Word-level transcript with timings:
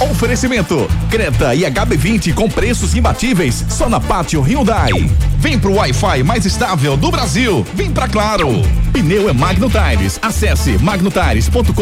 Oferecimento: 0.00 0.88
Creta 1.10 1.54
e 1.54 1.62
HB20 1.62 2.32
com 2.32 2.48
preços 2.48 2.94
imbatíveis 2.94 3.64
só 3.68 3.88
na 3.88 3.98
Pátio 3.98 4.40
Hyundai. 4.40 4.90
Vem 5.38 5.58
pro 5.58 5.74
Wi-Fi 5.74 6.22
mais 6.22 6.46
estável 6.46 6.96
do 6.96 7.10
Brasil. 7.10 7.66
Vem 7.74 7.90
pra 7.90 8.06
Claro. 8.06 8.62
Pneu 8.92 9.28
é 9.28 9.32
Magno 9.32 9.68
Tires. 9.68 10.18
Acesse 10.22 10.78
magnotires.com.br. 10.78 11.72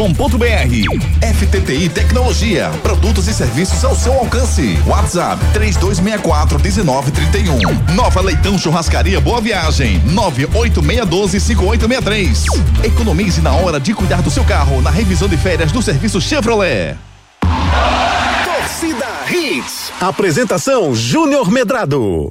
FTTI 1.35 1.89
Tecnologia. 1.89 2.71
Produtos 2.81 3.27
e 3.27 3.33
serviços 3.33 3.83
ao 3.85 3.95
seu 3.95 4.13
alcance. 4.13 4.77
WhatsApp 4.85 5.43
3264 5.53 6.59
1931. 6.59 7.93
Nova 7.93 8.21
Leitão 8.21 8.57
Churrascaria 8.57 9.21
Boa 9.21 9.39
Viagem. 9.41 9.99
98612 10.05 11.39
5863. 11.39 12.45
Economize 12.83 13.41
na 13.41 13.51
hora 13.51 13.79
de 13.79 13.93
cuidar 13.93 14.21
do 14.23 14.31
seu 14.31 14.43
carro 14.43 14.81
na 14.81 14.89
revisão 14.89 15.27
de 15.27 15.37
férias 15.37 15.71
do 15.71 15.81
serviço 15.83 16.19
Chevrolet. 16.19 16.95
Torcida 17.41 18.06
Hits. 19.57 19.91
Apresentação 19.99 20.93
Júnior 20.93 21.49
Medrado. 21.49 22.29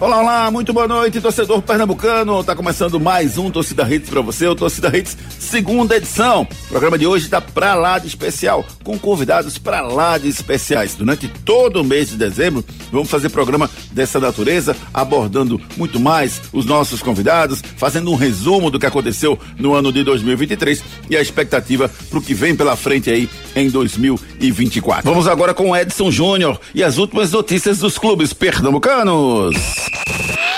Olá, 0.00 0.20
olá, 0.20 0.50
muito 0.52 0.72
boa 0.72 0.86
noite, 0.86 1.20
torcedor 1.20 1.60
pernambucano. 1.60 2.44
Tá 2.44 2.54
começando 2.54 3.00
mais 3.00 3.36
um 3.36 3.50
Torcida 3.50 3.82
Hits 3.92 4.08
para 4.08 4.20
você, 4.20 4.46
o 4.46 4.54
Torcida 4.54 4.96
Hits 4.96 5.16
segunda 5.40 5.96
edição. 5.96 6.42
O 6.42 6.68
programa 6.68 6.96
de 6.96 7.04
hoje 7.04 7.28
tá 7.28 7.40
pra 7.40 7.74
lá 7.74 7.98
de 7.98 8.06
especial, 8.06 8.64
com 8.84 8.96
convidados 8.96 9.58
pra 9.58 9.80
lá 9.80 10.16
de 10.16 10.28
especiais. 10.28 10.94
Durante 10.94 11.26
todo 11.26 11.80
o 11.80 11.84
mês 11.84 12.10
de 12.10 12.16
dezembro, 12.16 12.64
vamos 12.92 13.10
fazer 13.10 13.28
programa 13.30 13.68
dessa 13.90 14.20
natureza, 14.20 14.76
abordando 14.94 15.60
muito 15.76 15.98
mais 15.98 16.42
os 16.52 16.64
nossos 16.64 17.02
convidados, 17.02 17.60
fazendo 17.76 18.12
um 18.12 18.14
resumo 18.14 18.70
do 18.70 18.78
que 18.78 18.86
aconteceu 18.86 19.36
no 19.58 19.74
ano 19.74 19.92
de 19.92 20.04
2023 20.04 20.80
e 21.10 21.16
a 21.16 21.20
expectativa 21.20 21.90
pro 22.08 22.22
que 22.22 22.34
vem 22.34 22.54
pela 22.54 22.76
frente 22.76 23.10
aí 23.10 23.28
em 23.56 23.68
2024. 23.68 25.10
Vamos 25.10 25.26
agora 25.26 25.52
com 25.52 25.76
Edson 25.76 26.08
Júnior 26.08 26.60
e 26.72 26.84
as 26.84 26.98
últimas 26.98 27.32
notícias 27.32 27.78
dos 27.78 27.98
clubes 27.98 28.32
pernambucanos. 28.32 29.87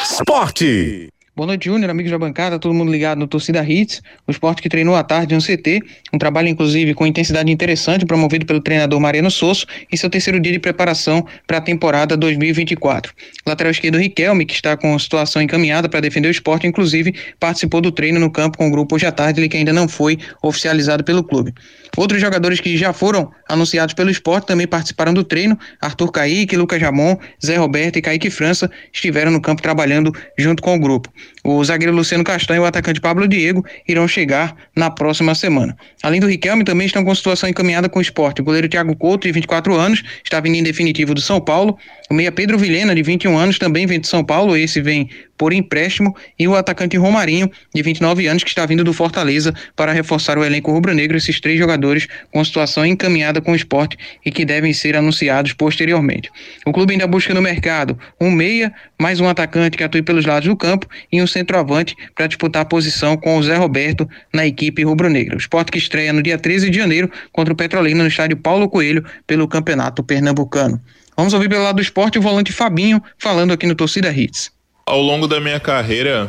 Esporte. 0.03 1.09
Boa 1.41 1.47
noite, 1.47 1.67
Júnior, 1.67 1.91
amigos 1.91 2.11
da 2.11 2.19
bancada, 2.19 2.59
todo 2.59 2.75
mundo 2.75 2.93
ligado 2.93 3.19
no 3.19 3.27
Torcida 3.27 3.65
Hits, 3.67 4.03
o 4.27 4.31
esporte 4.31 4.61
que 4.61 4.69
treinou 4.69 4.95
à 4.95 5.03
tarde 5.03 5.35
no 5.35 5.41
CT, 5.41 5.81
um 6.13 6.19
trabalho 6.19 6.49
inclusive 6.49 6.93
com 6.93 7.07
intensidade 7.07 7.51
interessante, 7.51 8.05
promovido 8.05 8.45
pelo 8.45 8.61
treinador 8.61 9.01
Mariano 9.01 9.31
Sosso, 9.31 9.65
em 9.91 9.97
seu 9.97 10.11
terceiro 10.11 10.39
dia 10.39 10.53
de 10.53 10.59
preparação 10.59 11.25
para 11.47 11.57
a 11.57 11.61
temporada 11.61 12.17
2024. 12.17 13.15
lateral 13.47 13.71
esquerdo 13.71 13.97
Riquelme, 13.97 14.45
que 14.45 14.53
está 14.53 14.77
com 14.77 14.99
situação 14.99 15.41
encaminhada 15.41 15.89
para 15.89 16.01
defender 16.01 16.29
o 16.29 16.31
esporte, 16.31 16.67
inclusive 16.67 17.15
participou 17.39 17.81
do 17.81 17.91
treino 17.91 18.21
no 18.21 18.31
campo 18.31 18.59
com 18.59 18.67
o 18.67 18.71
grupo 18.71 18.97
hoje 18.97 19.07
à 19.07 19.13
tarde, 19.13 19.41
ele 19.41 19.49
que 19.49 19.57
ainda 19.57 19.73
não 19.73 19.89
foi 19.89 20.19
oficializado 20.43 21.03
pelo 21.05 21.25
clube. 21.25 21.55
Outros 21.97 22.21
jogadores 22.21 22.61
que 22.61 22.77
já 22.77 22.93
foram 22.93 23.31
anunciados 23.49 23.95
pelo 23.95 24.11
esporte 24.11 24.47
também 24.47 24.67
participaram 24.67 25.13
do 25.13 25.25
treino. 25.25 25.59
Arthur 25.81 26.11
Caíque, 26.13 26.57
Lucas 26.57 26.81
Jamon, 26.81 27.17
Zé 27.45 27.57
Roberto 27.57 27.97
e 27.97 28.03
Kaique 28.03 28.31
França 28.31 28.71
estiveram 28.93 29.31
no 29.31 29.41
campo 29.41 29.63
trabalhando 29.63 30.15
junto 30.39 30.63
com 30.63 30.75
o 30.75 30.79
grupo. 30.79 31.13
O 31.43 31.63
zagueiro 31.65 31.95
Luciano 31.95 32.23
Castanho 32.23 32.61
e 32.61 32.63
o 32.63 32.67
atacante 32.67 33.01
Pablo 33.01 33.27
Diego 33.27 33.65
irão 33.89 34.07
chegar 34.07 34.55
na 34.77 34.91
próxima 34.91 35.35
semana. 35.35 35.77
Além 36.03 36.21
do 36.21 36.27
Riquelme, 36.27 36.65
também 36.65 36.87
estão 36.87 37.05
com 37.05 37.15
situação 37.15 37.49
encaminhada 37.49 37.89
com 37.89 37.99
o 37.99 38.03
esporte. 38.03 38.41
O 38.41 38.45
goleiro 38.45 38.69
Thiago 38.69 38.95
Couto, 38.97 39.27
de 39.27 39.33
24 39.33 39.75
anos, 39.75 40.03
está 40.23 40.41
vindo 40.41 40.57
em 40.57 40.63
definitivo 40.63 41.15
do 41.15 41.21
São 41.21 41.41
Paulo. 41.41 41.79
O 42.11 42.15
meia 42.15 42.31
Pedro 42.31 42.59
Vilhena, 42.59 42.95
de 42.95 43.03
21 43.03 43.37
anos, 43.37 43.59
também 43.59 43.87
vem 43.87 44.01
de 44.01 44.07
São 44.07 44.23
Paulo. 44.23 44.57
Esse 44.57 44.81
vem 44.81 45.09
por 45.41 45.55
empréstimo. 45.55 46.15
E 46.39 46.47
o 46.47 46.55
atacante 46.55 46.99
Romarinho, 46.99 47.51
de 47.75 47.83
29 47.83 48.27
anos, 48.27 48.45
que 48.45 48.51
está 48.51 48.67
vindo 48.67 48.85
do 48.85 48.93
Fortaleza 48.93 49.55
para 49.75 49.91
reforçar 49.91 50.37
o 50.37 50.45
elenco 50.45 50.71
rubro-negro. 50.71 51.17
Esses 51.17 51.41
três 51.41 51.59
jogadores 51.59 52.07
com 52.31 52.45
situação 52.45 52.85
encaminhada 52.85 53.41
com 53.41 53.53
o 53.53 53.57
esporte 53.57 53.97
e 54.23 54.31
que 54.31 54.45
devem 54.45 54.75
ser 54.75 54.95
anunciados 54.95 55.55
posteriormente. 55.55 56.31
O 56.67 56.73
clube 56.75 56.93
ainda 56.93 57.07
busca 57.07 57.33
no 57.33 57.41
mercado 57.41 57.99
um 58.21 58.31
meia, 58.31 58.71
mais 59.01 59.19
um 59.19 59.27
atacante 59.27 59.79
que 59.79 59.83
atue 59.83 60.03
pelos 60.03 60.27
lados 60.27 60.47
do 60.47 60.55
campo 60.55 60.87
e 61.11 61.23
um 61.23 61.27
centroavante 61.27 61.97
para 62.15 62.27
disputar 62.27 62.61
a 62.61 62.67
posição 62.67 63.17
com 63.17 63.39
o 63.39 63.43
Zé 63.43 63.57
Roberto 63.57 64.07
na 64.31 64.47
equipe 64.47 64.85
rubro-negra. 64.85 65.37
O 65.37 65.39
esporte 65.39 65.73
que 65.73 65.79
estreia 65.79 66.13
no 66.13 66.23
dia 66.23 66.37
13 66.37 66.69
de 66.69 66.77
janeiro 66.77 67.11
contra 67.33 67.55
o 67.55 67.57
Petrolina 67.57 68.03
no 68.03 68.11
estádio 68.11 68.37
Paulo 68.37 68.69
Coelho 68.69 69.07
pelo 69.27 69.49
Campeonato 69.49 70.05
Pernambucano. 70.05 70.79
Vamos 71.17 71.33
ouvir 71.33 71.49
pelo 71.49 71.65
lado 71.65 71.77
do 71.77 71.83
esporte 71.83 72.19
o 72.19 72.23
volante 72.23 72.53
Fabinho 72.53 73.03
falando 73.17 73.55
aqui 73.55 73.67
no 73.67 73.75
Torcida 73.75 74.13
Hits. 74.13 74.60
Ao 74.87 75.01
longo 75.01 75.27
da 75.27 75.41
minha 75.41 75.61
carreira, 75.61 76.29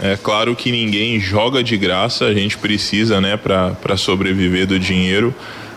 é 0.00 0.16
claro 0.16 0.54
que 0.54 0.70
ninguém 0.70 1.18
joga 1.18 1.62
de 1.62 1.76
graça, 1.76 2.26
a 2.26 2.34
gente 2.34 2.58
precisa, 2.58 3.20
né, 3.20 3.36
para 3.36 3.96
sobreviver 3.96 4.66
do 4.66 4.78
dinheiro. 4.78 5.34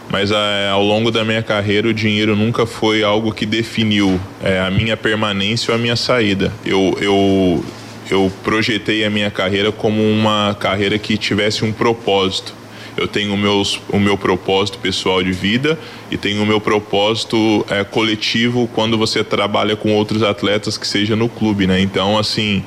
Mas 0.09 0.29
é, 0.31 0.69
ao 0.69 0.83
longo 0.83 1.09
da 1.09 1.25
minha 1.25 1.41
carreira, 1.41 1.87
o 1.87 1.93
dinheiro 1.93 2.35
nunca 2.35 2.65
foi 2.65 3.03
algo 3.03 3.33
que 3.33 3.45
definiu 3.45 4.19
é, 4.43 4.59
a 4.59 4.69
minha 4.69 4.95
permanência 4.95 5.71
ou 5.71 5.75
a 5.75 5.81
minha 5.81 5.95
saída. 5.95 6.53
Eu, 6.63 6.95
eu 7.01 7.65
eu 8.09 8.31
projetei 8.43 9.03
a 9.03 9.09
minha 9.09 9.31
carreira 9.31 9.71
como 9.71 10.01
uma 10.01 10.55
carreira 10.59 10.97
que 10.99 11.17
tivesse 11.17 11.65
um 11.65 11.71
propósito. 11.71 12.53
Eu 12.97 13.07
tenho 13.07 13.33
o, 13.33 13.37
meus, 13.37 13.79
o 13.89 13.99
meu 13.99 14.17
propósito 14.17 14.77
pessoal 14.77 15.21
de 15.21 15.31
vida 15.31 15.77
e 16.09 16.17
tenho 16.17 16.41
o 16.41 16.45
meu 16.45 16.61
propósito 16.61 17.65
é, 17.69 17.83
coletivo 17.83 18.69
quando 18.73 18.97
você 18.97 19.23
trabalha 19.23 19.75
com 19.75 19.93
outros 19.93 20.23
atletas 20.23 20.77
que 20.77 20.87
seja 20.87 21.15
no 21.15 21.27
clube, 21.27 21.67
né? 21.67 21.81
Então, 21.81 22.17
assim, 22.17 22.63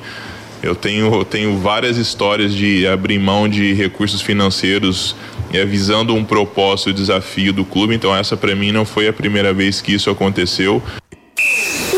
eu 0.61 0.75
tenho, 0.75 1.13
eu 1.13 1.25
tenho 1.25 1.57
várias 1.57 1.97
histórias 1.97 2.53
de 2.53 2.85
abrir 2.85 3.17
mão 3.17 3.47
de 3.47 3.73
recursos 3.73 4.21
financeiros 4.21 5.15
é, 5.53 5.65
visando 5.65 6.13
um 6.13 6.23
propósito 6.23 6.89
e 6.91 6.93
desafio 6.93 7.51
do 7.51 7.65
clube. 7.65 7.95
Então, 7.95 8.15
essa 8.15 8.37
para 8.37 8.53
mim 8.55 8.71
não 8.71 8.85
foi 8.85 9.07
a 9.07 9.13
primeira 9.13 9.53
vez 9.53 9.81
que 9.81 9.93
isso 9.93 10.09
aconteceu. 10.09 10.81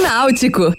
Náutico. 0.02 0.74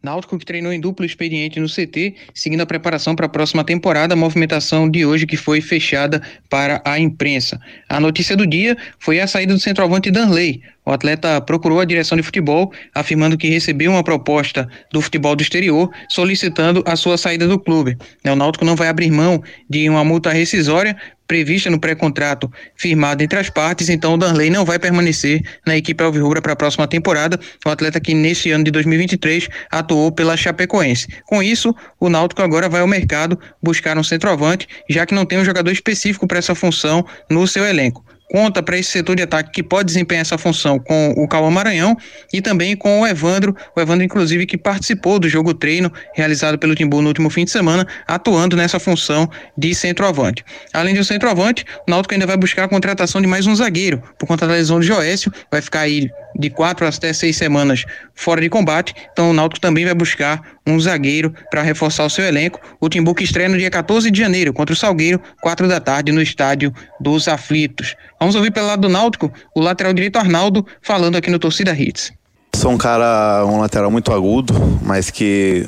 Náutico 0.00 0.38
que 0.38 0.46
treinou 0.46 0.72
em 0.72 0.78
duplo 0.78 1.04
expediente 1.04 1.58
no 1.58 1.66
CT, 1.66 2.14
seguindo 2.32 2.60
a 2.60 2.66
preparação 2.66 3.16
para 3.16 3.26
a 3.26 3.28
próxima 3.28 3.64
temporada, 3.64 4.14
a 4.14 4.16
movimentação 4.16 4.88
de 4.88 5.04
hoje 5.04 5.26
que 5.26 5.36
foi 5.36 5.60
fechada 5.60 6.22
para 6.48 6.80
a 6.84 7.00
imprensa. 7.00 7.60
A 7.88 7.98
notícia 7.98 8.36
do 8.36 8.46
dia 8.46 8.76
foi 9.00 9.18
a 9.18 9.26
saída 9.26 9.54
do 9.54 9.60
centroavante 9.60 10.08
Danley. 10.08 10.62
O 10.86 10.92
atleta 10.92 11.40
procurou 11.40 11.80
a 11.80 11.84
direção 11.84 12.16
de 12.16 12.22
futebol, 12.22 12.72
afirmando 12.94 13.36
que 13.36 13.48
recebeu 13.48 13.90
uma 13.90 14.04
proposta 14.04 14.68
do 14.92 15.02
futebol 15.02 15.34
do 15.34 15.42
exterior 15.42 15.90
solicitando 16.08 16.82
a 16.86 16.94
sua 16.94 17.18
saída 17.18 17.48
do 17.48 17.58
clube. 17.58 17.98
O 18.24 18.36
Náutico 18.36 18.64
não 18.64 18.76
vai 18.76 18.88
abrir 18.88 19.10
mão 19.10 19.42
de 19.68 19.88
uma 19.88 20.04
multa 20.04 20.30
rescisória 20.30 20.96
prevista 21.28 21.70
no 21.70 21.78
pré-contrato 21.78 22.50
firmado 22.74 23.22
entre 23.22 23.38
as 23.38 23.50
partes, 23.50 23.90
então 23.90 24.14
o 24.14 24.16
Danley 24.16 24.50
não 24.50 24.64
vai 24.64 24.78
permanecer 24.78 25.42
na 25.66 25.76
equipe 25.76 26.02
Alvirrubra 26.02 26.40
para 26.40 26.54
a 26.54 26.56
próxima 26.56 26.88
temporada, 26.88 27.38
o 27.64 27.68
atleta 27.68 28.00
que 28.00 28.14
neste 28.14 28.50
ano 28.50 28.64
de 28.64 28.70
2023 28.70 29.48
atuou 29.70 30.10
pela 30.10 30.36
Chapecoense. 30.36 31.06
Com 31.26 31.42
isso, 31.42 31.76
o 32.00 32.08
Náutico 32.08 32.42
agora 32.42 32.68
vai 32.68 32.80
ao 32.80 32.86
mercado 32.86 33.38
buscar 33.62 33.98
um 33.98 34.02
centroavante, 34.02 34.66
já 34.88 35.04
que 35.04 35.14
não 35.14 35.26
tem 35.26 35.38
um 35.38 35.44
jogador 35.44 35.70
específico 35.70 36.26
para 36.26 36.38
essa 36.38 36.54
função 36.54 37.04
no 37.30 37.46
seu 37.46 37.64
elenco 37.64 38.02
conta 38.30 38.62
para 38.62 38.78
esse 38.78 38.90
setor 38.90 39.16
de 39.16 39.22
ataque 39.22 39.50
que 39.50 39.62
pode 39.62 39.86
desempenhar 39.86 40.22
essa 40.22 40.38
função 40.38 40.78
com 40.78 41.14
o 41.16 41.26
Cauã 41.26 41.50
Maranhão 41.50 41.96
e 42.32 42.40
também 42.40 42.76
com 42.76 43.00
o 43.00 43.06
Evandro, 43.06 43.56
o 43.74 43.80
Evandro 43.80 44.04
inclusive 44.04 44.46
que 44.46 44.58
participou 44.58 45.18
do 45.18 45.28
jogo 45.28 45.54
treino 45.54 45.92
realizado 46.14 46.58
pelo 46.58 46.74
Timbu 46.74 47.00
no 47.00 47.08
último 47.08 47.30
fim 47.30 47.44
de 47.44 47.50
semana, 47.50 47.86
atuando 48.06 48.56
nessa 48.56 48.78
função 48.78 49.28
de 49.56 49.74
centroavante. 49.74 50.44
Além 50.72 50.94
de 50.94 51.00
um 51.00 51.04
centroavante, 51.04 51.64
o 51.86 51.90
Náutico 51.90 52.14
ainda 52.14 52.26
vai 52.26 52.36
buscar 52.36 52.64
a 52.64 52.68
contratação 52.68 53.20
de 53.20 53.26
mais 53.26 53.46
um 53.46 53.54
zagueiro, 53.54 54.02
por 54.18 54.26
conta 54.26 54.46
da 54.46 54.52
lesão 54.52 54.80
de 54.80 54.86
Joécio, 54.86 55.32
vai 55.50 55.62
ficar 55.62 55.80
aí 55.80 56.10
de 56.38 56.48
quatro 56.50 56.86
até 56.86 57.12
seis 57.12 57.36
semanas 57.36 57.84
fora 58.14 58.40
de 58.40 58.48
combate, 58.48 58.94
então 59.12 59.30
o 59.30 59.32
Náutico 59.32 59.60
também 59.60 59.84
vai 59.84 59.94
buscar 59.94 60.40
um 60.66 60.78
zagueiro 60.78 61.34
para 61.50 61.62
reforçar 61.62 62.04
o 62.04 62.10
seu 62.10 62.24
elenco. 62.24 62.60
O 62.80 62.88
Timbu 62.88 63.14
que 63.14 63.24
estreia 63.24 63.48
no 63.48 63.58
dia 63.58 63.70
14 63.70 64.10
de 64.10 64.20
janeiro 64.20 64.52
contra 64.52 64.72
o 64.72 64.76
Salgueiro, 64.76 65.20
quatro 65.40 65.66
da 65.66 65.80
tarde 65.80 66.12
no 66.12 66.22
estádio 66.22 66.72
dos 67.00 67.26
Aflitos. 67.26 67.96
Vamos 68.20 68.34
ouvir 68.34 68.50
pelo 68.50 68.66
lado 68.66 68.82
do 68.82 68.88
Náutico 68.88 69.32
o 69.54 69.60
lateral 69.60 69.92
direito 69.92 70.16
Arnaldo 70.16 70.64
falando 70.82 71.16
aqui 71.16 71.30
no 71.30 71.38
Torcida 71.38 71.72
Hits. 71.72 72.12
Sou 72.54 72.72
um 72.72 72.78
cara, 72.78 73.44
um 73.46 73.60
lateral 73.60 73.90
muito 73.90 74.12
agudo, 74.12 74.54
mas 74.82 75.10
que 75.10 75.66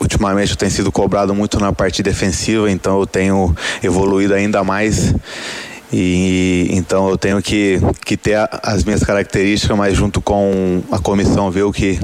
ultimamente 0.00 0.50
eu 0.50 0.56
tenho 0.56 0.70
sido 0.70 0.90
cobrado 0.90 1.34
muito 1.34 1.60
na 1.60 1.72
parte 1.72 2.02
defensiva, 2.02 2.70
então 2.70 3.00
eu 3.00 3.06
tenho 3.06 3.54
evoluído 3.82 4.34
ainda 4.34 4.64
mais. 4.64 5.14
E 5.92 6.68
então 6.70 7.10
eu 7.10 7.18
tenho 7.18 7.42
que, 7.42 7.78
que 8.04 8.16
ter 8.16 8.48
as 8.62 8.82
minhas 8.82 9.04
características, 9.04 9.76
mas 9.76 9.94
junto 9.94 10.20
com 10.22 10.82
a 10.90 10.98
comissão 10.98 11.50
ver 11.50 11.64
o 11.64 11.72
que, 11.72 12.00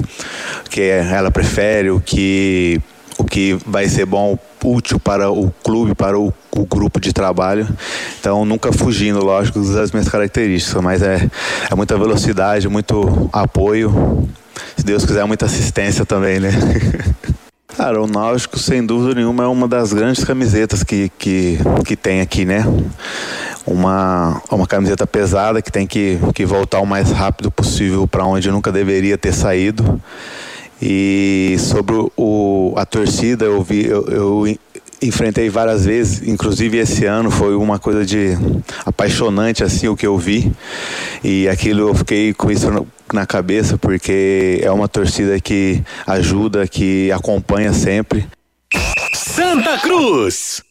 que 0.69 0.81
ela 0.81 1.31
prefere, 1.31 1.89
o 1.89 1.99
que, 1.99 2.79
o 3.17 3.23
que 3.23 3.57
vai 3.65 3.89
ser 3.89 4.05
bom, 4.05 4.37
útil 4.63 4.99
para 4.99 5.31
o 5.31 5.51
clube, 5.63 5.95
para 5.95 6.19
o, 6.19 6.31
o 6.51 6.65
grupo 6.65 6.99
de 6.99 7.11
trabalho. 7.11 7.67
Então 8.19 8.45
nunca 8.45 8.71
fugindo, 8.71 9.23
lógico, 9.25 9.59
das 9.59 9.91
minhas 9.91 10.07
características, 10.07 10.81
mas 10.83 11.01
é, 11.01 11.27
é 11.71 11.75
muita 11.75 11.97
velocidade, 11.97 12.69
muito 12.69 13.29
apoio. 13.33 14.29
Se 14.77 14.85
Deus 14.85 15.03
quiser, 15.03 15.25
muita 15.25 15.45
assistência 15.45 16.05
também, 16.05 16.39
né? 16.39 16.51
Cara, 17.75 18.01
o 18.01 18.07
Náutico, 18.07 18.59
sem 18.59 18.85
dúvida 18.85 19.15
nenhuma, 19.15 19.45
é 19.45 19.47
uma 19.47 19.67
das 19.67 19.93
grandes 19.93 20.23
camisetas 20.23 20.83
que, 20.83 21.09
que, 21.17 21.57
que 21.85 21.95
tem 21.95 22.19
aqui, 22.19 22.43
né? 22.43 22.65
Uma, 23.69 24.41
uma 24.51 24.65
camiseta 24.65 25.05
pesada 25.05 25.61
que 25.61 25.71
tem 25.71 25.85
que, 25.85 26.19
que 26.33 26.45
voltar 26.45 26.79
o 26.79 26.85
mais 26.85 27.11
rápido 27.11 27.51
possível 27.51 28.07
para 28.07 28.25
onde 28.25 28.49
nunca 28.49 28.71
deveria 28.71 29.17
ter 29.17 29.33
saído. 29.33 30.01
E 30.81 31.55
sobre 31.59 31.95
o, 32.17 32.73
a 32.75 32.85
torcida, 32.85 33.45
eu 33.45 33.61
vi, 33.61 33.85
eu, 33.85 34.05
eu 34.07 34.57
enfrentei 35.01 35.49
várias 35.49 35.85
vezes, 35.85 36.27
inclusive 36.27 36.77
esse 36.77 37.05
ano 37.05 37.29
foi 37.29 37.55
uma 37.55 37.77
coisa 37.77 38.05
de 38.05 38.37
apaixonante 38.85 39.63
assim 39.63 39.87
o 39.87 39.95
que 39.95 40.05
eu 40.05 40.17
vi 40.17 40.51
e 41.23 41.47
aquilo 41.47 41.87
eu 41.87 41.95
fiquei 41.95 42.33
com 42.33 42.51
isso 42.51 42.85
na 43.13 43.25
cabeça 43.25 43.77
porque 43.77 44.59
é 44.61 44.69
uma 44.69 44.89
torcida 44.89 45.39
que 45.39 45.81
ajuda, 46.05 46.67
que 46.67 47.11
acompanha 47.11 47.71
sempre. 47.71 48.27
Santa 49.13 49.77
Cruz. 49.79 50.68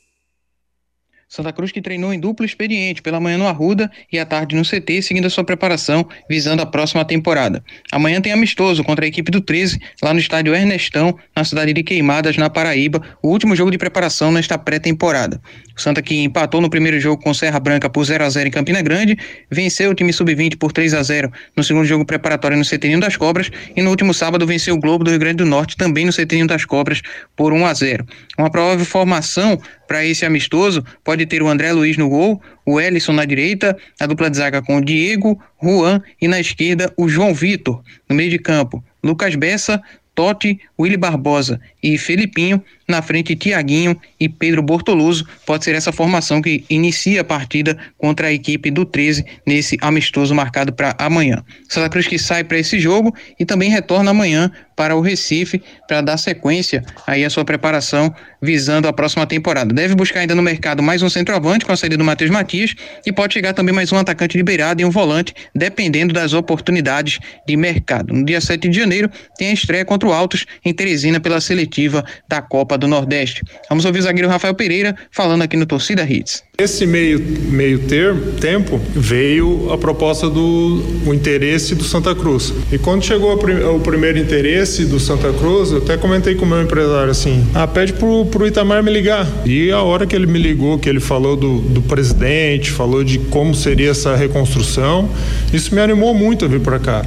Santa 1.39 1.53
Cruz 1.53 1.71
que 1.71 1.81
treinou 1.81 2.13
em 2.13 2.19
duplo 2.19 2.45
expediente, 2.45 3.01
pela 3.01 3.21
manhã 3.21 3.39
no 3.39 3.47
Arruda 3.47 3.89
e 4.13 4.19
à 4.19 4.27
tarde 4.27 4.57
no 4.57 4.65
CT, 4.65 5.03
seguindo 5.03 5.27
a 5.27 5.31
sua 5.31 5.45
preparação 5.45 6.05
visando 6.29 6.63
a 6.63 6.67
próxima 6.67 7.05
temporada. 7.05 7.63
Amanhã 7.93 8.21
tem 8.21 8.33
amistoso 8.33 8.83
contra 8.83 9.05
a 9.05 9.09
equipe 9.09 9.31
do 9.31 9.41
13, 9.41 9.79
lá 10.03 10.13
no 10.13 10.19
estádio 10.19 10.53
Ernestão, 10.53 11.17
na 11.37 11.45
cidade 11.45 11.73
de 11.73 11.85
Queimadas, 11.85 12.37
na 12.37 12.51
Paraíba, 12.51 13.01
o 13.23 13.29
último 13.29 13.55
jogo 13.55 13.71
de 13.71 13.79
preparação 13.79 14.33
nesta 14.33 14.59
pré-temporada. 14.59 15.41
O 15.79 15.81
Santa 15.81 16.03
que 16.03 16.25
empatou 16.25 16.61
no 16.61 16.69
primeiro 16.69 16.99
jogo 16.99 17.23
com 17.23 17.33
Serra 17.33 17.61
Branca 17.61 17.89
por 17.89 18.05
0 18.05 18.25
a 18.25 18.29
0 18.29 18.49
em 18.49 18.51
Campina 18.51 18.83
Grande, 18.83 19.17
venceu 19.49 19.93
o 19.93 19.95
time 19.95 20.13
sub-20 20.13 20.59
por 20.59 20.73
3 20.73 20.93
a 20.93 21.03
0 21.05 21.33
no 21.57 21.63
segundo 21.63 21.87
jogo 21.87 22.05
preparatório 22.05 22.59
no 22.59 22.65
CT 22.65 22.97
das 22.99 23.17
Cobras 23.17 23.49
e 23.77 23.81
no 23.81 23.91
último 23.91 24.13
sábado 24.13 24.45
venceu 24.45 24.75
o 24.75 24.81
Globo 24.81 25.05
do 25.05 25.11
Rio 25.11 25.21
Grande 25.21 25.37
do 25.37 25.47
Norte 25.47 25.77
também 25.77 26.05
no 26.05 26.13
CT 26.13 26.49
das 26.49 26.65
Cobras 26.65 27.01
por 27.37 27.53
1 27.53 27.65
a 27.65 27.73
0. 27.73 28.05
Uma 28.37 28.51
provável 28.51 28.85
formação 28.85 29.57
para 29.87 30.05
esse 30.05 30.27
amistoso 30.27 30.85
pode 31.05 31.25
ter 31.27 31.45
o 31.45 31.49
André 31.49 31.71
Luiz 31.73 31.97
no 31.97 32.09
gol, 32.09 32.43
o 32.67 32.81
Ellison 32.81 33.13
na 33.13 33.25
direita, 33.25 33.77
a 34.01 34.07
dupla 34.07 34.29
de 34.29 34.37
zaga 34.37 34.61
com 34.61 34.79
o 34.79 34.85
Diego, 34.85 35.41
Juan 35.63 36.03
e 36.21 36.27
na 36.27 36.41
esquerda 36.41 36.93
o 36.97 37.09
João 37.09 37.33
Vitor. 37.33 37.85
No 38.11 38.17
meio 38.17 38.31
de 38.31 38.39
campo, 38.41 38.83
Lucas 39.01 39.37
Bessa, 39.37 39.81
Totti, 40.19 40.59
Willy 40.79 40.97
Barbosa 40.97 41.61
e 41.83 41.99
Felipinho, 41.99 42.63
na 42.89 43.03
frente 43.03 43.37
Tiaguinho 43.37 44.01
e 44.19 44.29
Pedro 44.29 44.63
Bortoluso. 44.63 45.27
Pode 45.45 45.65
ser 45.65 45.75
essa 45.75 45.93
formação 45.93 46.41
que 46.41 46.65
inicia 46.71 47.21
a 47.21 47.25
partida 47.25 47.77
contra 47.99 48.29
a 48.29 48.33
equipe 48.33 48.71
do 48.71 48.85
13 48.85 49.25
nesse 49.47 49.77
amistoso 49.81 50.35
marcado 50.35 50.73
para 50.73 50.95
amanhã. 50.99 51.45
Santa 51.69 51.91
Cruz 51.91 52.07
que 52.07 52.19
sai 52.19 52.45
para 52.45 52.59
esse 52.59 52.79
jogo 52.79 53.15
e 53.39 53.45
também 53.45 53.69
retorna 53.69 54.11
amanhã 54.11 54.51
para 54.79 54.95
o 54.95 55.01
Recife 55.01 55.61
para 55.89 56.01
dar 56.01 56.17
sequência 56.17 56.85
aí 57.05 57.25
a 57.25 57.31
sua 57.31 57.45
preparação 57.45 58.15
visando 58.41 58.87
a 58.87 58.93
próxima 58.93 59.27
temporada. 59.27 59.75
Deve 59.75 59.97
buscar 59.97 60.21
ainda 60.21 60.37
no 60.37 60.43
mercado 60.43 60.81
mais 60.81 61.03
um 61.03 61.11
centroavante 61.11 61.67
com 61.67 61.73
a 61.73 61.77
saída 61.77 61.97
do 61.97 62.05
Matheus 62.05 62.31
Matias 62.31 62.77
e 63.05 63.13
pode 63.13 63.35
chegar 63.35 63.53
também 63.53 63.75
mais 63.75 63.91
um 63.93 63.97
atacante 63.97 64.39
de 64.39 64.45
beirada 64.45 64.81
e 64.81 64.85
um 64.85 64.91
volante, 64.91 65.35
dependendo 65.53 66.15
das 66.15 66.33
oportunidades 66.33 67.19
de 67.45 67.57
mercado. 67.57 68.15
No 68.15 68.25
dia 68.25 68.41
7 68.41 68.69
de 68.69 68.79
janeiro 68.79 69.11
tem 69.37 69.49
a 69.49 69.53
estreia 69.53 69.85
contra 69.85 70.09
o 70.09 70.13
Altos 70.13 70.47
em 70.69 70.75
Teresina 70.75 71.21
pela 71.21 71.41
seletiva 71.41 72.05
da 72.29 72.41
Copa 72.43 72.77
do 72.77 72.87
Nordeste. 72.87 73.43
Vamos 73.69 73.85
ouvir 73.85 74.01
o 74.01 74.03
zagueiro 74.03 74.29
Rafael 74.29 74.55
Pereira 74.55 74.95
falando 75.11 75.43
aqui 75.43 75.57
no 75.57 75.67
Torcida 75.67 76.05
Hits. 76.05 76.43
Esse 76.59 76.87
meio, 76.87 77.21
meio 77.21 77.79
termo, 77.87 78.33
tempo 78.33 78.81
veio 78.93 79.73
a 79.73 79.79
proposta 79.79 80.29
do 80.29 80.83
o 81.07 81.15
interesse 81.15 81.75
do 81.75 81.85
Santa 81.85 82.15
Cruz. 82.15 82.53
E 82.73 82.79
quando 82.79 83.05
chegou 83.05 83.35
o 83.35 83.81
primeiro 83.81 84.19
interesse 84.19 84.85
do 84.85 84.99
Santa 84.99 85.33
Cruz, 85.33 85.71
eu 85.71 85.79
até 85.79 85.97
comentei 85.97 86.35
com 86.35 86.45
o 86.45 86.49
meu 86.49 86.61
empresário 86.61 87.11
assim: 87.11 87.47
ah, 87.55 87.67
pede 87.67 87.93
pro, 87.93 88.27
pro 88.27 88.47
Itamar 88.47 88.83
me 88.83 88.91
ligar. 88.91 89.27
E 89.47 89.71
a 89.71 89.83
hora 89.83 90.07
que 90.07 90.17
ele 90.17 90.27
me 90.27 90.39
ligou, 90.39 90.79
que 90.79 90.89
ele 90.89 91.01
falou 91.01 91.37
do, 91.37 91.61
do 91.61 91.83
presidente, 91.83 92.71
falou 92.71 93.05
de 93.05 93.19
como 93.19 93.55
seria 93.55 93.91
essa 93.91 94.17
reconstrução, 94.17 95.09
isso 95.53 95.75
me 95.75 95.81
animou 95.81 96.13
muito 96.13 96.45
a 96.45 96.49
vir 96.49 96.61
para 96.61 96.79
cá. 96.79 97.05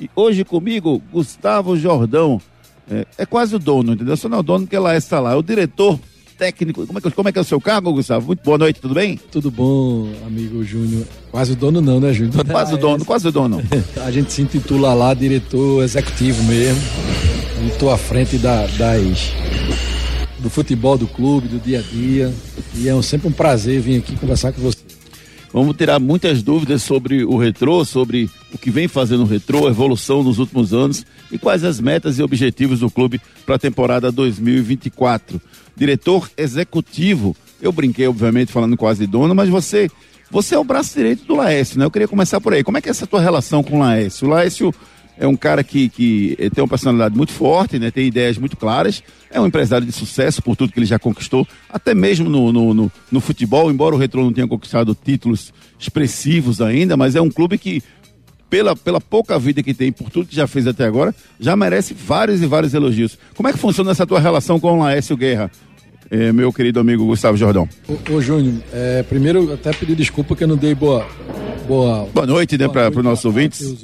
E 0.00 0.10
hoje 0.14 0.44
comigo, 0.44 1.02
Gustavo 1.12 1.76
Jordão. 1.76 2.40
É, 2.88 3.06
é, 3.18 3.26
quase 3.26 3.56
o 3.56 3.58
dono, 3.58 3.94
entendeu? 3.94 4.16
Só 4.16 4.28
não 4.28 4.38
é 4.38 4.40
o 4.40 4.44
dono 4.44 4.66
que 4.66 4.76
ela 4.76 4.96
está 4.96 5.18
lá. 5.18 5.32
É 5.32 5.36
o 5.36 5.42
diretor 5.42 5.98
técnico. 6.36 6.86
Como 6.86 6.98
é, 6.98 7.02
que, 7.02 7.10
como 7.10 7.28
é 7.28 7.32
que 7.32 7.38
é 7.38 7.40
o 7.40 7.44
seu 7.44 7.60
cargo, 7.60 7.92
Gustavo? 7.92 8.28
Muito 8.28 8.44
boa 8.44 8.58
noite, 8.58 8.80
tudo 8.80 8.94
bem? 8.94 9.18
Tudo 9.30 9.50
bom, 9.50 10.08
amigo 10.26 10.62
Júnior. 10.62 11.04
Quase 11.30 11.52
o 11.52 11.56
dono 11.56 11.80
não, 11.80 11.98
né, 11.98 12.12
Júnior? 12.12 12.44
Quase 12.46 12.74
o 12.74 12.76
dono, 12.76 13.04
quase 13.04 13.28
o 13.28 13.32
dono. 13.32 13.62
a 14.04 14.10
gente 14.10 14.32
se 14.32 14.42
intitula 14.42 14.94
lá 14.94 15.14
diretor 15.14 15.82
executivo 15.82 16.42
mesmo. 16.44 16.80
E 17.64 17.68
estou 17.68 17.90
à 17.90 17.98
frente 17.98 18.36
da, 18.38 18.66
das 18.66 19.32
do 20.38 20.50
futebol 20.50 20.96
do 20.98 21.06
clube, 21.06 21.48
do 21.48 21.58
dia 21.58 21.80
a 21.80 21.82
dia. 21.82 22.32
E 22.74 22.88
é 22.88 23.02
sempre 23.02 23.28
um 23.28 23.32
prazer 23.32 23.80
vir 23.80 23.98
aqui 23.98 24.16
conversar 24.16 24.52
com 24.52 24.60
você. 24.60 24.85
Vamos 25.56 25.74
tirar 25.74 25.98
muitas 25.98 26.42
dúvidas 26.42 26.82
sobre 26.82 27.24
o 27.24 27.38
retrô, 27.38 27.82
sobre 27.82 28.28
o 28.52 28.58
que 28.58 28.70
vem 28.70 28.86
fazendo 28.86 29.22
o 29.22 29.26
retrô, 29.26 29.66
a 29.66 29.70
evolução 29.70 30.22
nos 30.22 30.38
últimos 30.38 30.74
anos 30.74 31.02
e 31.32 31.38
quais 31.38 31.64
as 31.64 31.80
metas 31.80 32.18
e 32.18 32.22
objetivos 32.22 32.80
do 32.80 32.90
clube 32.90 33.18
para 33.46 33.54
a 33.54 33.58
temporada 33.58 34.12
2024. 34.12 35.40
Diretor 35.74 36.30
executivo, 36.36 37.34
eu 37.58 37.72
brinquei, 37.72 38.06
obviamente, 38.06 38.52
falando 38.52 38.76
quase 38.76 39.06
dono, 39.06 39.34
mas 39.34 39.48
você 39.48 39.88
você 40.30 40.54
é 40.54 40.58
o 40.58 40.64
braço 40.64 40.94
direito 40.94 41.24
do 41.24 41.34
Laércio, 41.34 41.78
né? 41.78 41.86
Eu 41.86 41.90
queria 41.90 42.06
começar 42.06 42.38
por 42.38 42.52
aí. 42.52 42.62
Como 42.62 42.76
é 42.76 42.82
que 42.82 42.88
é 42.88 42.90
essa 42.90 43.06
tua 43.06 43.22
relação 43.22 43.62
com 43.62 43.76
o 43.76 43.78
Laércio? 43.78 44.26
O 44.26 44.30
Laércio 44.30 44.74
é 45.18 45.26
um 45.26 45.36
cara 45.36 45.64
que, 45.64 45.88
que 45.88 46.36
tem 46.54 46.62
uma 46.62 46.68
personalidade 46.68 47.16
muito 47.16 47.32
forte, 47.32 47.78
né? 47.78 47.90
tem 47.90 48.06
ideias 48.06 48.38
muito 48.38 48.56
claras, 48.56 49.02
é 49.30 49.40
um 49.40 49.46
empresário 49.46 49.86
de 49.86 49.92
sucesso 49.92 50.42
por 50.42 50.56
tudo 50.56 50.72
que 50.72 50.78
ele 50.78 50.86
já 50.86 50.98
conquistou, 50.98 51.46
até 51.68 51.94
mesmo 51.94 52.28
no, 52.28 52.52
no, 52.52 52.74
no, 52.74 52.92
no 53.10 53.20
futebol, 53.20 53.70
embora 53.70 53.94
o 53.94 53.98
Retro 53.98 54.22
não 54.22 54.32
tenha 54.32 54.46
conquistado 54.46 54.94
títulos 54.94 55.52
expressivos 55.78 56.60
ainda, 56.60 56.96
mas 56.96 57.16
é 57.16 57.20
um 57.20 57.30
clube 57.30 57.58
que, 57.58 57.82
pela, 58.50 58.76
pela 58.76 59.00
pouca 59.00 59.38
vida 59.38 59.62
que 59.62 59.74
tem, 59.74 59.90
por 59.90 60.10
tudo 60.10 60.28
que 60.28 60.36
já 60.36 60.46
fez 60.46 60.66
até 60.66 60.84
agora, 60.84 61.14
já 61.40 61.56
merece 61.56 61.94
vários 61.94 62.42
e 62.42 62.46
vários 62.46 62.74
elogios. 62.74 63.18
Como 63.34 63.48
é 63.48 63.52
que 63.52 63.58
funciona 63.58 63.90
essa 63.90 64.06
tua 64.06 64.20
relação 64.20 64.60
com 64.60 64.72
o 64.72 64.82
Laércio 64.82 65.16
Guerra? 65.16 65.50
É, 66.08 66.30
meu 66.30 66.52
querido 66.52 66.78
amigo 66.78 67.04
Gustavo 67.04 67.36
Jordão. 67.36 67.68
Ô, 67.88 68.12
ô 68.12 68.20
Júnior, 68.20 68.62
é, 68.72 69.02
primeiro 69.02 69.52
até 69.52 69.72
pedir 69.72 69.96
desculpa 69.96 70.36
que 70.36 70.44
eu 70.44 70.48
não 70.48 70.56
dei 70.56 70.74
boa. 70.74 71.06
Boa, 71.66 72.06
boa 72.14 72.26
noite, 72.26 72.56
né, 72.56 72.68
para 72.68 72.90
os 72.90 73.04
nossos 73.04 73.24
ouvintes. 73.24 73.74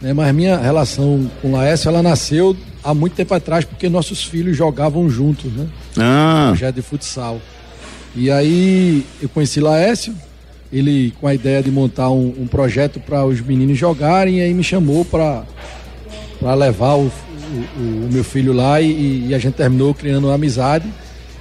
Né, 0.00 0.12
mas 0.12 0.34
minha 0.34 0.56
relação 0.56 1.30
com 1.42 1.52
Laércio, 1.52 1.88
ela 1.88 2.02
nasceu 2.02 2.56
há 2.82 2.94
muito 2.94 3.14
tempo 3.14 3.34
atrás, 3.34 3.64
porque 3.64 3.88
nossos 3.88 4.24
filhos 4.24 4.56
jogavam 4.56 5.08
juntos, 5.08 5.52
né? 5.52 5.66
Ah. 5.98 6.46
Projeto 6.48 6.74
de 6.76 6.82
futsal. 6.82 7.40
E 8.14 8.30
aí 8.30 9.04
eu 9.20 9.28
conheci 9.28 9.60
Laércio, 9.60 10.14
ele 10.72 11.12
com 11.20 11.26
a 11.26 11.34
ideia 11.34 11.62
de 11.62 11.70
montar 11.70 12.10
um, 12.10 12.34
um 12.38 12.46
projeto 12.46 12.98
para 13.00 13.24
os 13.24 13.40
meninos 13.40 13.78
jogarem, 13.78 14.38
e 14.38 14.40
aí 14.42 14.54
me 14.54 14.64
chamou 14.64 15.04
para 15.04 15.44
levar 16.54 16.94
o, 16.94 17.06
o, 17.06 18.06
o, 18.06 18.08
meu 18.10 18.24
filho 18.24 18.52
lá 18.52 18.80
e, 18.80 19.28
e, 19.28 19.34
a 19.34 19.38
gente 19.38 19.54
terminou 19.54 19.94
criando 19.94 20.28
uma 20.28 20.34
amizade. 20.34 20.88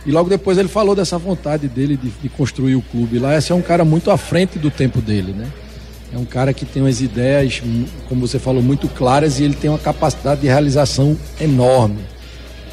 E 0.05 0.11
logo 0.11 0.29
depois 0.29 0.57
ele 0.57 0.69
falou 0.69 0.95
dessa 0.95 1.17
vontade 1.17 1.67
dele 1.67 1.97
de, 1.97 2.09
de 2.09 2.29
construir 2.29 2.75
o 2.75 2.81
clube. 2.81 3.19
Laércio 3.19 3.53
é 3.53 3.55
um 3.55 3.61
cara 3.61 3.83
muito 3.83 4.09
à 4.09 4.17
frente 4.17 4.57
do 4.57 4.71
tempo 4.71 5.01
dele, 5.01 5.33
né? 5.33 5.47
É 6.11 6.17
um 6.17 6.25
cara 6.25 6.53
que 6.53 6.65
tem 6.65 6.81
umas 6.81 7.01
ideias, 7.01 7.61
como 8.07 8.27
você 8.27 8.39
falou, 8.39 8.63
muito 8.63 8.87
claras 8.87 9.39
e 9.39 9.43
ele 9.43 9.53
tem 9.53 9.69
uma 9.69 9.79
capacidade 9.79 10.41
de 10.41 10.47
realização 10.47 11.15
enorme. 11.39 11.99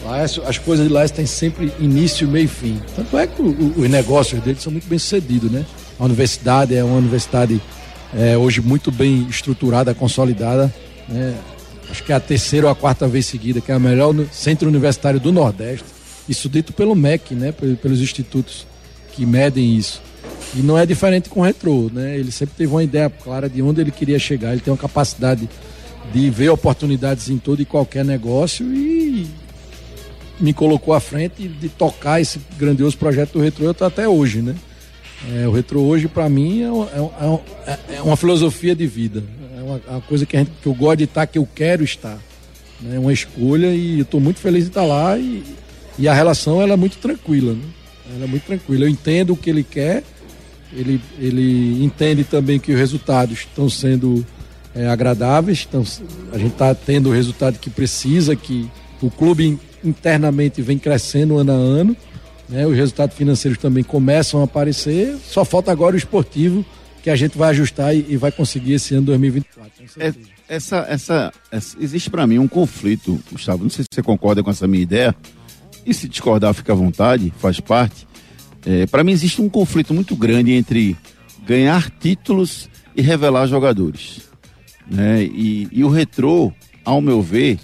Laércio, 0.05 0.43
as 0.47 0.57
coisas 0.57 0.87
de 0.87 0.93
Laércio 0.93 1.17
têm 1.17 1.27
sempre 1.27 1.73
início, 1.79 2.29
meio 2.29 2.45
e 2.45 2.49
fim. 2.49 2.81
Tanto 2.95 3.19
é 3.19 3.27
que 3.27 3.43
os 3.43 3.91
negócios 3.91 4.41
dele 4.41 4.59
são 4.61 4.73
muito 4.73 4.87
bem 4.87 4.99
sucedidos, 4.99 5.51
né? 5.51 5.67
A 5.99 6.05
universidade 6.05 6.75
é 6.75 6.85
uma 6.85 6.97
universidade 6.97 7.61
é, 8.15 8.37
hoje 8.37 8.61
muito 8.61 8.93
bem 8.93 9.27
estruturada, 9.29 9.95
consolidada. 9.95 10.73
Né? 11.09 11.35
Acho 11.91 12.03
que 12.05 12.13
é 12.13 12.15
a 12.15 12.21
terceira 12.21 12.67
ou 12.67 12.73
a 12.73 12.77
quarta 12.77 13.07
vez 13.09 13.27
seguida, 13.27 13.61
que 13.61 13.73
é 13.73 13.75
a 13.75 13.79
melhor 13.79 14.15
centro 14.33 14.69
universitário 14.69 15.19
do 15.19 15.33
Nordeste. 15.33 15.85
Isso 16.29 16.49
dito 16.49 16.73
pelo 16.73 16.95
MEC, 16.95 17.35
né? 17.35 17.53
Pelos 17.53 18.01
institutos 18.01 18.67
que 19.13 19.25
medem 19.25 19.77
isso. 19.77 20.03
E 20.55 20.61
não 20.61 20.79
é 20.79 20.87
diferente 20.87 21.29
com 21.29 21.41
o 21.41 21.43
Retro, 21.43 21.91
né? 21.93 22.19
Ele 22.19 22.31
sempre 22.31 22.55
teve 22.57 22.73
uma 22.73 22.83
ideia 22.83 23.11
clara 23.11 23.49
de 23.49 23.61
onde 23.61 23.81
ele 23.81 23.91
queria 23.91 24.19
chegar. 24.19 24.53
Ele 24.53 24.61
tem 24.61 24.73
uma 24.73 24.79
capacidade 24.79 25.49
de 26.13 26.31
ver 26.31 26.49
oportunidades 26.51 27.29
em 27.29 27.39
todo 27.39 27.61
e 27.61 27.65
qualquer 27.65 28.05
negócio 28.05 28.65
e 28.73 29.27
me 30.39 30.53
colocou 30.53 30.95
à 30.95 31.01
frente 31.01 31.49
de 31.49 31.69
tocar 31.69 32.21
esse 32.21 32.41
grandioso 32.59 32.97
projeto 32.97 33.33
do 33.33 33.41
Retro 33.41 33.75
até 33.85 34.09
hoje, 34.09 34.43
né? 34.43 34.55
É, 35.35 35.49
o 35.49 35.51
Retro 35.51 35.81
hoje, 35.81 36.09
para 36.09 36.29
mim, 36.29 36.63
é, 36.63 36.67
é, 36.67 37.71
é, 37.73 37.97
é, 37.97 38.03
uma 38.03 38.17
filosofia 38.17 38.75
de 38.75 38.87
vida. 38.87 39.25
É 39.59 39.63
uma, 39.63 39.81
uma 39.89 40.01
coisa 40.03 40.27
que, 40.27 40.37
gente, 40.37 40.51
que, 40.63 40.67
eu 40.69 40.75
gosto 40.75 40.99
de 40.99 41.05
estar, 41.05 41.27
que 41.27 41.39
eu 41.39 41.49
quero 41.55 41.83
estar. 41.83 42.19
É 42.85 42.89
né? 42.89 42.99
uma 42.99 43.13
escolha 43.13 43.69
e 43.69 43.99
eu 43.99 44.03
estou 44.03 44.21
muito 44.21 44.39
feliz 44.39 44.65
de 44.65 44.71
estar 44.71 44.85
lá 44.85 45.19
e, 45.19 45.43
e 45.99 46.07
a 46.07 46.13
relação 46.13 46.61
ela 46.61 46.75
é 46.75 46.77
muito 46.77 46.99
tranquila. 46.99 47.55
Né? 47.55 47.65
Ela 48.15 48.25
é 48.25 48.29
muito 48.29 48.45
tranquila. 48.45 48.85
Eu 48.85 48.89
entendo 48.89 49.33
o 49.33 49.37
que 49.37 49.49
ele 49.49 49.65
quer 49.65 50.03
ele, 50.77 51.01
ele 51.19 51.83
entende 51.83 52.23
também 52.23 52.61
que 52.61 52.73
os 52.73 52.79
resultados 52.79 53.39
estão 53.39 53.69
sendo 53.69 54.25
é, 54.75 54.87
agradáveis, 54.87 55.67
então 55.67 55.83
a 56.33 56.39
gente 56.39 56.53
está 56.53 56.75
tendo 56.75 57.09
o 57.09 57.13
resultado 57.13 57.59
que 57.59 57.71
precisa, 57.71 58.37
que 58.37 58.71
o 59.01 59.11
clube 59.11 59.59
internamente 59.83 60.61
vem 60.61 60.79
crescendo 60.79 61.39
ano 61.39 61.53
a 61.53 61.55
ano. 61.55 61.97
né? 62.49 62.67
Os 62.67 62.77
resultados 62.77 63.17
financeiros 63.17 63.59
também 63.59 63.83
começam 63.83 64.41
a 64.41 64.45
aparecer. 64.45 65.17
Só 65.25 65.45
falta 65.45 65.73
agora 65.73 65.95
o 65.95 65.99
esportivo, 65.99 66.65
que 67.03 67.09
a 67.09 67.17
gente 67.17 67.39
vai 67.39 67.51
ajustar 67.51 67.95
e, 67.95 68.05
e 68.09 68.17
vai 68.17 68.31
conseguir 68.31 68.75
esse 68.75 68.95
ano 68.95 69.07
2024. 69.07 69.73
É, 69.99 70.13
essa, 70.49 70.87
essa, 70.89 71.33
essa, 71.51 71.77
existe 71.81 72.11
para 72.11 72.27
mim 72.27 72.39
um 72.39 72.49
conflito, 72.49 73.19
Gustavo. 73.33 73.63
Não 73.63 73.71
sei 73.71 73.85
se 73.85 73.89
você 73.91 74.03
concorda 74.03 74.43
com 74.43 74.51
essa 74.51 74.67
minha 74.67 74.83
ideia. 74.83 75.15
E 75.87 75.95
se 75.95 76.09
discordar, 76.09 76.53
fica 76.53 76.73
à 76.73 76.77
vontade, 76.77 77.33
faz 77.39 77.61
parte. 77.61 78.07
É, 78.67 78.85
para 78.85 79.05
mim 79.05 79.13
existe 79.13 79.41
um 79.41 79.49
conflito 79.49 79.95
muito 79.95 80.17
grande 80.17 80.51
entre 80.53 80.97
ganhar 81.47 81.89
títulos 81.89 82.69
e 82.97 83.01
revelar 83.01 83.47
jogadores. 83.47 84.23
Né? 84.91 85.23
E, 85.23 85.69
e 85.71 85.85
o 85.85 85.89
retrô, 85.89 86.53
ao 86.85 87.01
meu 87.01 87.23
ver, 87.23 87.61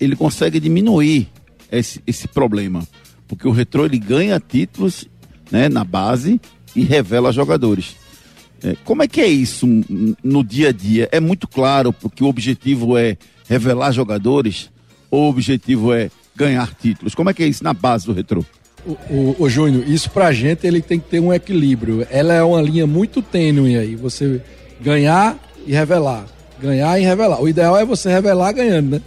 ele 0.00 0.16
consegue 0.16 0.58
diminuir 0.58 1.28
esse, 1.70 2.02
esse 2.04 2.26
problema. 2.26 2.86
Porque 3.28 3.46
o 3.46 3.52
retrô 3.52 3.84
ele 3.84 3.98
ganha 3.98 4.40
títulos 4.40 5.08
né, 5.52 5.68
na 5.68 5.84
base 5.84 6.40
e 6.74 6.82
revela 6.82 7.32
jogadores. 7.32 7.94
É, 8.62 8.76
como 8.84 9.04
é 9.04 9.08
que 9.08 9.20
é 9.20 9.28
isso 9.28 9.66
no 10.22 10.42
dia 10.42 10.70
a 10.70 10.72
dia? 10.72 11.08
É 11.12 11.20
muito 11.20 11.46
claro 11.46 11.92
que 11.92 12.24
o 12.24 12.26
objetivo 12.26 12.98
é 12.98 13.16
revelar 13.48 13.92
jogadores 13.92 14.68
ou 15.08 15.26
o 15.26 15.30
objetivo 15.30 15.92
é 15.92 16.10
ganhar 16.34 16.74
títulos? 16.74 17.14
Como 17.14 17.30
é 17.30 17.34
que 17.34 17.42
é 17.42 17.46
isso 17.46 17.62
na 17.62 17.72
base 17.72 18.06
do 18.06 18.12
retrô? 18.12 18.44
O, 18.86 18.92
o, 19.12 19.36
o 19.40 19.48
Júnior, 19.48 19.88
isso 19.88 20.10
pra 20.10 20.32
gente 20.32 20.66
ele 20.66 20.80
tem 20.80 20.98
que 20.98 21.08
ter 21.08 21.20
um 21.20 21.32
equilíbrio. 21.32 22.06
Ela 22.10 22.34
é 22.34 22.42
uma 22.42 22.62
linha 22.62 22.86
muito 22.86 23.20
tênue 23.20 23.76
aí. 23.76 23.94
Você 23.96 24.40
ganhar 24.80 25.38
e 25.66 25.72
revelar. 25.72 26.26
Ganhar 26.60 26.98
e 26.98 27.04
revelar. 27.04 27.42
O 27.42 27.48
ideal 27.48 27.76
é 27.76 27.84
você 27.84 28.10
revelar 28.10 28.52
ganhando, 28.52 28.90
né? 28.92 29.02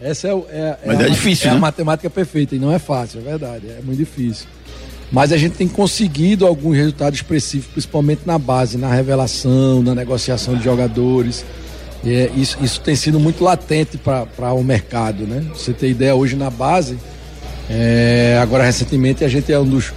Essa 0.00 0.28
é, 0.28 0.30
é, 0.50 0.78
Mas 0.84 1.00
é, 1.00 1.04
a, 1.04 1.08
difícil, 1.08 1.48
é 1.48 1.50
né? 1.50 1.56
a 1.56 1.60
matemática 1.60 2.10
perfeita 2.10 2.54
e 2.54 2.58
não 2.58 2.72
é 2.72 2.78
fácil, 2.78 3.20
é 3.20 3.22
verdade. 3.22 3.66
É 3.68 3.80
muito 3.82 3.98
difícil. 3.98 4.46
Mas 5.10 5.32
a 5.32 5.36
gente 5.36 5.56
tem 5.56 5.68
conseguido 5.68 6.46
alguns 6.46 6.76
resultados 6.76 7.18
expressivos, 7.18 7.66
principalmente 7.68 8.22
na 8.26 8.38
base, 8.38 8.76
na 8.76 8.92
revelação, 8.92 9.82
na 9.82 9.94
negociação 9.94 10.56
de 10.56 10.64
jogadores. 10.64 11.44
É, 12.04 12.30
isso, 12.36 12.58
isso 12.60 12.80
tem 12.80 12.94
sido 12.94 13.18
muito 13.18 13.42
latente 13.42 13.96
para 13.96 14.52
o 14.52 14.62
mercado, 14.62 15.26
né? 15.26 15.44
Você 15.54 15.72
ter 15.72 15.90
ideia, 15.90 16.14
hoje 16.14 16.36
na 16.36 16.50
base, 16.50 16.98
é, 17.68 18.38
agora 18.40 18.64
recentemente 18.64 19.24
a 19.24 19.28
gente 19.28 19.52
é 19.52 19.58
um 19.58 19.64
dos, 19.64 19.92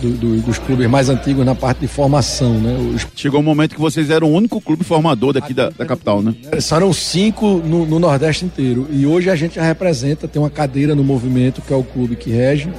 do, 0.00 0.10
do, 0.12 0.36
dos 0.42 0.58
clubes 0.58 0.88
mais 0.88 1.08
antigos 1.08 1.44
na 1.44 1.54
parte 1.54 1.80
de 1.80 1.88
formação, 1.88 2.54
né? 2.54 2.76
Os... 2.94 3.06
Chegou 3.16 3.40
um 3.40 3.42
momento 3.42 3.74
que 3.74 3.80
vocês 3.80 4.10
eram 4.10 4.28
o 4.28 4.32
único 4.34 4.60
clube 4.60 4.84
formador 4.84 5.32
daqui 5.32 5.52
da, 5.52 5.70
da 5.70 5.84
capital, 5.84 6.22
né? 6.22 6.34
Eram 6.72 6.92
cinco 6.92 7.58
no, 7.58 7.84
no, 7.84 7.98
Nordeste 7.98 8.44
inteiro. 8.44 8.86
E 8.90 9.06
hoje 9.06 9.28
a 9.28 9.36
gente 9.36 9.56
já 9.56 9.62
representa, 9.62 10.28
tem 10.28 10.40
uma 10.40 10.50
cadeira 10.50 10.94
no 10.94 11.02
movimento, 11.02 11.60
que 11.60 11.72
é 11.72 11.76
o 11.76 11.82
clube 11.82 12.16
que 12.16 12.30
rege. 12.30 12.70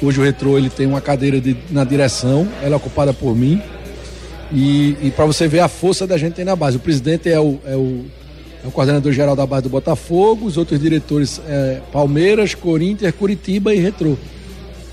Hoje 0.00 0.20
o 0.20 0.24
Retrô 0.24 0.56
ele 0.56 0.70
tem 0.70 0.86
uma 0.86 1.00
cadeira 1.00 1.40
de, 1.40 1.56
na 1.70 1.84
direção, 1.84 2.46
ela 2.62 2.74
é 2.74 2.76
ocupada 2.76 3.12
por 3.12 3.36
mim. 3.36 3.60
E, 4.50 4.96
e 5.02 5.12
para 5.14 5.26
você 5.26 5.46
ver 5.46 5.60
a 5.60 5.68
força 5.68 6.06
da 6.06 6.16
gente 6.16 6.34
tem 6.34 6.44
na 6.44 6.56
base. 6.56 6.78
O 6.78 6.80
presidente 6.80 7.28
é 7.28 7.38
o, 7.38 7.58
é 7.66 7.76
o, 7.76 8.06
é 8.68 8.70
o 8.70 8.70
coordenador 8.70 9.12
geral 9.12 9.34
da 9.34 9.46
base 9.46 9.62
do 9.62 9.70
Botafogo, 9.70 10.46
os 10.46 10.58
outros 10.58 10.78
diretores 10.78 11.40
é 11.48 11.80
Palmeiras, 11.90 12.54
Corinthians, 12.54 13.14
Curitiba 13.14 13.74
e 13.74 13.78
Retrô. 13.78 14.14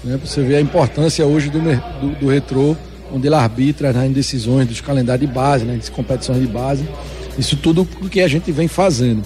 Né? 0.02 0.18
Você 0.24 0.42
vê 0.42 0.56
a 0.56 0.62
importância 0.62 1.26
hoje 1.26 1.50
do, 1.50 1.60
do, 1.60 2.20
do 2.22 2.28
Retrô, 2.30 2.76
onde 3.12 3.28
ele 3.28 3.36
arbitra 3.36 3.92
nas 3.92 4.10
decisões 4.12 4.66
dos 4.66 4.80
calendários 4.80 5.28
de 5.28 5.34
base, 5.34 5.66
né? 5.66 5.76
das 5.76 5.90
competições 5.90 6.40
de 6.40 6.48
base. 6.48 6.88
Isso 7.38 7.58
tudo 7.58 7.84
porque 7.84 8.22
a 8.22 8.28
gente 8.30 8.50
vem 8.50 8.70
fazendo. 8.70 9.22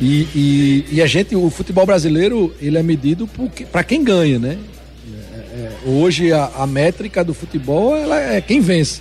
E, 0.00 0.26
e, 0.34 0.84
e, 0.92 1.02
a 1.02 1.06
gente, 1.06 1.36
o 1.36 1.50
futebol 1.50 1.84
brasileiro, 1.86 2.52
ele 2.60 2.78
é 2.78 2.82
medido 2.82 3.28
para 3.70 3.84
quem 3.84 4.02
ganha, 4.02 4.38
né? 4.38 4.58
É, 5.06 5.36
é, 5.36 5.72
hoje 5.86 6.32
a, 6.32 6.50
a, 6.56 6.66
métrica 6.66 7.22
do 7.22 7.32
futebol 7.32 7.94
ela 7.94 8.18
é 8.18 8.40
quem 8.40 8.60
vence. 8.60 9.00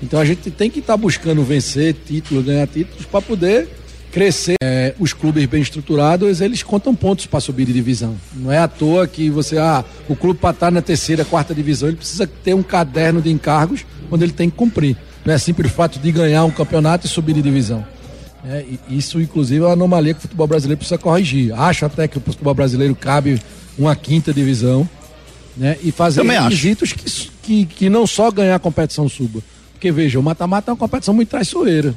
Então 0.00 0.20
a 0.20 0.24
gente 0.24 0.48
tem 0.50 0.70
que 0.70 0.78
estar 0.78 0.92
tá 0.92 0.96
buscando 0.96 1.42
vencer 1.42 1.92
títulos, 2.06 2.44
ganhar 2.44 2.68
títulos 2.68 3.04
para 3.04 3.20
poder 3.20 3.77
crescer. 4.12 4.56
É, 4.62 4.94
os 4.98 5.12
clubes 5.12 5.44
bem 5.46 5.62
estruturados, 5.62 6.40
eles 6.40 6.62
contam 6.62 6.94
pontos 6.94 7.26
para 7.26 7.40
subir 7.40 7.64
de 7.64 7.72
divisão. 7.72 8.16
Não 8.34 8.50
é 8.50 8.58
à 8.58 8.68
toa 8.68 9.06
que 9.06 9.30
você, 9.30 9.58
ah, 9.58 9.84
o 10.08 10.16
clube 10.16 10.38
para 10.40 10.50
estar 10.50 10.70
na 10.70 10.82
terceira, 10.82 11.24
quarta 11.24 11.54
divisão, 11.54 11.88
ele 11.88 11.96
precisa 11.96 12.26
ter 12.26 12.54
um 12.54 12.62
caderno 12.62 13.20
de 13.20 13.30
encargos 13.30 13.84
onde 14.10 14.24
ele 14.24 14.32
tem 14.32 14.50
que 14.50 14.56
cumprir. 14.56 14.96
Não 15.24 15.34
é 15.34 15.38
simples 15.38 15.70
o 15.70 15.74
fato 15.74 15.98
de 15.98 16.10
ganhar 16.10 16.44
um 16.44 16.50
campeonato 16.50 17.06
e 17.06 17.08
subir 17.08 17.34
de 17.34 17.42
divisão. 17.42 17.84
É, 18.44 18.64
isso, 18.88 19.20
inclusive, 19.20 19.62
é 19.62 19.66
uma 19.66 19.72
anomalia 19.72 20.14
que 20.14 20.20
o 20.20 20.22
futebol 20.22 20.46
brasileiro 20.46 20.78
precisa 20.78 20.98
corrigir. 20.98 21.52
Acho 21.52 21.84
até 21.84 22.08
que 22.08 22.18
o 22.18 22.20
futebol 22.20 22.54
brasileiro 22.54 22.94
cabe 22.94 23.40
uma 23.78 23.94
quinta 23.94 24.32
divisão 24.32 24.88
né, 25.56 25.76
e 25.82 25.90
fazer 25.90 26.20
Também 26.20 26.40
requisitos 26.40 26.92
que, 26.92 27.30
que, 27.42 27.66
que 27.66 27.88
não 27.90 28.06
só 28.06 28.30
ganhar 28.30 28.54
a 28.54 28.58
competição 28.58 29.08
suba. 29.08 29.40
Porque, 29.72 29.92
veja, 29.92 30.18
o 30.18 30.22
mata-mata 30.22 30.70
é 30.70 30.72
uma 30.72 30.78
competição 30.78 31.12
muito 31.12 31.28
traiçoeira. 31.28 31.94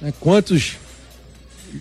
Né? 0.00 0.12
Quantos 0.20 0.76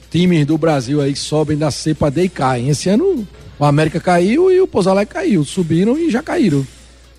times 0.09 0.45
do 0.45 0.57
Brasil 0.57 1.01
aí 1.01 1.15
sobem 1.15 1.57
da 1.57 1.71
C 1.71 1.93
para 1.93 2.09
D 2.09 2.23
e 2.23 2.29
caem? 2.29 2.69
Esse 2.69 2.89
ano 2.89 3.27
o 3.59 3.65
América 3.65 3.99
caiu 3.99 4.51
e 4.51 4.59
o 4.59 4.67
Pozalé 4.67 5.05
caiu. 5.05 5.43
Subiram 5.45 5.97
e 5.97 6.09
já 6.09 6.21
caíram. 6.21 6.65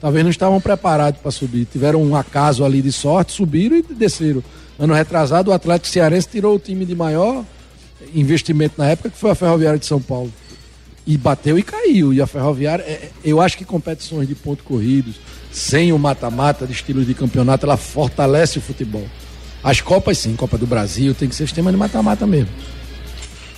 Talvez 0.01 0.23
não 0.23 0.31
estavam 0.31 0.61
preparados 0.61 1.21
para 1.21 1.31
subir. 1.31 1.65
Tiveram 1.65 2.03
um 2.03 2.15
acaso 2.15 2.65
ali 2.65 2.83
de 2.83 2.93
sorte, 2.93 3.33
subiram 3.33 3.77
e 3.77 3.83
desceram. 3.83 4.43
Ano 4.79 4.93
retrasado, 4.93 5.51
o 5.51 5.55
Atlético 5.55 5.89
Cearense 5.89 6.29
tirou 6.29 6.57
o 6.57 6.59
time 6.59 6.85
de 6.85 6.95
maior 6.95 7.45
investimento 8.15 8.75
na 8.77 8.91
época, 8.91 9.09
que 9.09 9.17
foi 9.17 9.31
a 9.31 9.35
Ferroviária 9.35 9.79
de 9.79 9.87
São 9.87 10.01
Paulo. 10.01 10.31
E 11.07 11.17
bateu 11.17 11.59
e 11.59 11.63
caiu. 11.63 12.13
E 12.13 12.21
a 12.21 12.27
Ferroviária, 12.27 12.83
é, 12.83 12.93
é, 12.93 13.11
eu 13.25 13.41
acho 13.41 13.57
que 13.57 13.65
competições 13.65 14.29
de 14.29 14.35
pontos 14.35 14.65
corridos, 14.65 15.15
sem 15.53 15.93
o 15.93 15.99
mata-mata 15.99 16.67
de 16.67 16.73
estilos 16.73 17.07
de 17.07 17.15
campeonato, 17.15 17.65
ela 17.65 17.77
fortalece 17.77 18.59
o 18.59 18.61
futebol. 18.61 19.07
As 19.65 19.81
Copas, 19.81 20.19
sim, 20.19 20.37
Copa 20.37 20.59
do 20.59 20.67
Brasil, 20.67 21.15
tem 21.15 21.27
que 21.27 21.35
ser 21.35 21.47
sistema 21.47 21.73
de 21.73 21.79
mata-mata 21.79 22.27
mesmo. 22.27 22.51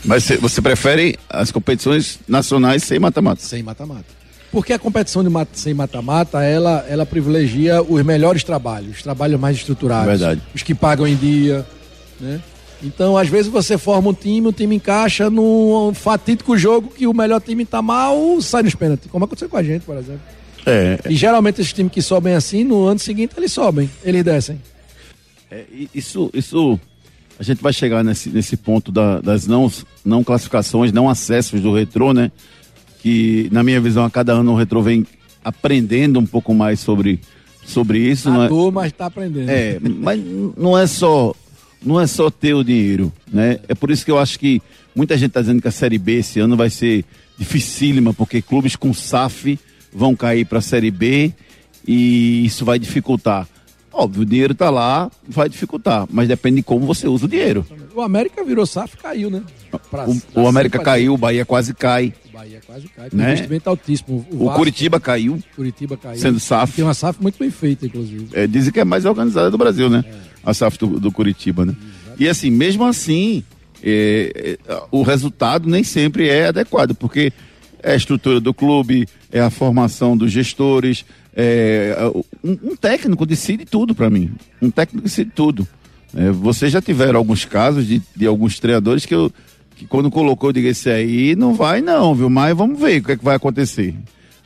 Mas 0.04 0.28
você 0.40 0.62
prefere 0.62 1.18
as 1.28 1.50
competições 1.50 2.20
nacionais 2.28 2.84
sem 2.84 3.00
mata-mata? 3.00 3.42
Sem 3.42 3.60
mata-mata. 3.60 4.04
Porque 4.52 4.72
a 4.72 4.78
competição 4.78 5.24
de 5.24 5.28
mata, 5.28 5.50
sem 5.54 5.74
mata-mata, 5.74 6.44
ela, 6.44 6.86
ela 6.88 7.04
privilegia 7.04 7.82
os 7.82 8.04
melhores 8.04 8.44
trabalhos, 8.44 8.98
os 8.98 9.02
trabalhos 9.02 9.38
mais 9.40 9.56
estruturados. 9.56 10.06
Verdade. 10.06 10.40
Os 10.54 10.62
que 10.62 10.76
pagam 10.76 11.08
em 11.08 11.16
dia, 11.16 11.66
né? 12.20 12.40
Então, 12.80 13.16
às 13.16 13.28
vezes 13.28 13.50
você 13.50 13.76
forma 13.76 14.10
um 14.10 14.14
time, 14.14 14.46
o 14.46 14.52
time 14.52 14.76
encaixa 14.76 15.28
num 15.28 15.92
fatídico 15.92 16.56
jogo 16.56 16.88
que 16.88 17.06
o 17.06 17.12
melhor 17.12 17.40
time 17.40 17.64
tá 17.64 17.82
mal, 17.82 18.40
sai 18.40 18.62
nos 18.62 18.76
pênaltis, 18.76 19.10
como 19.10 19.24
aconteceu 19.24 19.48
com 19.48 19.56
a 19.56 19.62
gente, 19.62 19.82
por 19.82 19.96
exemplo. 19.96 20.20
É. 20.64 21.00
E 21.08 21.16
geralmente 21.16 21.60
esses 21.60 21.72
times 21.72 21.90
que 21.90 22.02
sobem 22.02 22.34
assim, 22.34 22.62
no 22.62 22.86
ano 22.86 22.98
seguinte 23.00 23.32
eles 23.36 23.50
sobem, 23.50 23.90
eles 24.04 24.22
descem. 24.22 24.60
É, 25.50 25.64
isso, 25.94 26.30
isso, 26.34 26.78
a 27.38 27.42
gente 27.42 27.62
vai 27.62 27.72
chegar 27.72 28.02
nesse, 28.02 28.28
nesse 28.30 28.56
ponto 28.56 28.90
da, 28.90 29.20
das 29.20 29.46
não, 29.46 29.70
não 30.04 30.24
classificações, 30.24 30.92
não 30.92 31.08
acessos 31.08 31.60
do 31.60 31.72
retrô, 31.72 32.12
né? 32.12 32.32
Que, 33.00 33.48
na 33.52 33.62
minha 33.62 33.80
visão, 33.80 34.04
a 34.04 34.10
cada 34.10 34.32
ano 34.32 34.52
o 34.52 34.56
retrô 34.56 34.82
vem 34.82 35.06
aprendendo 35.44 36.18
um 36.18 36.26
pouco 36.26 36.52
mais 36.52 36.80
sobre, 36.80 37.20
sobre 37.64 37.98
isso. 37.98 38.28
Tá 38.28 38.48
não 38.48 38.68
é, 38.68 38.70
mas 38.70 38.92
tá 38.92 39.06
aprendendo. 39.06 39.48
É, 39.48 39.78
mas 39.80 40.20
não 40.56 40.76
é 40.76 40.86
só 40.86 41.34
não 41.82 42.00
é 42.00 42.06
só 42.06 42.30
ter 42.30 42.54
o 42.54 42.64
dinheiro, 42.64 43.12
né? 43.32 43.60
É 43.68 43.74
por 43.74 43.90
isso 43.90 44.04
que 44.04 44.10
eu 44.10 44.18
acho 44.18 44.38
que 44.38 44.60
muita 44.94 45.16
gente 45.16 45.28
está 45.28 45.40
dizendo 45.40 45.62
que 45.62 45.68
a 45.68 45.72
Série 45.72 45.98
B 45.98 46.14
esse 46.14 46.40
ano 46.40 46.56
vai 46.56 46.68
ser 46.68 47.04
dificílima, 47.38 48.12
porque 48.12 48.42
clubes 48.42 48.74
com 48.74 48.92
SAF 48.92 49.58
vão 49.92 50.16
cair 50.16 50.44
para 50.46 50.58
a 50.58 50.62
Série 50.62 50.90
B 50.90 51.32
e 51.86 52.44
isso 52.44 52.64
vai 52.64 52.78
dificultar. 52.78 53.46
Óbvio, 53.98 54.22
o 54.22 54.26
dinheiro 54.26 54.52
está 54.52 54.68
lá, 54.68 55.10
vai 55.26 55.48
dificultar, 55.48 56.06
mas 56.10 56.28
depende 56.28 56.56
de 56.56 56.62
como 56.62 56.84
você 56.84 57.08
usa 57.08 57.24
o 57.24 57.28
dinheiro. 57.28 57.64
O 57.94 58.02
América 58.02 58.44
virou 58.44 58.66
SAF 58.66 58.94
e 58.94 58.98
caiu, 58.98 59.30
né? 59.30 59.42
Pra, 59.90 60.06
o, 60.06 60.20
pra 60.20 60.42
o 60.42 60.46
América 60.46 60.78
caiu, 60.78 61.14
o 61.14 61.16
Bahia 61.16 61.46
quase 61.46 61.72
cai. 61.72 62.12
O 62.28 62.32
Bahia 62.36 62.60
quase 62.66 62.88
cai, 62.88 63.08
né? 63.10 63.32
investimento 63.32 63.70
altíssimo. 63.70 64.26
O, 64.30 64.34
o 64.34 64.38
Vasco, 64.44 64.58
Curitiba 64.58 65.00
caiu. 65.00 65.42
Curitiba 65.56 65.96
caiu. 65.96 66.20
Sendo 66.20 66.38
SAF. 66.38 66.74
Tem 66.74 66.84
uma 66.84 66.92
SAF 66.92 67.22
muito 67.22 67.38
bem 67.38 67.50
feita, 67.50 67.86
inclusive. 67.86 68.28
É, 68.34 68.46
dizem 68.46 68.70
que 68.70 68.80
é 68.80 68.84
mais 68.84 69.06
organizada 69.06 69.50
do 69.50 69.56
Brasil, 69.56 69.88
né? 69.88 70.04
É. 70.06 70.14
A 70.44 70.52
SAF 70.52 70.78
do, 70.78 71.00
do 71.00 71.10
Curitiba, 71.10 71.64
né? 71.64 71.72
Exatamente. 71.72 72.22
E 72.22 72.28
assim, 72.28 72.50
mesmo 72.50 72.84
assim, 72.84 73.42
é, 73.82 74.58
é, 74.68 74.82
o 74.90 75.02
resultado 75.02 75.70
nem 75.70 75.82
sempre 75.82 76.28
é 76.28 76.48
adequado, 76.48 76.94
porque 76.94 77.32
é 77.86 77.92
a 77.92 77.96
estrutura 77.96 78.40
do 78.40 78.52
clube, 78.52 79.08
é 79.30 79.40
a 79.40 79.48
formação 79.48 80.16
dos 80.16 80.32
gestores, 80.32 81.04
é, 81.36 81.96
um, 82.42 82.58
um, 82.70 82.76
técnico 82.76 83.24
decide 83.24 83.64
tudo 83.64 83.94
para 83.94 84.10
mim. 84.10 84.32
Um 84.60 84.70
técnico 84.70 85.06
decide 85.06 85.30
tudo. 85.32 85.66
É, 86.12 86.30
vocês 86.30 86.72
já 86.72 86.82
tiveram 86.82 87.18
alguns 87.18 87.44
casos 87.44 87.86
de, 87.86 88.02
de 88.14 88.26
alguns 88.26 88.58
treinadores 88.58 89.06
que 89.06 89.14
eu 89.14 89.32
que 89.76 89.86
quando 89.86 90.10
colocou, 90.10 90.48
eu 90.48 90.54
digo, 90.54 90.68
esse 90.68 90.88
aí 90.88 91.36
não 91.36 91.52
vai 91.52 91.82
não, 91.82 92.14
viu? 92.14 92.30
Mas 92.30 92.56
vamos 92.56 92.80
ver 92.80 93.02
o 93.02 93.04
que, 93.04 93.12
é 93.12 93.16
que 93.16 93.24
vai 93.24 93.36
acontecer. 93.36 93.94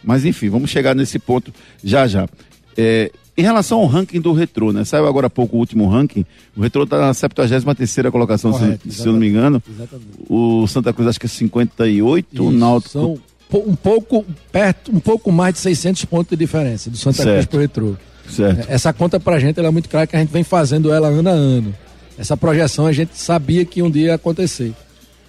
Mas 0.02 0.24
enfim, 0.24 0.48
vamos 0.48 0.70
chegar 0.70 0.94
nesse 0.94 1.18
ponto 1.18 1.54
já 1.82 2.06
já. 2.06 2.28
É, 2.76 3.12
em 3.36 3.42
relação 3.42 3.78
ao 3.78 3.86
ranking 3.86 4.20
do 4.20 4.32
Retro, 4.32 4.72
né? 4.72 4.84
Saiu 4.84 5.06
agora 5.06 5.28
há 5.28 5.30
pouco 5.30 5.56
o 5.56 5.58
último 5.58 5.88
ranking. 5.88 6.24
O 6.56 6.60
Retro 6.60 6.82
está 6.82 6.98
na 6.98 7.14
73 7.14 8.10
colocação, 8.10 8.52
Correto, 8.52 8.90
se, 8.90 9.02
se, 9.02 9.06
eu 9.06 9.12
não 9.12 9.20
me 9.20 9.28
engano. 9.28 9.62
Exatamente. 9.68 10.08
O 10.28 10.66
Santa 10.66 10.92
Cruz 10.92 11.08
acho 11.08 11.20
que 11.20 11.26
é 11.26 11.28
58, 11.28 12.28
Isso, 12.32 12.44
o 12.44 12.50
Náutico 12.50 12.90
são 12.92 13.18
um 13.66 13.74
pouco 13.74 14.24
perto, 14.52 14.94
um 14.94 15.00
pouco 15.00 15.32
mais 15.32 15.54
de 15.54 15.60
600 15.60 16.04
pontos 16.04 16.30
de 16.30 16.36
diferença 16.36 16.90
do 16.90 16.96
Santa 16.96 17.22
certo. 17.22 17.32
Cruz 17.32 17.46
pro 17.46 17.60
Retrô. 17.60 17.96
Certo. 18.28 18.70
Essa 18.70 18.92
conta 18.92 19.18
pra 19.18 19.40
gente 19.40 19.58
ela 19.58 19.68
é 19.68 19.70
muito 19.72 19.88
clara 19.88 20.06
que 20.06 20.14
a 20.14 20.20
gente 20.20 20.30
vem 20.30 20.44
fazendo 20.44 20.92
ela 20.92 21.08
ano 21.08 21.28
a 21.28 21.32
ano. 21.32 21.74
Essa 22.16 22.36
projeção 22.36 22.86
a 22.86 22.92
gente 22.92 23.16
sabia 23.18 23.64
que 23.64 23.82
um 23.82 23.90
dia 23.90 24.06
ia 24.06 24.14
acontecer. 24.14 24.72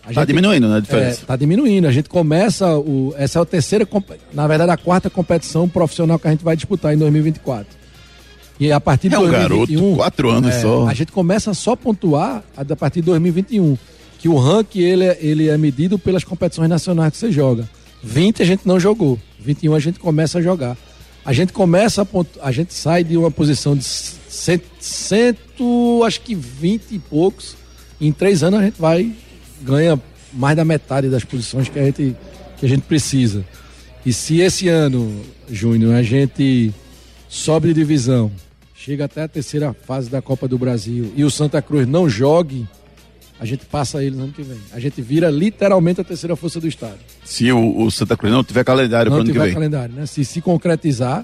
A 0.03 0.13
tá 0.13 0.25
diminuindo, 0.25 0.67
né, 0.67 0.77
a 0.77 0.79
diferença? 0.79 1.21
É, 1.21 1.25
tá 1.25 1.35
diminuindo. 1.35 1.87
A 1.87 1.91
gente 1.91 2.09
começa 2.09 2.75
o 2.77 3.13
essa 3.17 3.39
é 3.39 3.41
a 3.41 3.45
terceira, 3.45 3.87
na 4.33 4.47
verdade 4.47 4.71
a 4.71 4.77
quarta 4.77 5.09
competição 5.09 5.69
profissional 5.69 6.19
que 6.19 6.27
a 6.27 6.31
gente 6.31 6.43
vai 6.43 6.55
disputar 6.55 6.93
em 6.93 6.97
2024. 6.97 7.80
E 8.61 8.71
a 8.71 8.79
partir 8.79 9.09
de 9.09 9.15
é 9.15 9.17
um 9.17 9.27
2021, 9.27 9.75
garoto, 9.75 9.95
quatro 9.95 10.29
anos 10.29 10.53
é, 10.53 10.61
só. 10.61 10.87
A 10.87 10.93
gente 10.93 11.11
começa 11.11 11.51
só 11.51 11.71
a 11.71 11.77
pontuar 11.77 12.43
a 12.55 12.75
partir 12.75 12.99
de 13.01 13.07
2021, 13.07 13.75
que 14.19 14.29
o 14.29 14.37
ranking 14.37 14.81
ele 14.81 15.03
é, 15.03 15.17
ele 15.19 15.49
é 15.49 15.57
medido 15.57 15.97
pelas 15.97 16.23
competições 16.23 16.69
nacionais 16.69 17.11
que 17.11 17.17
você 17.17 17.31
joga. 17.31 17.67
20 18.03 18.43
a 18.43 18.45
gente 18.45 18.67
não 18.67 18.79
jogou, 18.79 19.17
21 19.39 19.73
a 19.73 19.79
gente 19.79 19.99
começa 19.99 20.37
a 20.37 20.43
jogar. 20.43 20.77
A 21.25 21.33
gente 21.33 21.51
começa 21.51 22.03
a, 22.03 22.47
a 22.47 22.51
gente 22.51 22.71
sai 22.71 23.03
de 23.03 23.17
uma 23.17 23.31
posição 23.31 23.75
de 23.75 23.83
cento, 23.83 24.67
cento, 24.79 26.03
acho 26.05 26.21
que 26.21 26.35
20 26.35 26.91
e 26.91 26.99
poucos. 26.99 27.55
Em 27.99 28.11
três 28.11 28.43
anos 28.43 28.59
a 28.59 28.63
gente 28.63 28.79
vai 28.79 29.11
ganha 29.63 29.99
mais 30.31 30.55
da 30.55 30.63
metade 30.63 31.09
das 31.09 31.23
posições 31.23 31.67
que 31.67 31.79
a 31.79 31.85
gente 31.85 32.15
que 32.59 32.65
a 32.67 32.69
gente 32.69 32.83
precisa. 32.83 33.43
E 34.05 34.13
se 34.13 34.39
esse 34.39 34.67
ano, 34.67 35.19
Júnior, 35.49 35.95
a 35.95 36.03
gente 36.03 36.71
sobe 37.27 37.69
de 37.69 37.73
divisão, 37.73 38.31
chega 38.83 39.05
até 39.05 39.21
a 39.21 39.27
terceira 39.27 39.73
fase 39.73 40.09
da 40.09 40.23
Copa 40.23 40.47
do 40.47 40.57
Brasil 40.57 41.13
e 41.15 41.23
o 41.23 41.29
Santa 41.29 41.61
Cruz 41.61 41.87
não 41.87 42.09
jogue, 42.09 42.67
a 43.39 43.45
gente 43.45 43.63
passa 43.63 44.03
eles 44.03 44.17
ano 44.17 44.33
que 44.33 44.41
vem. 44.41 44.57
A 44.73 44.79
gente 44.79 44.99
vira 45.03 45.29
literalmente 45.29 46.01
a 46.01 46.03
terceira 46.03 46.35
força 46.35 46.59
do 46.59 46.67
estado. 46.67 46.97
Se 47.23 47.51
o, 47.51 47.83
o 47.83 47.91
Santa 47.91 48.17
Cruz 48.17 48.33
não 48.33 48.43
tiver 48.43 48.63
calendário 48.63 49.11
para 49.11 49.21
ano 49.21 49.25
que 49.25 49.31
vem. 49.31 49.39
Não 49.39 49.47
tiver 49.47 49.53
calendário, 49.53 49.93
né? 49.93 50.07
Se 50.07 50.25
se 50.25 50.41
concretizar 50.41 51.23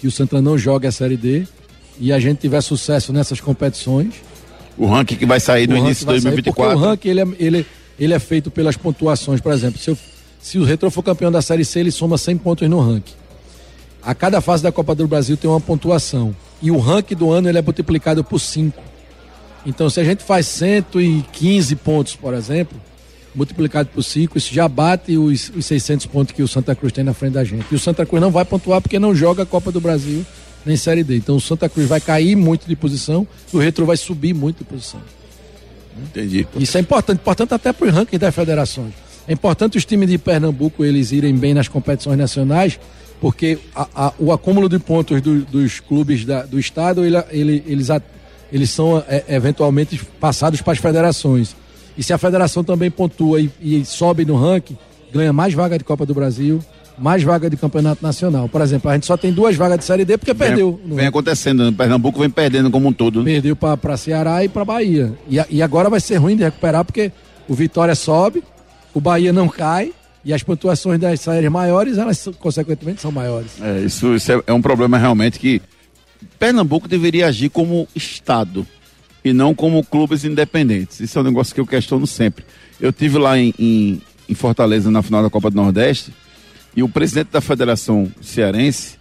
que 0.00 0.06
o 0.06 0.10
Santa 0.10 0.40
não 0.40 0.56
jogue 0.56 0.86
a 0.86 0.92
Série 0.92 1.18
D 1.18 1.46
e 1.98 2.10
a 2.10 2.18
gente 2.18 2.38
tiver 2.38 2.62
sucesso 2.62 3.12
nessas 3.12 3.38
competições. 3.38 4.14
O 4.78 4.86
ranking 4.86 5.16
que 5.16 5.26
vai 5.26 5.40
sair 5.40 5.68
no 5.68 5.76
início 5.76 6.06
de 6.06 6.12
2024. 6.12 6.74
o 6.74 6.80
ranking 6.80 7.08
ele 7.10 7.20
é, 7.20 7.26
ele, 7.38 7.66
ele 7.98 8.14
é 8.14 8.18
feito 8.18 8.50
pelas 8.50 8.78
pontuações, 8.78 9.42
por 9.42 9.52
exemplo, 9.52 9.78
se, 9.78 9.90
eu, 9.90 9.98
se 10.40 10.58
o 10.58 10.64
Retro 10.64 10.90
for 10.90 11.02
campeão 11.02 11.30
da 11.30 11.42
Série 11.42 11.66
C, 11.66 11.80
ele 11.80 11.90
soma 11.90 12.16
100 12.16 12.38
pontos 12.38 12.66
no 12.66 12.80
ranking. 12.80 13.19
A 14.02 14.14
cada 14.14 14.40
fase 14.40 14.62
da 14.62 14.72
Copa 14.72 14.94
do 14.94 15.06
Brasil 15.06 15.36
tem 15.36 15.50
uma 15.50 15.60
pontuação. 15.60 16.34
E 16.62 16.70
o 16.70 16.78
ranking 16.78 17.14
do 17.14 17.30
ano 17.30 17.48
ele 17.48 17.58
é 17.58 17.62
multiplicado 17.62 18.24
por 18.24 18.38
5. 18.38 18.80
Então, 19.64 19.90
se 19.90 20.00
a 20.00 20.04
gente 20.04 20.22
faz 20.22 20.46
115 20.46 21.76
pontos, 21.76 22.16
por 22.16 22.32
exemplo, 22.32 22.80
multiplicado 23.34 23.90
por 23.92 24.02
5, 24.02 24.38
isso 24.38 24.52
já 24.52 24.66
bate 24.66 25.16
os, 25.18 25.50
os 25.54 25.66
600 25.66 26.06
pontos 26.06 26.34
que 26.34 26.42
o 26.42 26.48
Santa 26.48 26.74
Cruz 26.74 26.92
tem 26.92 27.04
na 27.04 27.12
frente 27.12 27.34
da 27.34 27.44
gente. 27.44 27.66
E 27.70 27.74
o 27.74 27.78
Santa 27.78 28.06
Cruz 28.06 28.22
não 28.22 28.30
vai 28.30 28.44
pontuar 28.44 28.80
porque 28.80 28.98
não 28.98 29.14
joga 29.14 29.42
a 29.42 29.46
Copa 29.46 29.70
do 29.70 29.80
Brasil 29.80 30.24
nem 30.64 30.76
Série 30.76 31.02
D. 31.02 31.16
Então, 31.16 31.36
o 31.36 31.40
Santa 31.40 31.68
Cruz 31.68 31.88
vai 31.88 32.00
cair 32.00 32.36
muito 32.36 32.66
de 32.66 32.76
posição 32.76 33.26
e 33.52 33.56
o 33.56 33.60
Retro 33.60 33.86
vai 33.86 33.96
subir 33.96 34.34
muito 34.34 34.58
de 34.58 34.64
posição. 34.64 35.00
Entendi. 35.96 36.46
Isso 36.56 36.76
é 36.76 36.80
importante, 36.80 37.18
importante 37.18 37.54
até 37.54 37.72
para 37.72 37.86
os 37.86 37.92
rankings 37.92 38.18
das 38.18 38.34
federações. 38.34 38.92
É 39.26 39.32
importante 39.32 39.78
os 39.78 39.84
times 39.84 40.08
de 40.08 40.18
Pernambuco 40.18 40.84
eles 40.84 41.12
irem 41.12 41.34
bem 41.34 41.54
nas 41.54 41.68
competições 41.68 42.18
nacionais, 42.18 42.78
porque 43.20 43.58
a, 43.74 43.88
a, 43.94 44.12
o 44.18 44.32
acúmulo 44.32 44.68
de 44.68 44.78
pontos 44.78 45.20
do, 45.20 45.40
dos 45.42 45.78
clubes 45.78 46.24
da, 46.24 46.42
do 46.42 46.58
estado, 46.58 47.04
ele, 47.04 47.16
ele, 47.30 47.64
eles, 47.66 47.88
eles 48.50 48.70
são 48.70 49.04
é, 49.06 49.24
eventualmente 49.28 50.00
passados 50.18 50.62
para 50.62 50.72
as 50.72 50.78
federações. 50.78 51.54
E 51.98 52.02
se 52.02 52.12
a 52.12 52.18
federação 52.18 52.64
também 52.64 52.90
pontua 52.90 53.40
e, 53.40 53.50
e 53.60 53.84
sobe 53.84 54.24
no 54.24 54.36
ranking, 54.36 54.76
ganha 55.12 55.32
mais 55.32 55.52
vaga 55.52 55.76
de 55.76 55.84
Copa 55.84 56.06
do 56.06 56.14
Brasil, 56.14 56.64
mais 56.96 57.22
vaga 57.22 57.50
de 57.50 57.56
campeonato 57.56 58.02
nacional. 58.02 58.48
Por 58.48 58.62
exemplo, 58.62 58.90
a 58.90 58.94
gente 58.94 59.04
só 59.06 59.16
tem 59.16 59.32
duas 59.32 59.54
vagas 59.54 59.80
de 59.80 59.84
Série 59.84 60.04
D 60.04 60.16
porque 60.16 60.32
vem, 60.32 60.48
perdeu. 60.48 60.80
Vem 60.86 61.06
acontecendo, 61.06 61.64
né? 61.64 61.74
Pernambuco 61.76 62.20
vem 62.20 62.30
perdendo 62.30 62.70
como 62.70 62.88
um 62.88 62.92
todo. 62.92 63.22
Né? 63.22 63.32
Perdeu 63.32 63.54
para 63.54 63.96
Ceará 63.98 64.42
e 64.44 64.48
para 64.48 64.64
Bahia. 64.64 65.12
E, 65.28 65.38
e 65.50 65.62
agora 65.62 65.90
vai 65.90 66.00
ser 66.00 66.16
ruim 66.16 66.36
de 66.36 66.42
recuperar 66.42 66.84
porque 66.84 67.12
o 67.46 67.54
Vitória 67.54 67.94
sobe, 67.94 68.42
o 68.94 69.00
Bahia 69.00 69.32
não 69.32 69.48
cai 69.48 69.92
e 70.24 70.32
as 70.32 70.42
pontuações 70.42 71.00
das 71.00 71.20
séries 71.20 71.50
maiores, 71.50 71.98
elas 71.98 72.28
consequentemente 72.38 73.00
são 73.00 73.10
maiores. 73.10 73.60
É, 73.60 73.80
isso, 73.80 74.14
isso 74.14 74.32
é, 74.32 74.42
é 74.46 74.52
um 74.52 74.60
problema 74.60 74.98
realmente 74.98 75.38
que 75.38 75.62
Pernambuco 76.38 76.86
deveria 76.86 77.26
agir 77.26 77.48
como 77.48 77.88
Estado 77.94 78.66
e 79.24 79.32
não 79.32 79.54
como 79.54 79.84
clubes 79.84 80.24
independentes. 80.24 81.00
Isso 81.00 81.18
é 81.18 81.22
um 81.22 81.24
negócio 81.24 81.54
que 81.54 81.60
eu 81.60 81.66
questiono 81.66 82.06
sempre. 82.06 82.44
Eu 82.80 82.92
tive 82.92 83.18
lá 83.18 83.38
em, 83.38 83.54
em, 83.58 84.02
em 84.28 84.34
Fortaleza 84.34 84.90
na 84.90 85.02
final 85.02 85.22
da 85.22 85.30
Copa 85.30 85.50
do 85.50 85.56
Nordeste 85.56 86.12
e 86.74 86.82
o 86.82 86.88
presidente 86.88 87.28
da 87.32 87.40
Federação 87.40 88.10
Cearense, 88.20 88.98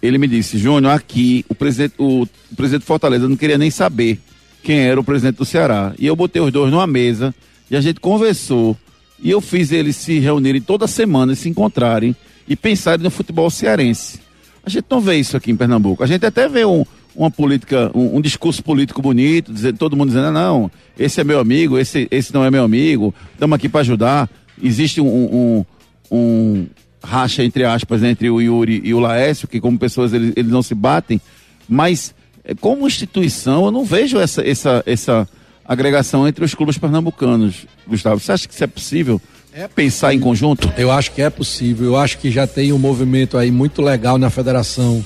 ele 0.00 0.18
me 0.18 0.26
disse, 0.26 0.58
Júnior, 0.58 0.94
aqui 0.94 1.44
o 1.48 1.54
presidente, 1.54 1.94
o, 1.98 2.22
o 2.22 2.56
presidente 2.56 2.80
de 2.80 2.86
Fortaleza 2.86 3.28
não 3.28 3.36
queria 3.36 3.58
nem 3.58 3.70
saber 3.70 4.18
quem 4.62 4.80
era 4.80 4.98
o 4.98 5.04
presidente 5.04 5.36
do 5.36 5.44
Ceará. 5.44 5.94
E 5.98 6.06
eu 6.06 6.16
botei 6.16 6.40
os 6.40 6.52
dois 6.52 6.70
numa 6.70 6.86
mesa 6.86 7.34
e 7.70 7.76
a 7.76 7.80
gente 7.80 8.00
conversou. 8.00 8.76
E 9.22 9.30
eu 9.30 9.40
fiz 9.40 9.70
eles 9.70 9.94
se 9.96 10.18
reunirem 10.18 10.60
toda 10.60 10.88
semana, 10.88 11.34
se 11.36 11.48
encontrarem 11.48 12.14
e 12.48 12.56
pensarem 12.56 13.04
no 13.04 13.10
futebol 13.10 13.48
cearense. 13.48 14.20
A 14.64 14.68
gente 14.68 14.84
não 14.90 15.00
vê 15.00 15.16
isso 15.16 15.36
aqui 15.36 15.50
em 15.52 15.56
Pernambuco. 15.56 16.02
A 16.02 16.06
gente 16.06 16.26
até 16.26 16.48
vê 16.48 16.64
um, 16.64 16.84
uma 17.14 17.30
política, 17.30 17.90
um, 17.94 18.16
um, 18.16 18.20
discurso 18.20 18.62
político 18.62 19.00
bonito, 19.00 19.52
dizendo, 19.52 19.78
todo 19.78 19.96
mundo 19.96 20.08
dizendo, 20.08 20.32
não, 20.32 20.70
esse 20.98 21.20
é 21.20 21.24
meu 21.24 21.38
amigo, 21.38 21.78
esse, 21.78 22.08
esse 22.10 22.34
não 22.34 22.44
é 22.44 22.50
meu 22.50 22.64
amigo, 22.64 23.14
estamos 23.32 23.54
aqui 23.54 23.68
para 23.68 23.80
ajudar. 23.82 24.30
Existe 24.60 25.00
um, 25.00 25.06
um, 25.06 25.64
um, 26.10 26.66
racha, 27.02 27.44
entre 27.44 27.64
aspas, 27.64 28.02
entre 28.02 28.28
o 28.28 28.40
Yuri 28.40 28.80
e 28.84 28.92
o 28.92 28.98
Laércio, 29.00 29.46
que 29.46 29.60
como 29.60 29.78
pessoas 29.78 30.12
eles, 30.12 30.32
eles 30.36 30.50
não 30.50 30.62
se 30.62 30.74
batem, 30.74 31.20
mas 31.68 32.14
eh, 32.44 32.54
como 32.54 32.86
instituição 32.86 33.66
eu 33.66 33.70
não 33.70 33.84
vejo 33.84 34.18
essa, 34.18 34.46
essa, 34.46 34.82
essa 34.86 35.28
agregação 35.72 36.26
entre 36.26 36.44
os 36.44 36.54
clubes 36.54 36.78
pernambucanos, 36.78 37.66
Gustavo. 37.86 38.20
Você 38.20 38.32
acha 38.32 38.48
que 38.48 38.54
isso 38.54 38.64
é 38.64 38.66
possível? 38.66 39.20
É 39.52 39.68
pensar 39.68 40.14
em 40.14 40.20
conjunto? 40.20 40.72
Eu 40.78 40.90
acho 40.90 41.12
que 41.12 41.20
é 41.20 41.28
possível. 41.28 41.88
Eu 41.88 41.96
acho 41.96 42.18
que 42.18 42.30
já 42.30 42.46
tem 42.46 42.72
um 42.72 42.78
movimento 42.78 43.36
aí 43.36 43.50
muito 43.50 43.82
legal 43.82 44.16
na 44.16 44.30
federação 44.30 45.04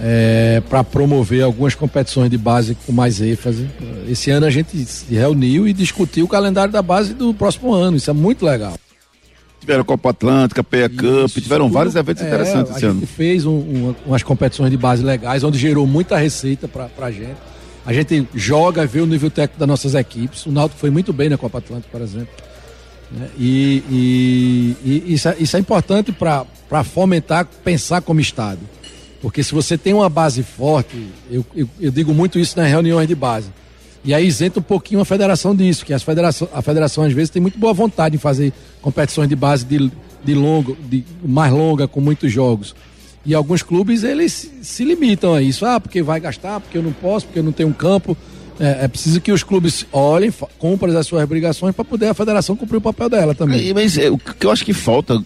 é, 0.00 0.62
para 0.68 0.84
promover 0.84 1.42
algumas 1.42 1.74
competições 1.74 2.30
de 2.30 2.38
base 2.38 2.76
com 2.86 2.92
mais 2.92 3.20
ênfase. 3.20 3.68
Esse 4.08 4.30
ano 4.30 4.46
a 4.46 4.50
gente 4.50 4.76
se 4.84 5.12
reuniu 5.12 5.66
e 5.66 5.72
discutiu 5.72 6.24
o 6.24 6.28
calendário 6.28 6.72
da 6.72 6.82
base 6.82 7.14
do 7.14 7.34
próximo 7.34 7.72
ano. 7.72 7.96
Isso 7.96 8.10
é 8.10 8.14
muito 8.14 8.44
legal. 8.44 8.74
Tiveram 9.60 9.84
Copa 9.84 10.10
Atlântica, 10.10 10.62
PEA 10.62 10.88
Cup, 10.88 11.30
tiveram 11.30 11.66
tudo, 11.66 11.74
vários 11.74 11.96
eventos 11.96 12.22
é, 12.22 12.26
interessantes 12.26 12.76
esse 12.76 12.84
ano. 12.86 12.98
A 12.98 13.00
gente 13.00 13.12
fez 13.12 13.44
um, 13.44 13.50
um, 13.50 13.94
umas 14.06 14.22
competições 14.22 14.70
de 14.70 14.76
base 14.76 15.02
legais, 15.02 15.42
onde 15.42 15.58
gerou 15.58 15.86
muita 15.86 16.16
receita 16.16 16.68
para 16.68 16.88
a 16.98 17.10
gente. 17.10 17.36
A 17.88 17.92
gente 17.94 18.28
joga, 18.34 18.86
vê 18.86 19.00
o 19.00 19.06
nível 19.06 19.30
técnico 19.30 19.58
das 19.58 19.66
nossas 19.66 19.94
equipes. 19.94 20.44
O 20.44 20.52
Náutico 20.52 20.78
foi 20.78 20.90
muito 20.90 21.10
bem 21.10 21.30
na 21.30 21.38
Copa 21.38 21.56
Atlântica, 21.56 21.88
por 21.90 22.02
exemplo. 22.02 22.28
Né? 23.10 23.30
E, 23.38 23.82
e, 23.90 24.76
e 24.84 25.14
isso, 25.14 25.26
é, 25.26 25.36
isso 25.40 25.56
é 25.56 25.60
importante 25.60 26.12
para 26.12 26.84
fomentar, 26.84 27.46
pensar 27.64 28.02
como 28.02 28.20
Estado. 28.20 28.60
Porque 29.22 29.42
se 29.42 29.54
você 29.54 29.78
tem 29.78 29.94
uma 29.94 30.10
base 30.10 30.42
forte, 30.42 31.02
eu, 31.30 31.42
eu, 31.56 31.66
eu, 31.80 31.90
digo 31.90 32.12
muito 32.12 32.38
isso 32.38 32.58
nas 32.58 32.68
reuniões 32.68 33.08
de 33.08 33.14
base. 33.14 33.48
E 34.04 34.12
aí 34.12 34.26
isenta 34.26 34.60
um 34.60 34.62
pouquinho 34.62 35.00
a 35.00 35.04
federação 35.06 35.56
disso, 35.56 35.82
que 35.82 35.94
as 35.94 36.02
federação, 36.02 36.46
a 36.52 36.60
federação 36.60 37.04
às 37.04 37.12
vezes 37.14 37.30
tem 37.30 37.40
muito 37.40 37.58
boa 37.58 37.72
vontade 37.72 38.16
em 38.16 38.18
fazer 38.18 38.52
competições 38.82 39.30
de 39.30 39.34
base 39.34 39.64
de, 39.64 39.90
de 40.22 40.34
longo, 40.34 40.76
de 40.90 41.06
mais 41.24 41.50
longa, 41.50 41.88
com 41.88 42.02
muitos 42.02 42.30
jogos. 42.30 42.74
E 43.28 43.34
alguns 43.34 43.62
clubes 43.62 44.04
eles 44.04 44.50
se 44.62 44.82
limitam 44.84 45.34
a 45.34 45.42
isso. 45.42 45.66
Ah, 45.66 45.78
porque 45.78 46.02
vai 46.02 46.18
gastar, 46.18 46.60
porque 46.60 46.78
eu 46.78 46.82
não 46.82 46.92
posso, 46.92 47.26
porque 47.26 47.38
eu 47.38 47.42
não 47.42 47.52
tenho 47.52 47.68
um 47.68 47.74
campo. 47.74 48.16
É, 48.58 48.86
é 48.86 48.88
preciso 48.88 49.20
que 49.20 49.30
os 49.30 49.42
clubes 49.42 49.84
olhem, 49.92 50.32
comprem 50.58 50.96
as 50.96 51.06
suas 51.06 51.22
obrigações 51.22 51.74
para 51.74 51.84
poder 51.84 52.06
a 52.06 52.14
federação 52.14 52.56
cumprir 52.56 52.78
o 52.78 52.80
papel 52.80 53.10
dela 53.10 53.34
também. 53.34 53.74
Mas 53.74 53.98
é, 53.98 54.10
o 54.10 54.16
que 54.16 54.46
eu 54.46 54.50
acho 54.50 54.64
que 54.64 54.72
falta 54.72 55.22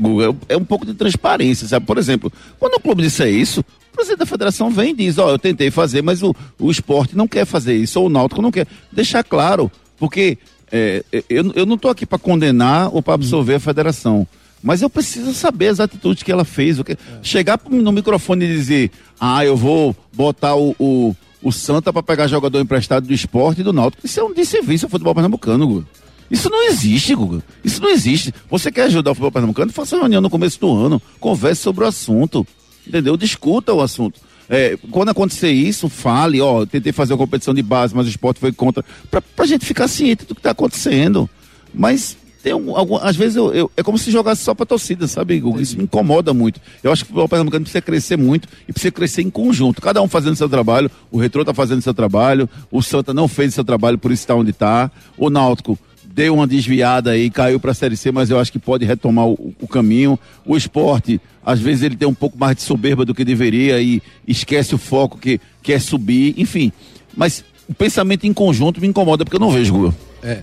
Google, 0.00 0.34
é, 0.48 0.54
é 0.54 0.56
um 0.56 0.64
pouco 0.64 0.86
de 0.86 0.94
transparência, 0.94 1.68
sabe? 1.68 1.84
Por 1.84 1.98
exemplo, 1.98 2.32
quando 2.58 2.76
o 2.76 2.80
clube 2.80 3.02
disser 3.02 3.28
isso, 3.28 3.60
o 3.60 3.94
presidente 3.94 4.20
da 4.20 4.26
federação 4.26 4.70
vem 4.70 4.92
e 4.92 4.94
diz, 4.94 5.18
ó, 5.18 5.26
oh, 5.26 5.30
eu 5.32 5.38
tentei 5.38 5.70
fazer, 5.70 6.00
mas 6.00 6.22
o, 6.22 6.34
o 6.58 6.70
esporte 6.70 7.14
não 7.14 7.28
quer 7.28 7.44
fazer 7.44 7.76
isso, 7.76 8.00
ou 8.00 8.06
o 8.06 8.08
Náutico 8.08 8.40
não 8.40 8.50
quer. 8.50 8.66
Deixar 8.90 9.22
claro, 9.22 9.70
porque 9.98 10.38
é, 10.70 11.04
é 11.12 11.22
eu, 11.28 11.52
eu 11.54 11.66
não 11.66 11.74
estou 11.74 11.90
aqui 11.90 12.06
para 12.06 12.18
condenar 12.18 12.88
ou 12.94 13.02
para 13.02 13.12
absolver 13.12 13.56
a 13.56 13.60
federação. 13.60 14.26
Mas 14.62 14.80
eu 14.80 14.88
preciso 14.88 15.34
saber 15.34 15.68
as 15.68 15.80
atitudes 15.80 16.22
que 16.22 16.30
ela 16.30 16.44
fez. 16.44 16.78
O 16.78 16.84
que... 16.84 16.92
É. 16.92 16.96
Chegar 17.22 17.60
no 17.68 17.90
microfone 17.90 18.44
e 18.44 18.48
dizer, 18.48 18.90
ah, 19.18 19.44
eu 19.44 19.56
vou 19.56 19.96
botar 20.12 20.54
o, 20.54 20.74
o, 20.78 21.16
o 21.42 21.50
Santa 21.50 21.92
para 21.92 22.02
pegar 22.02 22.28
jogador 22.28 22.60
emprestado 22.60 23.06
do 23.06 23.12
esporte 23.12 23.60
e 23.60 23.64
do 23.64 23.72
Náutico. 23.72 24.06
Isso 24.06 24.20
é 24.20 24.22
um 24.22 24.32
desserviço 24.32 24.86
ao 24.86 24.90
futebol 24.90 25.14
pernambucano, 25.14 25.66
Guga. 25.66 25.86
Isso 26.30 26.48
não 26.48 26.62
existe, 26.68 27.14
Guga. 27.14 27.42
Isso 27.64 27.82
não 27.82 27.90
existe. 27.90 28.32
Você 28.48 28.70
quer 28.70 28.84
ajudar 28.84 29.10
o 29.10 29.14
futebol 29.14 29.32
pernambucano? 29.32 29.72
Faça 29.72 29.96
uma 29.96 30.02
reunião 30.02 30.22
no 30.22 30.30
começo 30.30 30.60
do 30.60 30.72
ano. 30.72 31.02
Converse 31.18 31.60
sobre 31.60 31.84
o 31.84 31.86
assunto. 31.86 32.46
Entendeu? 32.86 33.16
Discuta 33.16 33.74
o 33.74 33.80
assunto. 33.80 34.20
É, 34.48 34.76
quando 34.90 35.08
acontecer 35.08 35.50
isso, 35.50 35.88
fale, 35.88 36.40
ó, 36.40 36.66
tentei 36.66 36.92
fazer 36.92 37.12
uma 37.12 37.18
competição 37.18 37.54
de 37.54 37.62
base, 37.62 37.94
mas 37.94 38.06
o 38.06 38.10
esporte 38.10 38.40
foi 38.40 38.52
contra. 38.52 38.84
Pra, 39.10 39.20
pra 39.20 39.46
gente 39.46 39.64
ficar 39.64 39.88
ciente 39.88 40.24
do 40.24 40.34
que 40.34 40.40
está 40.40 40.50
acontecendo. 40.50 41.28
Mas 41.72 42.16
tem 42.42 42.52
um, 42.52 42.76
algum, 42.76 42.96
às 42.96 43.14
vezes 43.14 43.36
eu, 43.36 43.54
eu, 43.54 43.70
é 43.76 43.82
como 43.82 43.96
se 43.96 44.10
jogasse 44.10 44.42
só 44.42 44.54
pra 44.54 44.66
torcida, 44.66 45.06
sabe? 45.06 45.40
Isso 45.60 45.76
me 45.76 45.84
incomoda 45.84 46.34
muito. 46.34 46.60
Eu 46.82 46.90
acho 46.90 47.04
que 47.04 47.10
o 47.10 47.12
futebol 47.12 47.28
pernambucano 47.28 47.64
precisa 47.64 47.80
crescer 47.80 48.16
muito 48.16 48.48
e 48.68 48.72
precisa 48.72 48.90
crescer 48.90 49.22
em 49.22 49.30
conjunto. 49.30 49.80
Cada 49.80 50.02
um 50.02 50.08
fazendo 50.08 50.34
seu 50.34 50.48
trabalho, 50.48 50.90
o 51.10 51.18
Retrô 51.18 51.44
tá 51.44 51.54
fazendo 51.54 51.80
seu 51.80 51.94
trabalho, 51.94 52.48
o 52.70 52.82
Santa 52.82 53.14
não 53.14 53.28
fez 53.28 53.54
seu 53.54 53.64
trabalho, 53.64 53.96
por 53.96 54.10
isso 54.10 54.22
está 54.22 54.34
onde 54.34 54.50
está. 54.50 54.90
O 55.16 55.30
Náutico 55.30 55.78
deu 56.04 56.34
uma 56.34 56.46
desviada 56.46 57.12
aí, 57.12 57.30
caiu 57.30 57.60
para 57.60 57.70
a 57.70 57.74
Série 57.74 57.96
C, 57.96 58.10
mas 58.10 58.28
eu 58.28 58.38
acho 58.38 58.50
que 58.50 58.58
pode 58.58 58.84
retomar 58.84 59.26
o, 59.26 59.54
o, 59.60 59.68
caminho. 59.68 60.18
O 60.44 60.56
esporte, 60.56 61.20
às 61.44 61.60
vezes 61.60 61.84
ele 61.84 61.96
tem 61.96 62.08
um 62.08 62.14
pouco 62.14 62.36
mais 62.36 62.56
de 62.56 62.62
soberba 62.62 63.04
do 63.04 63.14
que 63.14 63.24
deveria 63.24 63.80
e 63.80 64.02
esquece 64.26 64.74
o 64.74 64.78
foco 64.78 65.16
que 65.16 65.40
quer 65.62 65.74
é 65.74 65.78
subir, 65.78 66.34
enfim. 66.36 66.72
Mas 67.16 67.44
o 67.68 67.74
pensamento 67.74 68.26
em 68.26 68.32
conjunto 68.32 68.80
me 68.80 68.88
incomoda 68.88 69.24
porque 69.24 69.36
eu 69.36 69.40
não 69.40 69.50
vejo, 69.50 69.72
Gua. 69.72 69.94
É. 70.22 70.42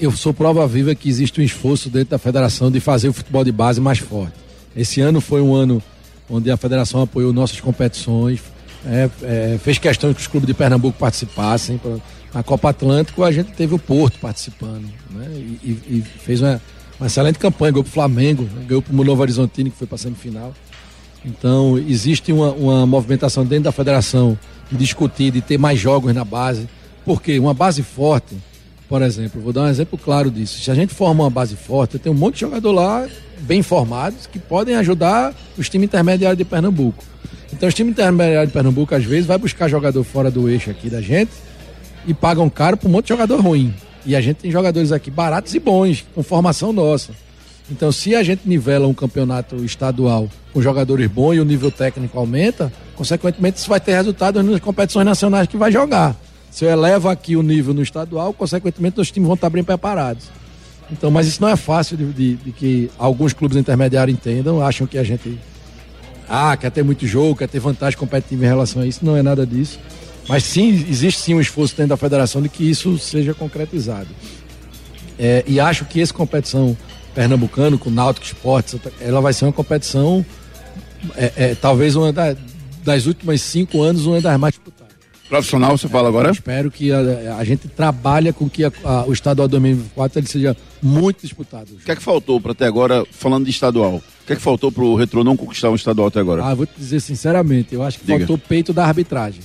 Eu 0.00 0.10
sou 0.12 0.32
prova 0.32 0.66
viva 0.66 0.94
que 0.94 1.08
existe 1.08 1.40
um 1.40 1.44
esforço 1.44 1.90
dentro 1.90 2.10
da 2.10 2.18
federação 2.18 2.70
de 2.70 2.80
fazer 2.80 3.08
o 3.08 3.12
futebol 3.12 3.44
de 3.44 3.52
base 3.52 3.80
mais 3.80 3.98
forte. 3.98 4.32
Esse 4.74 5.00
ano 5.00 5.20
foi 5.20 5.42
um 5.42 5.54
ano 5.54 5.82
onde 6.28 6.50
a 6.50 6.56
federação 6.56 7.02
apoiou 7.02 7.32
nossas 7.32 7.60
competições, 7.60 8.40
é, 8.86 9.10
é, 9.22 9.58
fez 9.62 9.78
questão 9.78 10.14
que 10.14 10.20
os 10.20 10.26
clubes 10.26 10.46
de 10.46 10.54
Pernambuco 10.54 10.98
participassem. 10.98 11.76
Pra, 11.76 11.96
na 12.32 12.42
Copa 12.42 12.70
Atlântico 12.70 13.24
a 13.24 13.32
gente 13.32 13.52
teve 13.52 13.74
o 13.74 13.78
Porto 13.78 14.18
participando, 14.18 14.88
né? 15.10 15.26
E, 15.34 15.78
e 15.88 16.04
fez 16.24 16.40
uma, 16.40 16.60
uma, 16.98 17.06
excelente 17.06 17.38
campanha, 17.38 17.72
ganhou 17.72 17.84
pro 17.84 17.92
Flamengo, 17.92 18.44
né? 18.44 18.64
ganhou 18.66 18.80
pro 18.80 19.04
Novo 19.04 19.20
Horizontino, 19.20 19.70
que 19.70 19.76
foi 19.76 19.86
para 19.86 19.98
semifinal. 19.98 20.54
Então, 21.24 21.76
existe 21.76 22.32
uma, 22.32 22.50
uma 22.52 22.86
movimentação 22.86 23.44
dentro 23.44 23.64
da 23.64 23.72
federação 23.72 24.38
de 24.70 24.78
discutir, 24.78 25.30
de 25.30 25.42
ter 25.42 25.58
mais 25.58 25.78
jogos 25.78 26.14
na 26.14 26.24
base. 26.24 26.66
Porque 27.04 27.38
uma 27.38 27.52
base 27.52 27.82
forte, 27.82 28.36
por 28.90 29.02
exemplo, 29.02 29.40
vou 29.40 29.52
dar 29.52 29.62
um 29.62 29.68
exemplo 29.68 29.96
claro 29.96 30.28
disso. 30.32 30.60
Se 30.60 30.68
a 30.68 30.74
gente 30.74 30.92
forma 30.92 31.22
uma 31.22 31.30
base 31.30 31.54
forte, 31.54 31.96
tem 31.96 32.10
um 32.10 32.14
monte 32.14 32.34
de 32.34 32.40
jogador 32.40 32.72
lá 32.72 33.06
bem 33.38 33.62
formados 33.62 34.26
que 34.26 34.36
podem 34.36 34.74
ajudar 34.74 35.32
os 35.56 35.68
times 35.68 35.86
intermediários 35.86 36.36
de 36.36 36.44
Pernambuco. 36.44 37.04
Então, 37.52 37.68
os 37.68 37.74
times 37.74 37.92
intermediários 37.92 38.48
de 38.48 38.52
Pernambuco, 38.52 38.92
às 38.92 39.04
vezes, 39.04 39.26
vai 39.26 39.38
buscar 39.38 39.68
jogador 39.68 40.02
fora 40.02 40.28
do 40.28 40.48
eixo 40.48 40.72
aqui 40.72 40.90
da 40.90 41.00
gente 41.00 41.30
e 42.04 42.12
pagam 42.12 42.50
caro 42.50 42.76
para 42.76 42.88
um 42.88 42.90
monte 42.90 43.04
de 43.04 43.10
jogador 43.10 43.40
ruim. 43.40 43.72
E 44.04 44.16
a 44.16 44.20
gente 44.20 44.38
tem 44.38 44.50
jogadores 44.50 44.90
aqui 44.90 45.08
baratos 45.08 45.54
e 45.54 45.60
bons, 45.60 46.04
com 46.12 46.24
formação 46.24 46.72
nossa. 46.72 47.12
Então, 47.70 47.92
se 47.92 48.16
a 48.16 48.24
gente 48.24 48.40
nivela 48.44 48.88
um 48.88 48.94
campeonato 48.94 49.64
estadual 49.64 50.28
com 50.52 50.60
jogadores 50.60 51.06
bons 51.06 51.34
e 51.34 51.38
o 51.38 51.44
nível 51.44 51.70
técnico 51.70 52.18
aumenta, 52.18 52.72
consequentemente 52.96 53.58
isso 53.58 53.68
vai 53.68 53.78
ter 53.78 53.92
resultado 53.92 54.42
nas 54.42 54.58
competições 54.58 55.06
nacionais 55.06 55.46
que 55.46 55.56
vai 55.56 55.70
jogar. 55.70 56.16
Se 56.50 56.64
eu 56.64 56.70
elevo 56.70 57.08
aqui 57.08 57.36
o 57.36 57.42
nível 57.42 57.72
no 57.72 57.82
estadual, 57.82 58.32
consequentemente 58.32 59.00
os 59.00 59.10
times 59.10 59.26
vão 59.26 59.34
estar 59.34 59.50
bem 59.50 59.62
preparados. 59.62 60.24
Então, 60.90 61.10
mas 61.10 61.26
isso 61.26 61.40
não 61.40 61.48
é 61.48 61.56
fácil 61.56 61.96
de, 61.96 62.12
de, 62.12 62.34
de 62.36 62.52
que 62.52 62.90
alguns 62.98 63.32
clubes 63.32 63.56
intermediários 63.56 64.16
entendam, 64.16 64.60
acham 64.60 64.86
que 64.86 64.98
a 64.98 65.04
gente 65.04 65.38
ah, 66.28 66.56
quer 66.56 66.70
ter 66.70 66.82
muito 66.82 67.06
jogo, 67.06 67.36
quer 67.36 67.48
ter 67.48 67.60
vantagem 67.60 67.98
competitiva 67.98 68.44
em 68.44 68.48
relação 68.48 68.82
a 68.82 68.86
isso. 68.86 69.04
Não 69.04 69.16
é 69.16 69.22
nada 69.22 69.46
disso. 69.46 69.78
Mas 70.28 70.44
sim, 70.44 70.68
existe 70.88 71.20
sim 71.20 71.34
um 71.34 71.40
esforço 71.40 71.76
dentro 71.76 71.90
da 71.90 71.96
federação 71.96 72.40
de 72.40 72.48
que 72.48 72.68
isso 72.68 72.96
seja 72.98 73.34
concretizado. 73.34 74.08
É, 75.18 75.44
e 75.46 75.58
acho 75.58 75.84
que 75.84 76.00
essa 76.00 76.14
competição 76.14 76.76
pernambucano 77.14 77.78
com 77.78 77.90
Náutico 77.90 78.26
Esportes, 78.26 78.76
ela 79.00 79.20
vai 79.20 79.32
ser 79.32 79.44
uma 79.44 79.52
competição, 79.52 80.24
é, 81.16 81.32
é, 81.36 81.54
talvez 81.54 81.96
uma 81.96 82.12
da, 82.12 82.36
das 82.84 83.06
últimas 83.06 83.42
cinco 83.42 83.82
anos, 83.82 84.06
uma 84.06 84.20
das 84.20 84.38
mais. 84.38 84.54
Profissional, 85.30 85.78
você 85.78 85.88
fala 85.88 86.08
agora? 86.08 86.28
Eu 86.28 86.32
espero 86.32 86.72
que 86.72 86.90
a, 86.90 87.36
a, 87.38 87.44
gente 87.44 87.68
trabalhe 87.68 88.32
com 88.32 88.50
que 88.50 88.64
a, 88.64 88.72
a, 88.82 89.04
o 89.06 89.12
estadual 89.12 89.46
2024 89.46 90.18
ele 90.18 90.26
seja 90.26 90.56
muito 90.82 91.22
disputado. 91.22 91.72
O 91.72 91.84
que 91.84 91.92
é 91.92 91.94
que 91.94 92.02
faltou 92.02 92.40
para 92.40 92.50
até 92.50 92.66
agora, 92.66 93.06
falando 93.12 93.44
de 93.44 93.50
estadual? 93.52 93.94
O 93.94 94.26
que 94.26 94.32
é 94.32 94.36
que 94.36 94.42
faltou 94.42 94.72
para 94.72 94.82
o 94.82 94.96
Retro 94.96 95.22
não 95.22 95.36
conquistar 95.36 95.70
um 95.70 95.76
estadual 95.76 96.08
até 96.08 96.18
agora? 96.18 96.44
Ah, 96.44 96.52
vou 96.52 96.66
te 96.66 96.74
dizer 96.76 96.98
sinceramente, 96.98 97.72
eu 97.72 97.82
acho 97.84 98.00
que 98.00 98.06
Diga. 98.06 98.18
faltou 98.18 98.38
peito 98.38 98.72
da 98.72 98.84
arbitragem 98.84 99.40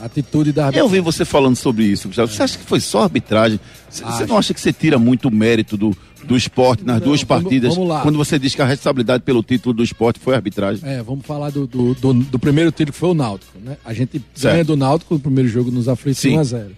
atitude 0.00 0.52
da 0.52 0.66
arbitragem. 0.66 0.86
Eu 0.86 0.88
vi 0.88 1.00
você 1.00 1.24
falando 1.24 1.56
sobre 1.56 1.84
isso, 1.84 2.08
Gustavo. 2.08 2.32
Você 2.32 2.42
acha 2.42 2.58
que 2.58 2.64
foi 2.64 2.80
só 2.80 3.02
arbitragem? 3.02 3.58
Você 3.90 4.26
não 4.26 4.38
acha 4.38 4.54
que 4.54 4.60
você 4.60 4.72
tira 4.72 4.98
muito 4.98 5.30
mérito 5.30 5.76
do, 5.76 5.96
do 6.24 6.36
esporte 6.36 6.84
nas 6.84 7.00
não, 7.00 7.08
duas 7.08 7.24
partidas? 7.24 7.74
Vamos, 7.74 7.88
vamos 7.88 8.02
quando 8.02 8.16
você 8.16 8.38
diz 8.38 8.54
que 8.54 8.62
a 8.62 8.66
responsabilidade 8.66 9.22
pelo 9.24 9.42
título 9.42 9.74
do 9.74 9.82
esporte 9.82 10.20
foi 10.20 10.34
a 10.34 10.36
arbitragem? 10.36 10.88
É, 10.88 11.02
vamos 11.02 11.26
falar 11.26 11.50
do, 11.50 11.66
do, 11.66 11.94
do, 11.94 12.14
do 12.14 12.38
primeiro 12.38 12.70
título 12.70 12.92
que 12.92 12.98
foi 12.98 13.10
o 13.10 13.14
Náutico, 13.14 13.58
né? 13.58 13.76
A 13.84 13.92
gente 13.92 14.22
certo. 14.34 14.54
ganha 14.54 14.64
do 14.64 14.76
Náutico 14.76 15.14
no 15.14 15.20
primeiro 15.20 15.48
jogo 15.48 15.70
nos 15.70 15.88
aflitos 15.88 16.24
1 16.24 16.38
a 16.38 16.44
0 16.44 16.70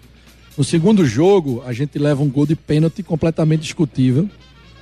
No 0.56 0.64
segundo 0.64 1.04
jogo, 1.04 1.62
a 1.66 1.72
gente 1.72 1.98
leva 1.98 2.22
um 2.22 2.28
gol 2.28 2.46
de 2.46 2.56
pênalti 2.56 3.02
completamente 3.02 3.62
discutível. 3.62 4.28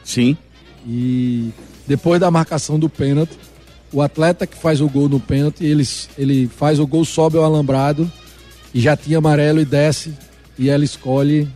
Sim. 0.04 0.36
E 0.86 1.50
depois 1.86 2.20
da 2.20 2.30
marcação 2.30 2.78
do 2.78 2.88
pênalti, 2.88 3.32
o 3.92 4.00
atleta 4.00 4.46
que 4.46 4.56
faz 4.56 4.80
o 4.80 4.88
gol 4.88 5.08
no 5.08 5.18
pênalti, 5.18 5.64
ele, 5.64 5.86
ele 6.16 6.46
faz 6.46 6.78
o 6.78 6.86
gol, 6.86 7.04
sobe 7.04 7.36
ao 7.36 7.44
alambrado 7.44 8.10
e 8.74 8.80
já 8.80 8.96
tinha 8.96 9.18
amarelo 9.18 9.60
e 9.60 9.64
desce 9.64 10.12
e 10.58 10.68
ela 10.68 10.84
escolhe 10.84 11.48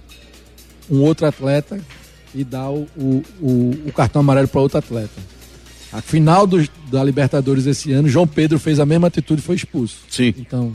um 0.91 1.01
outro 1.01 1.27
atleta 1.27 1.81
e 2.35 2.45
dá 2.45 2.71
o, 2.71 2.87
o, 2.97 3.75
o, 3.87 3.93
cartão 3.93 4.21
amarelo 4.21 4.49
para 4.49 4.61
outro 4.61 4.79
atleta. 4.79 5.21
A 5.93 6.01
final 6.01 6.47
do, 6.47 6.67
da 6.91 7.05
Libertadores 7.05 7.67
esse 7.67 7.93
ano, 7.93 8.09
João 8.09 8.27
Pedro 8.27 8.59
fez 8.59 8.81
a 8.81 8.87
mesma 8.87 9.09
atitude 9.09 9.43
e 9.43 9.45
foi 9.45 9.57
expulso. 9.57 9.99
Sim. 10.09 10.33
Então, 10.39 10.73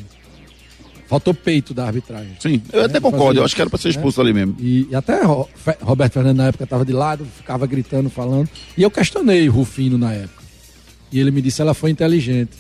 faltou 1.08 1.34
peito 1.34 1.74
da 1.74 1.88
arbitragem. 1.88 2.36
Sim, 2.40 2.62
eu 2.72 2.82
né? 2.82 2.86
até 2.86 3.00
concordo, 3.00 3.40
eu 3.40 3.46
acho 3.46 3.56
que 3.56 3.62
era 3.62 3.70
para 3.70 3.80
ser 3.80 3.90
expulso 3.90 4.22
né? 4.22 4.30
ali 4.30 4.34
mesmo. 4.34 4.56
E, 4.60 4.88
e 4.92 4.96
até 4.96 5.22
Roberto 5.82 6.14
Fernandes 6.14 6.38
na 6.38 6.48
época 6.48 6.66
estava 6.66 6.86
de 6.86 6.94
lado, 6.94 7.26
ficava 7.26 7.66
gritando, 7.66 8.10
falando. 8.10 8.48
E 8.78 8.84
eu 8.84 8.92
questionei 8.92 9.48
Rufino 9.48 9.98
na 9.98 10.14
época. 10.14 10.44
E 11.12 11.20
ele 11.20 11.32
me 11.32 11.42
disse 11.42 11.62
ela 11.62 11.74
foi 11.74 11.90
inteligente. 11.90 12.52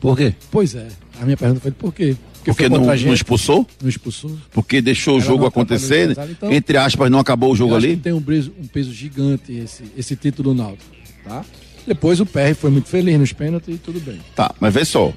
Por 0.00 0.16
quê? 0.16 0.34
Pois 0.50 0.74
é. 0.74 0.88
A 1.20 1.24
minha 1.24 1.36
pergunta 1.36 1.60
foi 1.60 1.70
por 1.70 1.94
quê? 1.94 2.16
Porque, 2.46 2.68
não, 2.68 2.80
não, 2.80 3.12
expulsou? 3.12 3.66
Não 3.82 3.88
expulsou. 3.88 4.36
Porque 4.52 4.80
deixou 4.80 5.18
o 5.18 5.20
jogo 5.20 5.46
acontecer, 5.46 6.16
então, 6.30 6.52
entre 6.52 6.76
aspas, 6.76 7.10
não 7.10 7.18
acabou 7.18 7.52
o 7.52 7.56
jogo 7.56 7.74
ali? 7.74 7.96
tem 7.96 8.12
um 8.12 8.22
peso, 8.22 8.52
um 8.62 8.66
peso 8.66 8.92
gigante 8.92 9.52
esse, 9.52 9.84
esse 9.96 10.14
título 10.14 10.54
do 10.54 10.62
Náutico, 10.62 10.90
tá? 11.24 11.44
Depois 11.86 12.20
o 12.20 12.26
PR 12.26 12.54
foi 12.56 12.70
muito 12.70 12.88
feliz 12.88 13.18
nos 13.18 13.32
pênaltis 13.32 13.74
e 13.74 13.78
tudo 13.78 14.00
bem. 14.00 14.20
Tá, 14.34 14.54
mas 14.60 14.74
vê 14.74 14.84
só. 14.84 15.12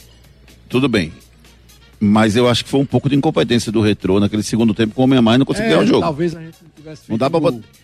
Tudo 0.68 0.88
bem. 0.88 1.12
Mas 2.00 2.36
eu 2.36 2.48
acho 2.48 2.64
que 2.64 2.70
foi 2.70 2.80
um 2.80 2.86
pouco 2.86 3.10
de 3.10 3.16
incompetência 3.16 3.72
do 3.72 3.82
retrô 3.82 4.20
naquele 4.20 4.44
segundo 4.44 4.74
tempo 4.74 4.96
com 4.96 5.02
o 5.02 5.04
homem 5.04 5.20
a 5.20 5.22
mais 5.22 5.38
não 5.38 5.46
conseguiu 5.46 5.68
é, 5.68 5.74
ganhar 5.74 5.84
o 5.84 5.88
jogo. 5.88 6.02
Talvez 6.02 6.36
a 6.36 6.40
gente 6.40 6.56
não 6.64 6.70
tivesse 6.76 7.02
não 7.10 7.18
dá 7.18 7.30
pra. 7.30 7.40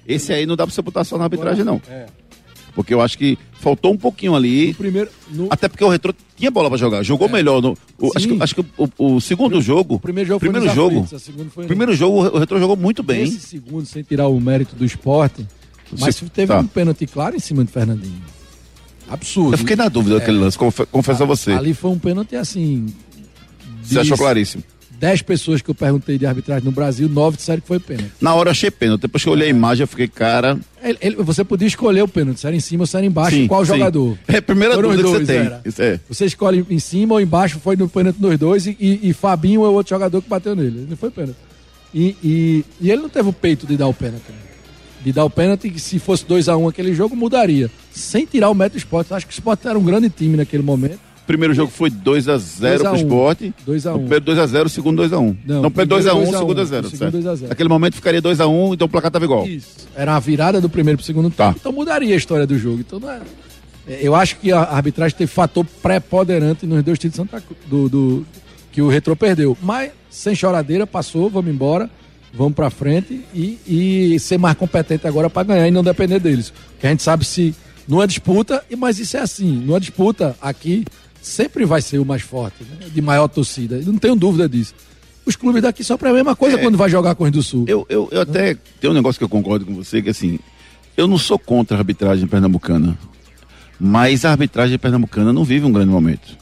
Esse 0.08 0.32
aí 0.32 0.46
não 0.46 0.56
dá 0.56 0.66
pra 0.66 0.74
você 0.74 0.82
botar 0.82 1.04
só 1.04 1.18
na 1.18 1.26
arbitragem, 1.26 1.66
não. 1.66 1.82
É. 1.90 2.06
Porque 2.76 2.94
eu 2.94 3.02
acho 3.02 3.18
que 3.18 3.38
faltou 3.62 3.94
um 3.94 3.98
pouquinho 3.98 4.36
ali. 4.36 4.68
No 4.68 4.76
primeiro, 4.76 5.10
no... 5.32 5.48
Até 5.50 5.70
porque 5.70 5.84
o 5.84 5.88
Retro 5.88 6.14
tinha 6.36 6.52
bola 6.52 6.70
para 6.70 6.78
jogar. 6.78 7.02
Jogou 7.04 7.30
é. 7.30 7.32
melhor. 7.32 7.62
No, 7.62 7.76
o, 7.98 8.12
acho 8.16 8.28
que, 8.28 8.44
acho 8.44 8.56
que 8.56 8.66
o, 8.78 8.90
o 9.00 9.22
segundo 9.22 9.62
jogo. 9.62 9.96
O 9.96 10.00
primeiro 10.00 10.28
jogo 10.28 10.40
primeiro 10.42 10.70
jogo, 10.70 11.08
primeiro 11.66 11.96
jogo 11.96 12.36
o 12.36 12.38
Retro 12.38 12.60
jogou 12.60 12.76
muito 12.76 13.02
bem. 13.02 13.24
Esse 13.24 13.40
segundo, 13.40 13.86
sem 13.86 14.04
tirar 14.04 14.28
o 14.28 14.40
mérito 14.40 14.76
do 14.76 14.84
esporte. 14.84 15.48
Mas 15.98 16.16
teve 16.34 16.48
tá. 16.48 16.60
um 16.60 16.68
pênalti 16.68 17.08
claro 17.08 17.36
em 17.36 17.40
cima 17.40 17.64
de 17.64 17.72
Fernandinho. 17.72 18.22
Absurdo. 19.08 19.54
Eu 19.54 19.58
fiquei 19.58 19.76
na 19.76 19.88
dúvida 19.88 20.16
é. 20.16 20.20
daquele 20.20 20.38
lance, 20.38 20.58
confesso 20.58 21.24
a, 21.24 21.26
a 21.26 21.28
você. 21.28 21.52
Ali 21.52 21.74
foi 21.74 21.92
um 21.92 22.00
pênalti 22.00 22.36
assim. 22.36 22.88
Você 23.84 24.00
achou 24.00 24.18
claríssimo? 24.18 24.64
10 25.00 25.22
pessoas 25.24 25.62
que 25.62 25.70
eu 25.70 25.76
perguntei 25.76 26.18
de 26.18 26.26
arbitragem 26.26 26.64
no 26.64 26.72
Brasil, 26.72 27.10
9 27.10 27.38
disseram 27.38 27.62
que 27.62 27.68
foi 27.68 27.80
pênalti. 27.80 28.12
Na 28.22 28.34
hora 28.34 28.50
eu 28.50 28.52
achei 28.52 28.72
pênalti. 28.72 29.02
Depois 29.02 29.24
que 29.24 29.30
eu 29.30 29.34
olhei 29.34 29.48
a 29.48 29.50
imagem, 29.50 29.84
eu 29.84 29.88
fiquei, 29.88 30.08
cara. 30.08 30.60
Ele, 30.82 30.98
ele, 31.02 31.16
você 31.18 31.44
podia 31.44 31.68
escolher 31.68 32.02
o 32.02 32.08
pênalti, 32.08 32.40
se 32.40 32.48
era 32.48 32.56
em 32.56 32.60
cima 32.60 32.84
ou 32.84 32.88
se 32.88 32.96
era 32.96 33.06
embaixo, 33.06 33.36
sim, 33.36 33.48
qual 33.48 33.66
sim. 33.66 33.74
jogador. 33.74 34.18
É 34.28 34.38
a 34.38 34.42
primeira 34.42 34.76
Foram 34.76 34.90
dúvida 34.90 35.04
que 35.04 35.10
você 35.10 35.26
tem. 35.26 35.86
É. 35.86 36.00
Você 36.08 36.26
escolhe 36.26 36.66
em 36.70 36.80
cima 36.80 37.16
ou 37.16 37.22
embaixo, 37.22 37.60
foi 37.60 37.76
no 37.76 37.90
pênalti 37.90 38.18
nos 38.20 38.38
dois, 38.38 38.68
e, 38.68 38.78
e, 38.80 39.10
e 39.10 39.14
Fabinho 39.14 39.66
é 39.66 39.70
o 39.70 39.74
outro 39.74 39.90
jogador 39.90 40.22
que 40.22 40.30
bateu 40.30 40.56
nele. 40.56 40.86
Ele 40.88 40.96
foi 40.96 41.10
pênalti. 41.10 41.38
E, 41.94 42.16
e, 42.24 42.66
e, 42.82 42.92
ele 42.92 43.02
não 43.02 43.10
teve 43.10 43.30
o 43.30 43.34
peito 43.34 43.66
de 43.66 43.78
dar 43.78 43.88
o 43.88 43.94
pênalti. 43.94 44.24
De 45.04 45.12
dar 45.12 45.24
o 45.24 45.30
pênalti, 45.30 45.70
que 45.70 45.80
se 45.80 46.00
fosse 46.00 46.26
2x1 46.26 46.58
um 46.58 46.68
aquele 46.68 46.94
jogo, 46.94 47.16
mudaria. 47.16 47.70
Sem 47.92 48.26
tirar 48.26 48.50
o 48.50 48.54
método 48.54 48.78
esporte. 48.78 49.14
Acho 49.14 49.26
que 49.26 49.32
o 49.32 49.36
esporte 49.36 49.68
era 49.68 49.78
um 49.78 49.84
grande 49.84 50.10
time 50.10 50.36
naquele 50.36 50.64
momento 50.64 51.05
primeiro 51.26 51.54
jogo 51.54 51.72
foi 51.72 51.90
2x0 51.90 52.80
pro 52.80 52.96
esporte. 52.96 53.54
2x1. 53.68 53.94
Primeiro 53.94 54.26
2x0, 54.26 54.66
o 54.66 54.70
segundo 54.70 55.04
2x1. 55.04 55.38
Não, 55.46 55.62
não 55.64 55.72
primeiro 55.72 56.04
2x1, 56.04 56.22
o 56.22 56.26
segundo 56.26 57.20
2x0. 57.22 57.48
Naquele 57.50 57.70
momento 57.70 57.96
ficaria 57.96 58.22
2x1, 58.22 58.74
então 58.74 58.86
o 58.86 58.90
placar 58.90 59.12
tava 59.12 59.26
igual. 59.26 59.48
Isso. 59.48 59.88
Era 59.96 60.16
a 60.16 60.20
virada 60.20 60.62
do 60.62 60.70
primeiro 60.70 60.98
pro 60.98 61.06
segundo 61.06 61.30
tá. 61.30 61.48
tempo, 61.48 61.60
então 61.60 61.72
mudaria 61.72 62.14
a 62.14 62.18
história 62.18 62.46
do 62.46 62.58
jogo. 62.58 62.80
Então 62.80 63.00
não 63.00 63.10
é... 63.10 63.22
é 63.88 64.00
eu 64.02 64.16
acho 64.16 64.38
que 64.38 64.52
a 64.52 64.62
arbitragem 64.62 65.18
teve 65.18 65.32
fator 65.32 65.66
preponderante 65.82 66.66
nos 66.66 66.84
dois 66.84 67.00
títulos 67.00 67.30
Santa 67.30 67.42
Cruz, 67.42 67.60
do, 67.68 67.90
do, 67.90 68.26
que 68.72 68.82
o 68.82 68.88
Retro 68.88 69.16
perdeu. 69.16 69.58
Mas 69.62 69.92
sem 70.10 70.36
choradeira, 70.36 70.88
passou, 70.88 71.30
vamos 71.30 71.52
embora, 71.52 71.90
vamos 72.34 72.54
pra 72.54 72.70
frente 72.70 73.22
e, 73.34 73.60
e 73.68 74.20
ser 74.20 74.38
mais 74.38 74.58
competente 74.58 75.08
agora 75.08 75.30
para 75.30 75.44
ganhar 75.44 75.68
e 75.68 75.72
não 75.72 75.84
depender 75.84 76.20
deles. 76.20 76.54
Porque 76.72 76.88
a 76.88 76.90
gente 76.90 77.04
sabe 77.04 77.26
se 77.26 77.56
numa 77.88 78.08
disputa, 78.08 78.64
mas 78.78 79.00
isso 79.00 79.18
é 79.18 79.22
assim, 79.22 79.52
numa 79.52 79.80
disputa 79.80 80.36
aqui, 80.42 80.86
sempre 81.26 81.66
vai 81.66 81.82
ser 81.82 81.98
o 81.98 82.06
mais 82.06 82.22
forte, 82.22 82.64
né? 82.64 82.88
de 82.94 83.02
maior 83.02 83.28
torcida. 83.28 83.80
Não 83.82 83.98
tenho 83.98 84.16
dúvida 84.16 84.48
disso. 84.48 84.74
Os 85.26 85.36
clubes 85.36 85.62
daqui 85.64 85.84
só 85.84 85.98
para 85.98 86.12
a 86.12 86.14
mesma 86.14 86.36
coisa 86.36 86.58
é, 86.58 86.62
quando 86.62 86.78
vai 86.78 86.88
jogar 86.88 87.16
com 87.16 87.24
o 87.24 87.26
Rio 87.26 87.34
do 87.34 87.44
Sul. 87.44 87.66
Eu, 87.68 87.86
eu, 87.90 88.08
eu 88.12 88.22
até 88.22 88.56
tenho 88.80 88.92
um 88.92 88.96
negócio 88.96 89.18
que 89.18 89.24
eu 89.24 89.30
concordo 89.30 89.66
com 89.66 89.74
você, 89.74 90.02
que 90.02 90.10
assim, 90.10 90.38
eu 90.96 91.08
não 91.08 91.18
sou 91.18 91.40
contra 91.40 91.76
a 91.76 91.80
arbitragem 91.80 92.28
pernambucana, 92.28 92.96
mas 93.80 94.24
a 94.24 94.32
arbitragem 94.32 94.78
pernambucana 94.78 95.34
não 95.34 95.44
vive 95.44 95.66
um 95.66 95.72
grande 95.72 95.90
momento. 95.90 96.38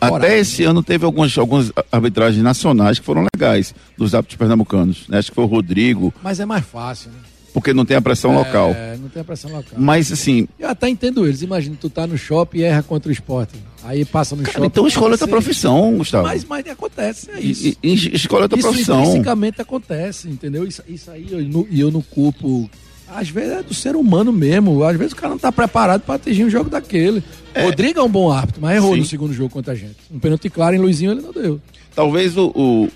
Até 0.00 0.38
esse 0.38 0.64
ano 0.64 0.82
teve 0.82 1.04
algumas, 1.04 1.36
algumas 1.38 1.70
arbitragens 1.92 2.42
nacionais 2.42 2.98
que 2.98 3.04
foram 3.04 3.24
legais, 3.32 3.72
dos 3.96 4.14
árbitros 4.14 4.36
pernambucanos. 4.36 5.06
Né? 5.08 5.18
Acho 5.18 5.30
que 5.30 5.34
foi 5.34 5.44
o 5.44 5.46
Rodrigo. 5.46 6.12
Mas 6.20 6.40
é 6.40 6.46
mais 6.46 6.64
fácil, 6.64 7.10
né? 7.10 7.18
Porque 7.52 7.74
não 7.74 7.84
tem 7.84 7.96
a 7.96 8.02
pressão 8.02 8.32
é, 8.32 8.36
local. 8.36 8.70
É, 8.70 8.96
não 8.96 9.08
tem 9.08 9.22
a 9.22 9.24
pressão 9.24 9.50
local. 9.50 9.72
Mas 9.76 10.12
assim. 10.12 10.46
Eu 10.58 10.68
até 10.68 10.88
entendo 10.88 11.26
eles. 11.26 11.42
Imagina, 11.42 11.76
tu 11.80 11.90
tá 11.90 12.06
no 12.06 12.16
shopping 12.16 12.58
e 12.58 12.62
erra 12.62 12.82
contra 12.82 13.08
o 13.08 13.12
esporte. 13.12 13.54
Aí 13.82 14.04
passa 14.04 14.36
no 14.36 14.42
cara, 14.42 14.54
shopping. 14.54 14.66
Então 14.66 14.86
escolha 14.86 15.12
outra 15.12 15.26
profissão, 15.26 15.96
Gustavo. 15.96 16.26
Mas, 16.26 16.44
mas 16.44 16.66
acontece, 16.66 17.30
é 17.30 17.40
isso. 17.40 17.68
E, 17.68 17.78
e, 17.82 18.14
escolha 18.14 18.42
outra 18.42 18.58
profissão. 18.58 19.00
Intrinsecamente 19.00 19.60
acontece, 19.60 20.28
entendeu? 20.28 20.66
Isso, 20.66 20.82
isso 20.86 21.10
aí, 21.10 21.26
e 21.28 21.32
eu, 21.32 21.68
eu 21.70 21.90
não 21.90 22.02
culpo 22.02 22.68
às 23.12 23.28
vezes 23.28 23.50
é 23.50 23.62
do 23.62 23.74
ser 23.74 23.96
humano 23.96 24.32
mesmo. 24.32 24.84
Às 24.84 24.96
vezes 24.96 25.12
o 25.12 25.16
cara 25.16 25.30
não 25.30 25.36
está 25.36 25.50
preparado 25.50 26.02
para 26.02 26.14
atingir 26.14 26.44
um 26.44 26.50
jogo 26.50 26.70
daquele. 26.70 27.22
É. 27.52 27.64
Rodrigo 27.64 27.98
é 27.98 28.02
um 28.02 28.08
bom 28.08 28.30
árbitro, 28.30 28.62
mas 28.62 28.76
errou 28.76 28.94
Sim. 28.94 29.00
no 29.00 29.06
segundo 29.06 29.32
jogo 29.32 29.50
contra 29.50 29.72
a 29.72 29.76
gente. 29.76 29.96
Um 30.10 30.18
pênalti 30.18 30.48
claro 30.48 30.76
em 30.76 30.78
Luizinho 30.78 31.12
ele 31.12 31.20
não 31.20 31.32
deu. 31.32 31.60
Talvez 31.94 32.36
o, 32.36 32.52
o 32.54 32.88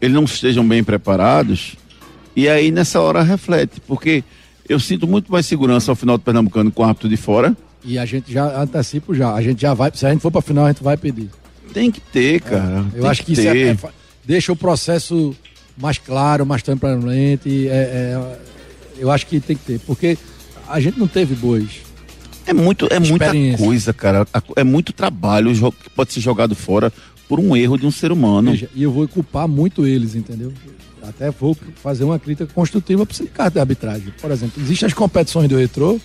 eles 0.00 0.14
não 0.14 0.24
estejam 0.24 0.66
bem 0.66 0.84
preparados 0.84 1.76
e 2.34 2.48
aí 2.48 2.70
nessa 2.70 3.00
hora 3.00 3.22
reflete, 3.22 3.80
porque 3.86 4.22
eu 4.68 4.78
sinto 4.78 5.06
muito 5.06 5.32
mais 5.32 5.46
segurança 5.46 5.90
ao 5.90 5.96
final 5.96 6.18
do 6.18 6.24
Pernambucano 6.24 6.70
com 6.70 6.82
o 6.82 6.84
árbitro 6.84 7.08
de 7.08 7.16
fora. 7.16 7.56
E 7.84 7.98
a 7.98 8.04
gente 8.04 8.32
já 8.32 8.60
antecipa 8.60 9.14
já, 9.14 9.32
a 9.34 9.40
gente 9.40 9.60
já 9.60 9.72
vai, 9.74 9.90
se 9.94 10.04
a 10.06 10.10
gente 10.10 10.20
for 10.20 10.30
para 10.30 10.42
final 10.42 10.66
a 10.66 10.68
gente 10.68 10.82
vai 10.82 10.96
pedir. 10.96 11.30
Tem 11.72 11.90
que 11.90 12.00
ter, 12.00 12.40
cara. 12.40 12.84
É, 12.94 13.00
eu 13.00 13.06
acho 13.06 13.20
que, 13.20 13.34
que 13.34 13.40
isso 13.40 13.48
é, 13.48 13.68
é, 13.68 13.76
deixa 14.24 14.52
o 14.52 14.56
processo 14.56 15.34
mais 15.76 15.98
claro, 15.98 16.44
mais 16.44 16.62
transparente. 16.62 17.68
É, 17.68 17.72
é, 17.72 18.38
eu 18.98 19.10
acho 19.10 19.26
que 19.26 19.40
tem 19.40 19.56
que 19.56 19.64
ter, 19.64 19.80
porque 19.80 20.18
a 20.68 20.80
gente 20.80 20.98
não 20.98 21.06
teve 21.06 21.34
bois. 21.34 21.88
É 22.46 22.52
muito, 22.54 22.88
é 22.90 22.98
muita 22.98 23.30
coisa, 23.58 23.92
cara. 23.92 24.26
É 24.56 24.64
muito 24.64 24.92
trabalho 24.92 25.52
que 25.54 25.90
pode 25.90 26.14
ser 26.14 26.20
jogado 26.20 26.54
fora 26.54 26.90
por 27.28 27.38
um 27.38 27.56
erro 27.56 27.76
de 27.76 27.86
um 27.86 27.90
ser 27.90 28.10
humano. 28.10 28.50
Veja, 28.50 28.70
e 28.74 28.82
eu 28.82 28.90
vou 28.90 29.06
culpar 29.06 29.46
muito 29.46 29.86
eles, 29.86 30.14
entendeu? 30.14 30.52
Até 31.02 31.30
vou 31.30 31.56
fazer 31.76 32.04
uma 32.04 32.18
crítica 32.18 32.52
construtiva 32.52 33.04
para 33.04 33.12
o 33.12 33.16
sindicato 33.16 33.52
de 33.52 33.60
arbitragem. 33.60 34.12
Por 34.20 34.30
exemplo, 34.30 34.60
existem 34.62 34.86
as 34.86 34.94
competições 34.94 35.48
do 35.48 35.56
retrô, 35.56 36.00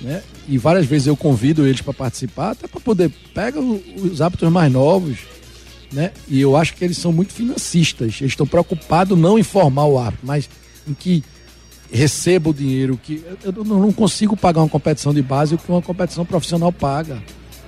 né? 0.00 0.22
E 0.48 0.56
várias 0.56 0.86
vezes 0.86 1.06
eu 1.06 1.16
convido 1.16 1.66
eles 1.66 1.80
para 1.80 1.92
participar, 1.92 2.52
até 2.52 2.66
para 2.66 2.80
poder 2.80 3.10
pegar 3.34 3.60
os 3.60 4.20
árbitros 4.20 4.50
mais 4.50 4.72
novos, 4.72 5.18
né? 5.92 6.12
E 6.28 6.40
eu 6.40 6.56
acho 6.56 6.74
que 6.74 6.84
eles 6.84 6.98
são 6.98 7.12
muito 7.12 7.32
financistas. 7.32 8.20
Eles 8.20 8.32
estão 8.32 8.46
preocupados 8.46 9.18
não 9.18 9.38
em 9.38 9.42
formar 9.42 9.86
o 9.86 9.98
árbitro, 9.98 10.26
mas 10.26 10.48
em 10.86 10.94
que 10.94 11.22
recebo 11.92 12.50
o 12.50 12.54
dinheiro 12.54 12.98
que 13.00 13.22
eu 13.44 13.64
não 13.64 13.92
consigo 13.92 14.36
pagar 14.36 14.62
uma 14.62 14.68
competição 14.68 15.14
de 15.14 15.22
base 15.22 15.54
o 15.54 15.58
que 15.58 15.70
uma 15.70 15.82
competição 15.82 16.24
profissional 16.24 16.72
paga. 16.72 17.22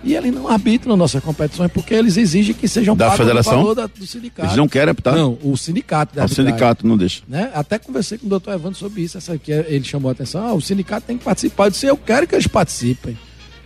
E 0.05 0.15
ele 0.15 0.31
não 0.31 0.49
arbitra 0.49 0.89
nas 0.91 0.99
nossas 0.99 1.23
competições 1.23 1.71
porque 1.73 1.93
eles 1.93 2.17
exigem 2.17 2.55
que 2.55 2.69
sejam 2.69 2.97
da 2.97 3.07
pagos 3.07 3.19
federação? 3.19 3.55
o 3.55 3.57
valor 3.57 3.75
da, 3.75 3.87
do 3.87 4.07
sindicato. 4.07 4.49
Eles 4.49 4.57
não 4.57 4.69
querem 4.69 4.93
apitar? 4.93 5.15
Não, 5.17 5.39
o 5.43 5.57
sindicato 5.57 6.15
da 6.15 6.25
O 6.25 6.29
sindicato 6.29 6.87
não 6.87 6.97
deixa. 6.97 7.23
Né? 7.29 7.51
Até 7.55 7.79
conversei 7.79 8.19
com 8.19 8.27
o 8.27 8.29
doutor 8.29 8.55
Evandro 8.55 8.79
sobre 8.79 9.03
isso, 9.03 9.19
essa 9.19 9.33
aqui 9.33 9.51
ele 9.51 9.85
chamou 9.85 10.09
a 10.09 10.13
atenção, 10.13 10.47
ah, 10.47 10.55
o 10.55 10.61
sindicato 10.61 11.07
tem 11.07 11.19
que 11.19 11.25
participar. 11.25 11.67
Eu 11.67 11.71
disse, 11.71 11.87
eu 11.87 11.97
quero 11.97 12.27
que 12.27 12.35
eles 12.35 12.47
participem. 12.47 13.19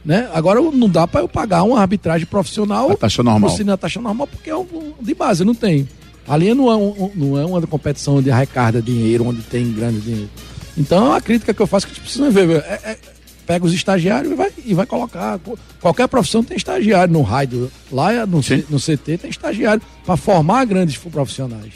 Né? 0.04 0.30
Agora 0.32 0.60
não 0.60 0.88
dá 0.88 1.06
para 1.06 1.20
eu 1.20 1.28
pagar 1.28 1.62
uma 1.62 1.78
arbitragem 1.78 2.26
profissional. 2.26 2.90
A 2.90 2.96
taxa 2.96 3.22
normal. 3.22 3.54
A 3.68 3.76
taxa 3.76 4.00
normal 4.00 4.26
porque 4.26 4.50
é 4.50 4.54
de 5.00 5.14
base, 5.14 5.44
não 5.44 5.54
tem. 5.54 5.86
Ali 6.26 6.54
não 6.54 6.70
é, 6.70 6.76
um, 6.76 7.10
não 7.14 7.38
é 7.38 7.44
uma 7.44 7.60
competição 7.66 8.16
onde 8.16 8.30
arrecada 8.30 8.80
dinheiro, 8.80 9.26
onde 9.26 9.42
tem 9.42 9.72
grande 9.72 10.00
dinheiro. 10.00 10.30
Então, 10.78 11.12
a 11.12 11.20
crítica 11.20 11.52
que 11.52 11.60
eu 11.60 11.66
faço 11.66 11.86
é 11.86 11.88
que 11.88 11.92
a 11.92 11.94
gente 11.96 12.04
precisa 12.04 12.30
ver. 12.30 12.50
É, 12.64 12.80
é, 12.84 12.98
pega 13.50 13.66
os 13.66 13.74
estagiários 13.74 14.32
e 14.32 14.36
vai, 14.36 14.52
e 14.64 14.74
vai 14.74 14.86
colocar. 14.86 15.40
Qualquer 15.80 16.06
profissão 16.06 16.44
tem 16.44 16.56
estagiário 16.56 17.12
no 17.12 17.22
raio. 17.22 17.68
Lá 17.90 18.24
no, 18.24 18.40
no 18.70 18.78
CT 18.78 19.18
tem 19.18 19.28
estagiário 19.28 19.82
para 20.06 20.16
formar 20.16 20.64
grandes 20.66 20.96
profissionais. 20.96 21.72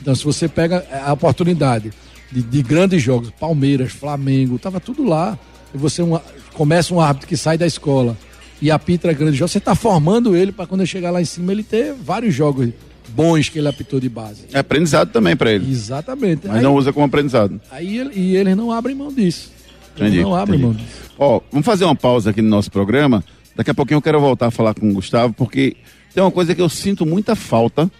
Então, 0.00 0.14
se 0.14 0.24
você 0.24 0.46
pega 0.46 0.86
a 1.04 1.12
oportunidade 1.12 1.92
de, 2.30 2.42
de 2.42 2.62
grandes 2.62 3.02
jogos, 3.02 3.30
Palmeiras, 3.40 3.90
Flamengo, 3.90 4.56
tava 4.56 4.78
tudo 4.78 5.02
lá. 5.02 5.36
E 5.74 5.76
você 5.76 6.00
uma, 6.00 6.22
começa 6.54 6.94
um 6.94 7.00
árbitro 7.00 7.28
que 7.28 7.36
sai 7.36 7.58
da 7.58 7.66
escola 7.66 8.16
e 8.62 8.70
apita 8.70 9.12
grande 9.12 9.36
jogo, 9.36 9.48
você 9.48 9.58
está 9.58 9.74
formando 9.74 10.36
ele 10.36 10.52
para 10.52 10.64
quando 10.64 10.82
ele 10.82 10.88
chegar 10.88 11.10
lá 11.10 11.20
em 11.20 11.24
cima 11.24 11.50
ele 11.50 11.64
ter 11.64 11.92
vários 11.92 12.32
jogos 12.32 12.70
bons 13.08 13.48
que 13.48 13.58
ele 13.58 13.66
apitou 13.66 13.98
de 13.98 14.08
base. 14.08 14.44
É 14.52 14.60
aprendizado 14.60 15.10
também 15.10 15.34
para 15.34 15.50
ele. 15.50 15.68
Exatamente. 15.68 16.46
Mas 16.46 16.58
aí, 16.58 16.62
não 16.62 16.76
usa 16.76 16.92
como 16.92 17.04
aprendizado. 17.04 17.60
Aí 17.68 18.08
e 18.14 18.36
eles 18.36 18.56
não 18.56 18.70
abrem 18.70 18.94
mão 18.94 19.12
disso. 19.12 19.55
Entendi, 19.96 20.22
não 20.22 20.34
abrem 20.34 20.60
mão 20.60 20.72
disso. 20.72 21.10
Ó, 21.18 21.40
vamos 21.50 21.64
fazer 21.64 21.84
uma 21.84 21.94
pausa 21.94 22.30
aqui 22.30 22.42
no 22.42 22.48
nosso 22.48 22.70
programa. 22.70 23.24
Daqui 23.54 23.70
a 23.70 23.74
pouquinho 23.74 23.98
eu 23.98 24.02
quero 24.02 24.20
voltar 24.20 24.46
a 24.46 24.50
falar 24.50 24.74
com 24.74 24.90
o 24.90 24.92
Gustavo, 24.92 25.32
porque 25.32 25.76
tem 26.14 26.22
uma 26.22 26.30
coisa 26.30 26.54
que 26.54 26.60
eu 26.60 26.68
sinto 26.68 27.06
muita 27.06 27.34
falta 27.34 27.90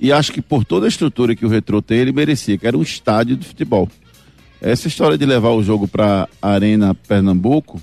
e 0.00 0.12
acho 0.12 0.32
que 0.32 0.42
por 0.42 0.64
toda 0.64 0.86
a 0.86 0.88
estrutura 0.88 1.34
que 1.34 1.46
o 1.46 1.48
Retro 1.48 1.80
tem, 1.80 1.98
ele 1.98 2.12
merecia, 2.12 2.58
que 2.58 2.66
era 2.66 2.76
um 2.76 2.82
estádio 2.82 3.36
de 3.36 3.46
futebol. 3.46 3.88
Essa 4.60 4.88
história 4.88 5.16
de 5.16 5.24
levar 5.24 5.50
o 5.50 5.62
jogo 5.62 5.86
para 5.86 6.28
a 6.42 6.50
Arena 6.50 6.94
Pernambuco 6.94 7.80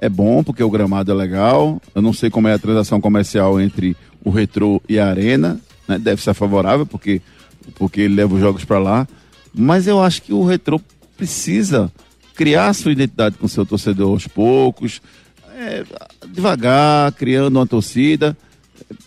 é 0.00 0.08
bom, 0.08 0.42
porque 0.44 0.62
o 0.62 0.70
gramado 0.70 1.10
é 1.10 1.14
legal. 1.14 1.80
Eu 1.94 2.00
não 2.00 2.12
sei 2.12 2.30
como 2.30 2.46
é 2.48 2.54
a 2.54 2.58
transação 2.58 3.00
comercial 3.00 3.60
entre 3.60 3.96
o 4.24 4.30
Retro 4.30 4.80
e 4.88 4.98
a 4.98 5.08
Arena 5.08 5.60
né? 5.90 5.98
Deve 5.98 6.22
ser 6.22 6.32
favorável, 6.34 6.86
porque, 6.86 7.20
porque 7.74 8.02
ele 8.02 8.14
leva 8.14 8.34
os 8.34 8.40
jogos 8.40 8.64
para 8.64 8.78
lá. 8.78 9.08
Mas 9.52 9.88
eu 9.88 10.00
acho 10.00 10.22
que 10.22 10.32
o 10.32 10.44
Retro 10.44 10.80
precisa 11.16 11.90
criar 12.40 12.72
sua 12.72 12.92
identidade 12.92 13.36
com 13.36 13.46
seu 13.46 13.66
torcedor 13.66 14.12
aos 14.12 14.26
poucos, 14.26 15.02
é, 15.58 15.84
devagar, 16.26 17.12
criando 17.12 17.56
uma 17.56 17.66
torcida. 17.66 18.34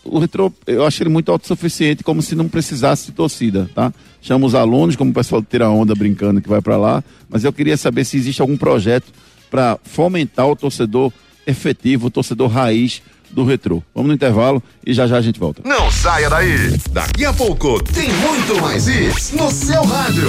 O 0.04 0.20
Retro, 0.20 0.54
eu 0.68 0.86
acho 0.86 1.02
ele 1.02 1.10
muito 1.10 1.32
autossuficiente, 1.32 2.04
como 2.04 2.22
se 2.22 2.36
não 2.36 2.46
precisasse 2.48 3.06
de 3.06 3.10
torcida, 3.12 3.68
tá? 3.74 3.92
Chama 4.22 4.46
os 4.46 4.54
alunos, 4.54 4.94
como 4.94 5.10
o 5.10 5.14
pessoal 5.14 5.42
tira 5.42 5.68
onda 5.68 5.96
brincando 5.96 6.40
que 6.40 6.48
vai 6.48 6.62
para 6.62 6.76
lá, 6.76 7.02
mas 7.28 7.42
eu 7.42 7.52
queria 7.52 7.76
saber 7.76 8.04
se 8.04 8.16
existe 8.16 8.40
algum 8.40 8.56
projeto 8.56 9.12
para 9.50 9.80
fomentar 9.82 10.46
o 10.46 10.54
torcedor 10.54 11.12
efetivo, 11.44 12.06
o 12.06 12.10
torcedor 12.12 12.48
raiz 12.48 13.02
do 13.32 13.44
Retrô. 13.44 13.82
Vamos 13.92 14.10
no 14.10 14.14
intervalo 14.14 14.62
e 14.86 14.94
já 14.94 15.08
já 15.08 15.16
a 15.16 15.20
gente 15.20 15.40
volta. 15.40 15.60
Não 15.64 15.90
saia 15.90 16.30
daí. 16.30 16.78
Daqui 16.92 17.24
a 17.24 17.32
pouco 17.32 17.82
tem 17.82 18.08
muito 18.12 18.62
mais 18.62 18.86
isso 18.86 19.36
no 19.36 19.50
seu 19.50 19.82
rádio. 19.82 20.28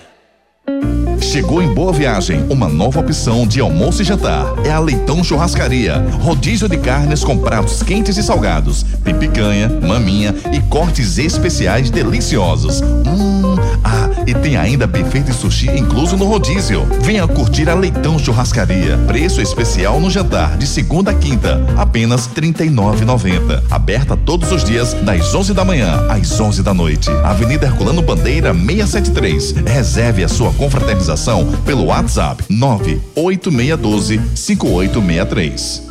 Chegou 1.31 1.63
em 1.63 1.73
Boa 1.73 1.93
Viagem 1.93 2.45
uma 2.49 2.67
nova 2.67 2.99
opção 2.99 3.47
de 3.47 3.61
almoço 3.61 4.01
e 4.01 4.05
jantar. 4.05 4.53
É 4.65 4.69
a 4.69 4.79
Leitão 4.79 5.23
Churrascaria. 5.23 5.95
Rodízio 6.19 6.67
de 6.67 6.75
carnes 6.75 7.23
com 7.23 7.37
pratos 7.37 7.81
quentes 7.81 8.17
e 8.17 8.21
salgados, 8.21 8.83
pipicanha, 9.01 9.69
maminha 9.69 10.35
e 10.51 10.59
cortes 10.63 11.17
especiais 11.17 11.89
deliciosos. 11.89 12.81
Hum, 12.81 13.30
e 14.25 14.33
tem 14.33 14.57
ainda 14.57 14.87
buffet 14.87 15.21
de 15.21 15.33
sushi 15.33 15.69
incluso 15.69 16.17
no 16.17 16.25
rodízio. 16.25 16.85
Venha 17.01 17.27
curtir 17.27 17.69
a 17.69 17.73
Leitão 17.73 18.17
Churrascaria. 18.17 18.97
Preço 19.07 19.41
especial 19.41 19.99
no 19.99 20.09
jantar 20.09 20.57
de 20.57 20.67
segunda 20.67 21.11
a 21.11 21.13
quinta, 21.13 21.61
apenas 21.77 22.27
R$ 22.27 22.41
39,90. 22.41 23.63
Aberta 23.69 24.15
todos 24.17 24.51
os 24.51 24.63
dias 24.63 24.93
das 24.93 25.33
11 25.33 25.53
da 25.53 25.65
manhã 25.65 26.07
às 26.09 26.39
11 26.39 26.63
da 26.63 26.73
noite. 26.73 27.09
Avenida 27.23 27.65
Herculano 27.65 28.01
Bandeira 28.01 28.53
673. 28.53 29.51
Reserve 29.65 30.23
a 30.23 30.27
sua 30.27 30.51
confraternização 30.53 31.47
pelo 31.65 31.85
WhatsApp 31.85 32.43
98612 32.49 34.21
5863. 34.35 35.90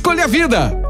escolha 0.00 0.24
a 0.24 0.26
vida. 0.26 0.89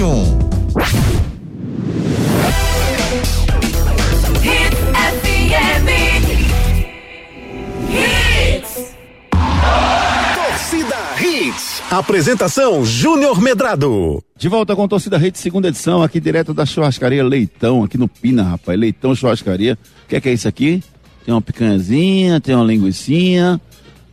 Torcida 10.33 10.95
Hits. 11.21 11.83
Apresentação 11.91 12.83
Júnior 12.83 13.39
Medrado. 13.39 14.23
De 14.35 14.49
volta 14.49 14.75
com 14.75 14.85
a 14.85 14.87
Torcida 14.87 15.17
Hits, 15.17 15.39
segunda 15.39 15.67
edição, 15.67 16.01
aqui 16.01 16.19
direto 16.19 16.51
da 16.51 16.65
churrascaria 16.65 17.23
Leitão, 17.23 17.83
aqui 17.83 17.95
no 17.95 18.07
Pina, 18.07 18.41
rapaz. 18.41 18.79
Leitão 18.79 19.13
Churrascaria. 19.13 19.77
O 20.05 20.07
que 20.07 20.15
é 20.15 20.21
que 20.21 20.29
é 20.29 20.33
isso 20.33 20.47
aqui? 20.47 20.83
Tem 21.23 21.31
uma 21.31 21.43
picanhazinha, 21.43 22.41
tem 22.41 22.55
uma 22.55 22.65
linguiçinha. 22.65 23.61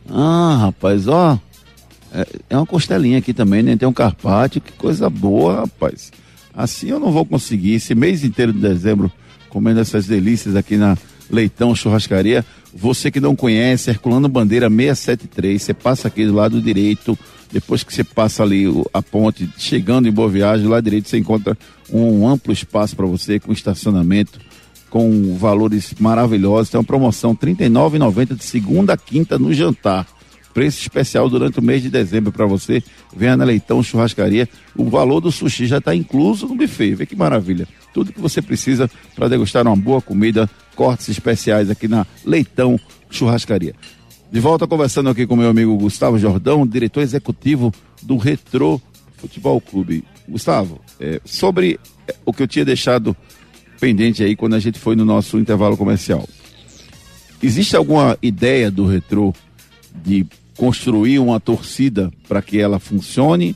Ah, 0.07 0.55
rapaz, 0.65 1.07
ó. 1.07 1.39
É, 2.13 2.27
é 2.49 2.57
uma 2.57 2.65
costelinha 2.65 3.19
aqui 3.19 3.33
também, 3.33 3.61
né? 3.61 3.75
Tem 3.77 3.87
um 3.87 3.93
carpaccio, 3.93 4.61
que 4.61 4.71
coisa 4.73 5.09
boa, 5.09 5.61
rapaz. 5.61 6.11
Assim 6.53 6.89
eu 6.89 6.99
não 6.99 7.11
vou 7.11 7.25
conseguir. 7.25 7.73
Esse 7.75 7.93
mês 7.93 8.23
inteiro 8.23 8.51
de 8.51 8.59
dezembro, 8.59 9.11
comendo 9.49 9.79
essas 9.79 10.05
delícias 10.05 10.55
aqui 10.55 10.75
na 10.75 10.97
Leitão 11.29 11.75
Churrascaria. 11.75 12.43
Você 12.73 13.09
que 13.09 13.19
não 13.19 13.35
conhece, 13.35 13.89
Herculano 13.89 14.27
Bandeira 14.27 14.69
673, 14.69 15.61
você 15.61 15.73
passa 15.73 16.07
aqui 16.07 16.25
do 16.25 16.33
lado 16.33 16.61
direito, 16.61 17.17
depois 17.51 17.83
que 17.83 17.93
você 17.93 18.03
passa 18.03 18.43
ali 18.43 18.65
a 18.93 19.01
ponte, 19.01 19.49
chegando 19.57 20.07
em 20.07 20.11
Boa 20.11 20.29
Viagem, 20.29 20.67
lado 20.67 20.83
direito 20.83 21.09
você 21.09 21.17
encontra 21.17 21.57
um 21.91 22.27
amplo 22.27 22.53
espaço 22.53 22.95
para 22.95 23.07
você, 23.07 23.39
com 23.39 23.51
estacionamento, 23.51 24.39
com 24.89 25.35
valores 25.35 25.93
maravilhosos. 25.99 26.69
Tem 26.69 26.79
uma 26.79 26.83
promoção 26.83 27.31
R$ 27.31 27.53
39,90 27.55 28.35
de 28.35 28.43
segunda 28.43 28.93
a 28.93 28.97
quinta 28.97 29.39
no 29.39 29.53
jantar. 29.53 30.07
Preço 30.53 30.81
especial 30.81 31.29
durante 31.29 31.59
o 31.59 31.61
mês 31.61 31.81
de 31.81 31.89
dezembro 31.89 32.31
para 32.31 32.45
você. 32.45 32.83
Venha 33.15 33.37
na 33.37 33.43
Leitão 33.43 33.83
Churrascaria. 33.83 34.49
O 34.75 34.85
valor 34.85 35.21
do 35.21 35.31
sushi 35.31 35.67
já 35.67 35.77
está 35.77 35.95
incluso 35.95 36.47
no 36.47 36.55
buffet. 36.55 36.95
Vê 36.95 37.05
que 37.05 37.15
maravilha. 37.15 37.67
Tudo 37.93 38.13
que 38.13 38.19
você 38.19 38.41
precisa 38.41 38.89
para 39.15 39.27
degustar 39.27 39.65
uma 39.65 39.75
boa 39.75 40.01
comida, 40.01 40.49
cortes 40.75 41.09
especiais 41.09 41.69
aqui 41.69 41.87
na 41.87 42.05
Leitão 42.25 42.79
Churrascaria. 43.09 43.75
De 44.31 44.39
volta 44.39 44.67
conversando 44.67 45.09
aqui 45.09 45.25
com 45.25 45.35
meu 45.35 45.49
amigo 45.49 45.75
Gustavo 45.75 46.19
Jordão, 46.19 46.65
diretor 46.65 47.01
executivo 47.01 47.73
do 48.01 48.17
Retro 48.17 48.81
Futebol 49.17 49.59
Clube. 49.59 50.03
Gustavo, 50.27 50.79
é, 50.99 51.19
sobre 51.25 51.79
é, 52.07 52.15
o 52.25 52.31
que 52.31 52.43
eu 52.43 52.47
tinha 52.47 52.63
deixado 52.63 53.17
pendente 53.79 54.23
aí 54.23 54.35
quando 54.35 54.53
a 54.53 54.59
gente 54.59 54.77
foi 54.77 54.95
no 54.95 55.03
nosso 55.03 55.39
intervalo 55.39 55.75
comercial. 55.75 56.27
Existe 57.41 57.75
alguma 57.75 58.17
ideia 58.21 58.69
do 58.69 58.85
Retro 58.85 59.33
de 60.03 60.25
construir 60.57 61.19
uma 61.19 61.39
torcida 61.39 62.11
para 62.27 62.41
que 62.41 62.59
ela 62.59 62.79
funcione 62.79 63.55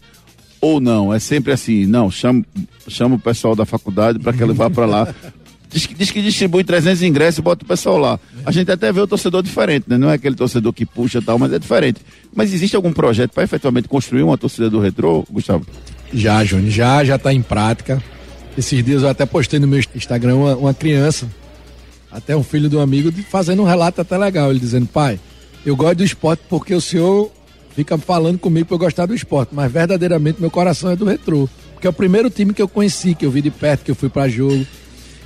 ou 0.62 0.80
não? 0.80 1.14
É 1.14 1.20
sempre 1.20 1.52
assim, 1.52 1.86
não, 1.86 2.10
chama, 2.10 2.44
chama 2.88 3.16
o 3.16 3.20
pessoal 3.20 3.56
da 3.56 3.66
faculdade 3.66 4.20
para 4.20 4.34
que 4.34 4.42
ele 4.44 4.54
vá 4.54 4.70
para 4.70 4.86
lá. 4.86 5.14
Diz 5.74 5.88
que, 5.88 5.96
diz 5.96 6.12
que 6.12 6.22
distribui 6.22 6.64
300 6.64 7.02
ingressos 7.02 7.40
e 7.40 7.42
bota 7.42 7.66
o 7.66 7.68
pessoal 7.68 7.98
lá. 7.98 8.20
A 8.46 8.52
gente 8.52 8.70
até 8.70 8.92
vê 8.92 9.02
o 9.02 9.08
torcedor 9.08 9.42
diferente, 9.42 9.86
né? 9.88 9.98
Não 9.98 10.08
é 10.08 10.14
aquele 10.14 10.36
torcedor 10.36 10.72
que 10.72 10.86
puxa 10.86 11.18
e 11.18 11.22
tal, 11.24 11.40
mas 11.40 11.52
é 11.52 11.58
diferente. 11.58 12.00
Mas 12.32 12.54
existe 12.54 12.76
algum 12.76 12.94
projeto 12.94 13.32
para 13.32 13.42
efetivamente 13.42 13.88
construir 13.88 14.22
uma 14.22 14.38
torcida 14.38 14.70
do 14.70 14.80
Retro, 14.80 15.26
Gustavo? 15.32 15.66
Já, 16.14 16.44
Júnior, 16.44 16.70
já, 16.70 17.04
já 17.04 17.18
tá 17.18 17.34
em 17.34 17.42
prática. 17.42 18.00
Esses 18.56 18.86
dias 18.86 19.02
eu 19.02 19.10
até 19.10 19.26
postei 19.26 19.60
no 19.60 19.66
meu 19.68 19.80
Instagram 19.96 20.36
uma, 20.36 20.56
uma 20.56 20.74
criança, 20.76 21.28
até 22.12 22.38
um 22.38 22.44
filho 22.44 22.70
de 22.70 22.76
um 22.76 22.80
amigo, 22.80 23.12
de- 23.12 23.24
fazendo 23.24 23.64
um 23.64 23.66
relato 23.66 24.00
até 24.00 24.16
legal. 24.16 24.52
Ele 24.52 24.60
dizendo, 24.60 24.86
pai, 24.86 25.20
eu 25.66 25.76
gosto 25.76 25.98
do 25.98 26.04
esporte 26.04 26.44
porque 26.50 26.74
o 26.74 26.82
senhor 26.82 27.32
fica 27.76 27.98
falando 27.98 28.38
comigo 28.38 28.68
pra 28.68 28.76
eu 28.76 28.80
gostar 28.80 29.06
do 29.06 29.16
esporte, 29.16 29.50
mas 29.54 29.72
verdadeiramente 29.72 30.40
meu 30.40 30.52
coração 30.52 30.92
é 30.92 30.96
do 30.96 31.06
retrô. 31.06 31.50
Porque 31.74 31.88
é 31.88 31.90
o 31.90 31.94
primeiro 31.94 32.30
time 32.30 32.54
que 32.54 32.62
eu 32.62 32.68
conheci, 32.68 33.16
que 33.16 33.26
eu 33.26 33.32
vi 33.32 33.42
de 33.42 33.52
perto, 33.52 33.84
que 33.84 33.92
eu 33.92 33.96
fui 33.96 34.10
pra 34.10 34.30
jogo. 34.30 34.66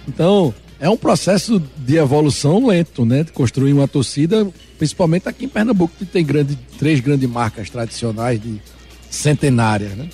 Então, 0.08 0.54
é 0.80 0.90
um 0.90 0.98
processo 0.98 1.62
de 1.78 1.98
evolução 1.98 2.66
lento, 2.66 3.06
né? 3.06 3.24
De 3.24 3.32
construir 3.32 3.74
uma 3.74 3.88
torcida, 3.88 4.48
principalmente 4.78 5.28
aqui 5.28 5.46
em 5.46 5.50
Pernambuco, 5.50 5.94
que 5.98 6.06
tem 6.06 6.24
grande, 6.24 6.58
três 6.78 7.00
grandes 7.00 7.30
marcas 7.30 7.70
tradicionais 7.70 8.42
de 8.42 8.62
centenárias, 9.10 9.92
né? 9.92 10.08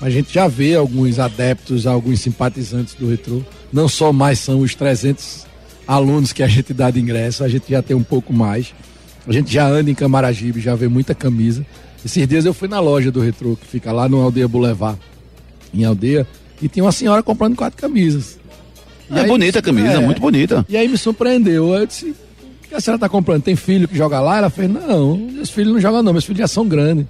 A 0.00 0.10
gente 0.10 0.32
já 0.32 0.46
vê 0.46 0.74
alguns 0.76 1.18
adeptos, 1.18 1.86
alguns 1.86 2.20
simpatizantes 2.20 2.94
do 2.94 3.08
retrô. 3.08 3.42
Não 3.72 3.88
só 3.88 4.12
mais 4.12 4.38
são 4.38 4.60
os 4.60 4.74
300 4.74 5.46
alunos 5.86 6.32
que 6.32 6.42
a 6.42 6.48
gente 6.48 6.74
dá 6.74 6.90
de 6.90 7.00
ingresso, 7.00 7.42
a 7.42 7.48
gente 7.48 7.70
já 7.70 7.82
tem 7.82 7.96
um 7.96 8.02
pouco 8.02 8.32
mais. 8.32 8.74
A 9.26 9.32
gente 9.32 9.52
já 9.52 9.66
anda 9.66 9.90
em 9.90 9.94
Camaragibe, 9.94 10.60
já 10.60 10.74
vê 10.74 10.88
muita 10.88 11.14
camisa. 11.14 11.66
Esses 12.04 12.28
dias 12.28 12.44
eu 12.44 12.54
fui 12.54 12.68
na 12.68 12.78
loja 12.78 13.10
do 13.10 13.20
retrô, 13.20 13.56
que 13.56 13.66
fica 13.66 13.90
lá 13.90 14.08
no 14.08 14.20
Aldeia 14.22 14.46
Boulevard, 14.46 14.98
em 15.74 15.84
Aldeia, 15.84 16.26
e 16.62 16.68
tinha 16.68 16.84
uma 16.84 16.92
senhora 16.92 17.22
comprando 17.22 17.56
quatro 17.56 17.76
camisas. 17.76 18.38
É 19.10 19.24
bonita 19.24 19.58
a 19.58 19.62
camisa, 19.62 20.00
muito 20.00 20.20
bonita. 20.20 20.64
E 20.68 20.76
aí 20.76 20.88
me 20.88 20.96
surpreendeu. 20.96 21.74
Eu 21.74 21.86
disse, 21.86 22.10
o 22.10 22.68
que 22.68 22.74
a 22.74 22.80
senhora 22.80 22.98
tá 22.98 23.08
comprando? 23.08 23.42
Tem 23.42 23.56
filho 23.56 23.88
que 23.88 23.96
joga 23.96 24.20
lá? 24.20 24.38
Ela 24.38 24.50
fez, 24.50 24.70
não, 24.70 25.16
meus 25.16 25.50
filhos 25.50 25.72
não 25.72 25.80
jogam 25.80 26.02
não, 26.02 26.12
meus 26.12 26.24
filhos 26.24 26.38
já 26.38 26.48
são 26.48 26.66
grandes. 26.66 27.06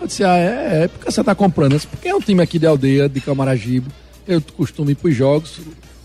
Eu 0.00 0.06
disse, 0.06 0.22
ah, 0.22 0.36
é, 0.36 0.84
é, 0.84 0.88
por 0.88 1.04
que 1.04 1.10
você 1.10 1.24
tá 1.24 1.34
comprando? 1.34 1.72
Eu 1.72 1.78
disse, 1.78 1.88
porque 1.88 2.08
é 2.08 2.14
um 2.14 2.20
time 2.20 2.40
aqui 2.40 2.58
de 2.58 2.66
aldeia, 2.66 3.08
de 3.08 3.20
Camaragibe. 3.20 3.88
Eu 4.26 4.40
costumo 4.56 4.90
ir 4.90 4.94
pros 4.94 5.14
jogos, 5.14 5.58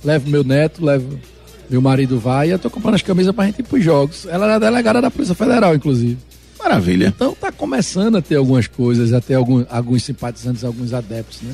levo 0.04 0.30
meu 0.30 0.44
neto, 0.44 0.84
levo 0.84 1.20
meu 1.70 1.82
marido 1.82 2.20
vai, 2.20 2.50
e 2.50 2.52
eu 2.52 2.60
tô 2.60 2.70
comprando 2.70 2.96
as 2.96 3.02
camisas 3.02 3.34
pra 3.34 3.46
gente 3.46 3.60
ir 3.60 3.64
pros 3.64 3.84
jogos. 3.84 4.26
Ela 4.26 4.46
era 4.46 4.60
delegada 4.60 5.02
da 5.02 5.12
Polícia 5.12 5.36
Federal, 5.36 5.76
inclusive. 5.76 6.18
Maravilha. 6.60 7.14
Então 7.16 7.36
tá 7.36 7.52
começando 7.52 8.18
a 8.18 8.22
ter 8.22 8.36
algumas 8.36 8.68
coisas, 8.68 9.12
até 9.12 9.36
algum, 9.36 9.66
alguns 9.70 10.04
simpatizantes, 10.04 10.64
alguns 10.64 10.94
adeptos, 10.94 11.42
né? 11.42 11.54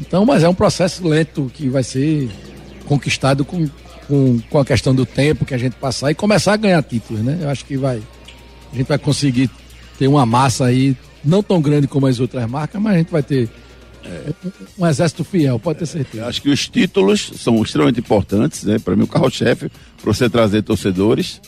Então, 0.00 0.24
mas 0.26 0.42
é 0.42 0.48
um 0.48 0.54
processo 0.54 1.06
lento 1.06 1.50
que 1.54 1.68
vai 1.68 1.84
ser 1.84 2.28
conquistado 2.86 3.44
com, 3.44 3.68
com, 4.08 4.40
com 4.50 4.58
a 4.58 4.64
questão 4.64 4.94
do 4.94 5.06
tempo 5.06 5.44
que 5.44 5.54
a 5.54 5.58
gente 5.58 5.74
passar 5.76 6.10
e 6.10 6.14
começar 6.14 6.54
a 6.54 6.56
ganhar 6.56 6.82
títulos, 6.82 7.22
né? 7.22 7.38
Eu 7.40 7.50
acho 7.50 7.64
que 7.64 7.76
vai. 7.76 8.02
A 8.72 8.76
gente 8.76 8.88
vai 8.88 8.98
conseguir 8.98 9.48
ter 9.98 10.08
uma 10.08 10.26
massa 10.26 10.64
aí, 10.64 10.96
não 11.24 11.42
tão 11.42 11.60
grande 11.60 11.86
como 11.86 12.06
as 12.06 12.18
outras 12.18 12.48
marcas, 12.48 12.80
mas 12.82 12.94
a 12.94 12.98
gente 12.98 13.12
vai 13.12 13.22
ter 13.22 13.48
é, 14.04 14.32
um, 14.78 14.86
exército 14.86 15.24
fiel, 15.24 15.58
pode 15.58 15.78
ter 15.80 15.86
certeza. 15.86 16.24
Eu 16.24 16.28
acho 16.28 16.42
que 16.42 16.50
os 16.50 16.68
títulos 16.68 17.32
são 17.36 17.62
extremamente 17.62 18.00
importantes, 18.00 18.64
né? 18.64 18.78
Para 18.78 18.96
mim, 18.96 19.04
o 19.04 19.06
carro-chefe, 19.06 19.70
para 20.02 20.12
você 20.12 20.28
trazer 20.28 20.62
torcedores. 20.62 21.40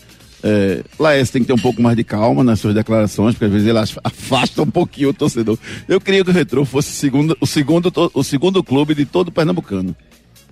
É, 0.47 0.83
Laércio 0.99 1.33
tem 1.33 1.43
que 1.43 1.47
ter 1.49 1.55
um 1.55 1.59
pouco 1.59 1.81
mais 1.81 1.97
de 1.97 2.05
calma 2.05 2.45
nas 2.45 2.61
suas 2.61 2.75
declarações, 2.75 3.35
porque 3.35 3.47
às 3.47 3.51
vezes 3.53 3.67
ele 3.67 3.79
afasta 4.05 4.61
um 4.63 4.71
pouquinho 4.71 5.09
o 5.09 5.15
torcedor. 5.15 5.59
Eu 5.89 5.99
queria 6.01 6.23
que 6.23 6.31
o 6.31 6.35
Retrô 6.35 6.65
fosse 6.67 6.91
segundo, 6.93 7.35
o, 7.41 7.47
segundo, 7.47 7.91
o 8.13 8.23
segundo 8.23 8.63
clube 8.63 8.95
de 8.95 9.07
todo 9.07 9.33
pernambucano. 9.33 9.97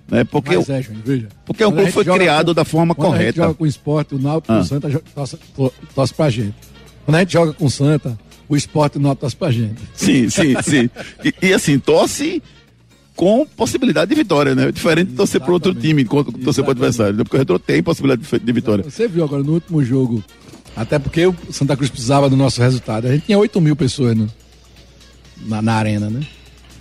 Né? 0.09 0.23
Porque, 0.23 0.57
Mas 0.57 0.67
o- 0.67 0.71
é, 0.73 0.81
Júnior, 0.81 1.03
veja. 1.05 1.27
porque 1.45 1.63
o 1.63 1.71
clube 1.71 1.91
foi 1.91 2.03
criado 2.03 2.47
com- 2.47 2.53
da 2.55 2.65
forma 2.65 2.93
quando 2.95 3.13
A 3.13 3.17
gente 3.17 3.19
correta. 3.19 3.41
joga 3.43 3.53
com 3.53 3.63
o 3.63 3.67
esporte, 3.67 4.15
o 4.15 4.19
Náutico, 4.19 4.51
Ah. 4.51 4.59
o 4.59 4.63
Santa 4.65 5.01
torce, 5.15 5.37
to- 5.55 5.73
torce 5.95 6.13
pra 6.13 6.29
gente. 6.29 6.55
Quando 7.05 7.15
a 7.15 7.19
gente 7.19 7.33
joga 7.33 7.53
com 7.53 7.65
o 7.65 7.71
Santa, 7.71 8.17
o 8.47 8.55
esporte 8.55 8.99
não 8.99 9.15
torce 9.15 9.35
pra 9.35 9.51
gente. 9.51 9.81
Sim, 9.93 10.29
sim, 10.29 10.55
sim. 10.63 10.89
E, 11.23 11.47
e, 11.47 11.53
assim, 11.53 11.79
torce 11.79 12.41
com 13.15 13.45
possibilidade 13.45 14.09
de 14.09 14.15
vitória, 14.15 14.55
né? 14.55 14.71
Diferente 14.71 15.11
de 15.11 15.15
torcer 15.15 15.39
para 15.39 15.53
outro 15.53 15.73
time, 15.73 16.03
torcer 16.05 16.63
para 16.63 16.71
adversário. 16.71 17.15
Porque 17.17 17.35
o 17.35 17.39
Retro 17.39 17.59
tem 17.59 17.81
possibilidade 17.83 18.27
de, 18.27 18.39
de 18.39 18.51
vitória. 18.51 18.83
Você 18.83 19.07
viu 19.07 19.23
agora 19.23 19.43
no 19.43 19.53
último 19.53 19.83
jogo, 19.83 20.23
até 20.75 20.97
porque 20.97 21.25
o 21.25 21.35
Santa 21.51 21.75
Cruz 21.75 21.89
precisava 21.89 22.29
do 22.29 22.35
nosso 22.35 22.61
resultado. 22.61 23.07
A 23.07 23.11
gente 23.11 23.25
tinha 23.25 23.37
8 23.37 23.61
mil 23.61 23.75
pessoas 23.75 24.15
no, 24.15 24.29
na, 25.45 25.61
na 25.61 25.73
arena, 25.75 26.09
né? 26.09 26.21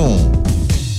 Réunion. 0.00 0.59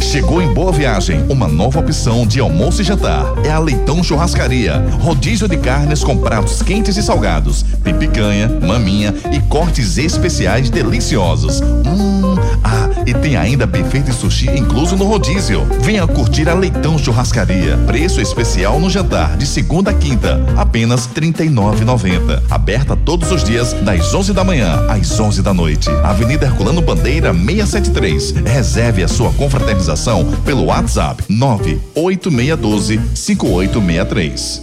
Chegou 0.00 0.40
em 0.40 0.52
Boa 0.52 0.72
Viagem 0.72 1.24
uma 1.28 1.46
nova 1.46 1.80
opção 1.80 2.26
de 2.26 2.40
almoço 2.40 2.80
e 2.80 2.84
jantar. 2.84 3.24
É 3.44 3.50
a 3.50 3.58
Leitão 3.58 4.02
Churrascaria. 4.02 4.78
Rodízio 5.00 5.48
de 5.48 5.56
carnes 5.56 6.02
com 6.02 6.16
pratos 6.16 6.62
quentes 6.62 6.96
e 6.96 7.02
salgados. 7.02 7.64
Tem 7.84 7.94
picanha, 7.94 8.48
maminha 8.48 9.14
e 9.32 9.40
cortes 9.40 9.98
especiais 9.98 10.70
deliciosos. 10.70 11.60
Hum, 11.60 12.17
ah, 12.64 12.88
e 13.06 13.14
tem 13.14 13.36
ainda 13.36 13.66
buffet 13.66 14.02
de 14.02 14.12
sushi 14.12 14.48
incluso 14.50 14.96
no 14.96 15.04
rodízio. 15.04 15.66
Venha 15.80 16.06
curtir 16.06 16.48
a 16.48 16.54
Leitão 16.54 16.98
Churrascaria. 16.98 17.76
Preço 17.86 18.20
especial 18.20 18.78
no 18.80 18.90
jantar 18.90 19.36
de 19.36 19.46
segunda 19.46 19.90
a 19.90 19.94
quinta, 19.94 20.44
apenas 20.56 21.06
R$ 21.06 21.20
39,90. 21.20 22.42
Aberta 22.50 22.96
todos 22.96 23.30
os 23.30 23.44
dias 23.44 23.72
das 23.72 24.12
11 24.12 24.32
da 24.32 24.44
manhã 24.44 24.86
às 24.88 25.18
11 25.18 25.42
da 25.42 25.54
noite. 25.54 25.88
Avenida 26.02 26.46
Herculano 26.46 26.82
Bandeira 26.82 27.32
673. 27.32 28.30
Reserve 28.44 29.02
a 29.02 29.08
sua 29.08 29.32
confraternização 29.32 30.24
pelo 30.44 30.64
WhatsApp 30.66 31.22
98612 31.28 33.00
5863. 33.14 34.62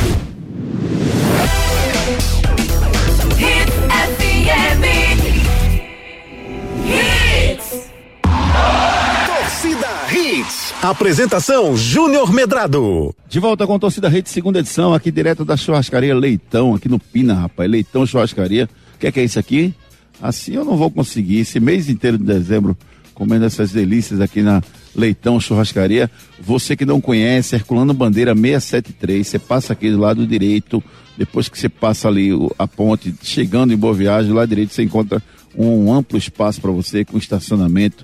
Hits. 10.13 10.73
Apresentação 10.81 11.77
Júnior 11.77 12.33
Medrado. 12.33 13.15
De 13.29 13.39
volta 13.39 13.65
com 13.65 13.75
a 13.75 13.79
Torcida 13.79 14.09
Rede, 14.09 14.29
segunda 14.29 14.59
edição, 14.59 14.93
aqui 14.93 15.09
direto 15.09 15.45
da 15.45 15.55
churrascaria 15.55 16.13
Leitão, 16.13 16.75
aqui 16.75 16.89
no 16.89 16.99
Pina, 16.99 17.33
rapaz. 17.33 17.71
Leitão 17.71 18.05
Churrascaria. 18.05 18.69
O 18.95 18.97
que 18.99 19.07
é, 19.07 19.11
que 19.11 19.21
é 19.21 19.23
isso 19.23 19.39
aqui? 19.39 19.73
Assim 20.21 20.55
eu 20.55 20.65
não 20.65 20.75
vou 20.75 20.91
conseguir. 20.91 21.39
Esse 21.39 21.61
mês 21.61 21.87
inteiro 21.87 22.17
de 22.17 22.25
dezembro, 22.25 22.77
comendo 23.13 23.45
essas 23.45 23.71
delícias 23.71 24.19
aqui 24.19 24.41
na 24.41 24.61
Leitão 24.93 25.39
Churrascaria. 25.39 26.11
Você 26.41 26.75
que 26.75 26.85
não 26.85 26.99
conhece, 26.99 27.55
Herculano 27.55 27.93
Bandeira 27.93 28.35
673, 28.35 29.25
você 29.25 29.39
passa 29.39 29.71
aqui 29.71 29.89
do 29.89 29.97
lado 29.97 30.27
direito, 30.27 30.83
depois 31.17 31.47
que 31.47 31.57
você 31.57 31.69
passa 31.69 32.09
ali 32.09 32.31
a 32.59 32.67
ponte, 32.67 33.15
chegando 33.23 33.73
em 33.73 33.77
Boa 33.77 33.93
Viagem, 33.93 34.33
lá 34.33 34.45
direito 34.45 34.73
você 34.73 34.83
encontra 34.83 35.23
um 35.55 35.93
amplo 35.93 36.17
espaço 36.17 36.59
para 36.59 36.71
você, 36.71 37.05
com 37.05 37.17
estacionamento, 37.17 38.03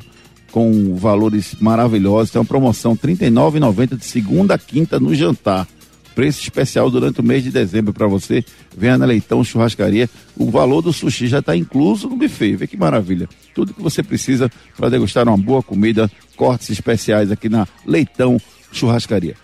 com 0.51 0.95
valores 0.95 1.55
maravilhosos. 1.59 2.31
Tem 2.31 2.39
uma 2.39 2.45
promoção 2.45 2.93
R$ 2.93 2.99
39,90 3.15 3.97
de 3.97 4.05
segunda 4.05 4.55
a 4.55 4.57
quinta 4.57 4.99
no 4.99 5.13
jantar. 5.13 5.67
Preço 6.15 6.41
especial 6.41 6.89
durante 6.89 7.19
o 7.19 7.23
mês 7.23 7.43
de 7.43 7.51
dezembro 7.51 7.93
para 7.93 8.07
você. 8.07 8.43
Venha 8.75 8.97
na 8.97 9.05
Leitão 9.05 9.43
Churrascaria. 9.43 10.09
O 10.35 10.49
valor 10.49 10.81
do 10.81 10.91
sushi 10.91 11.27
já 11.27 11.39
está 11.39 11.55
incluso 11.55 12.09
no 12.09 12.15
buffet. 12.15 12.55
Vê 12.55 12.65
que 12.65 12.75
maravilha. 12.75 13.29
Tudo 13.53 13.73
que 13.73 13.81
você 13.81 14.01
precisa 14.01 14.51
para 14.75 14.89
degustar 14.89 15.27
uma 15.27 15.37
boa 15.37 15.61
comida. 15.61 16.09
Cortes 16.35 16.71
especiais 16.71 17.31
aqui 17.31 17.49
na 17.49 17.67
Leitão 17.85 18.41
Churrascaria. 18.71 19.35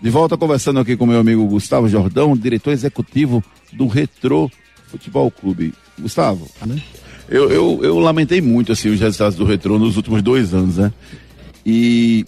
De 0.00 0.10
volta 0.10 0.36
conversando 0.36 0.80
aqui 0.80 0.96
com 0.96 1.06
meu 1.06 1.20
amigo 1.20 1.46
Gustavo 1.46 1.88
Jordão, 1.88 2.36
diretor 2.36 2.72
executivo 2.72 3.42
do 3.72 3.86
Retro 3.86 4.50
Futebol 4.88 5.30
Clube. 5.30 5.72
Gustavo, 5.98 6.48
né? 6.66 6.82
Eu, 7.28 7.50
eu, 7.50 7.80
eu 7.82 7.98
lamentei 7.98 8.40
muito 8.40 8.72
assim 8.72 8.88
os 8.88 9.00
resultados 9.00 9.36
do 9.36 9.44
Retro 9.44 9.78
nos 9.78 9.96
últimos 9.96 10.22
dois 10.22 10.54
anos, 10.54 10.76
né? 10.76 10.92
E 11.64 12.24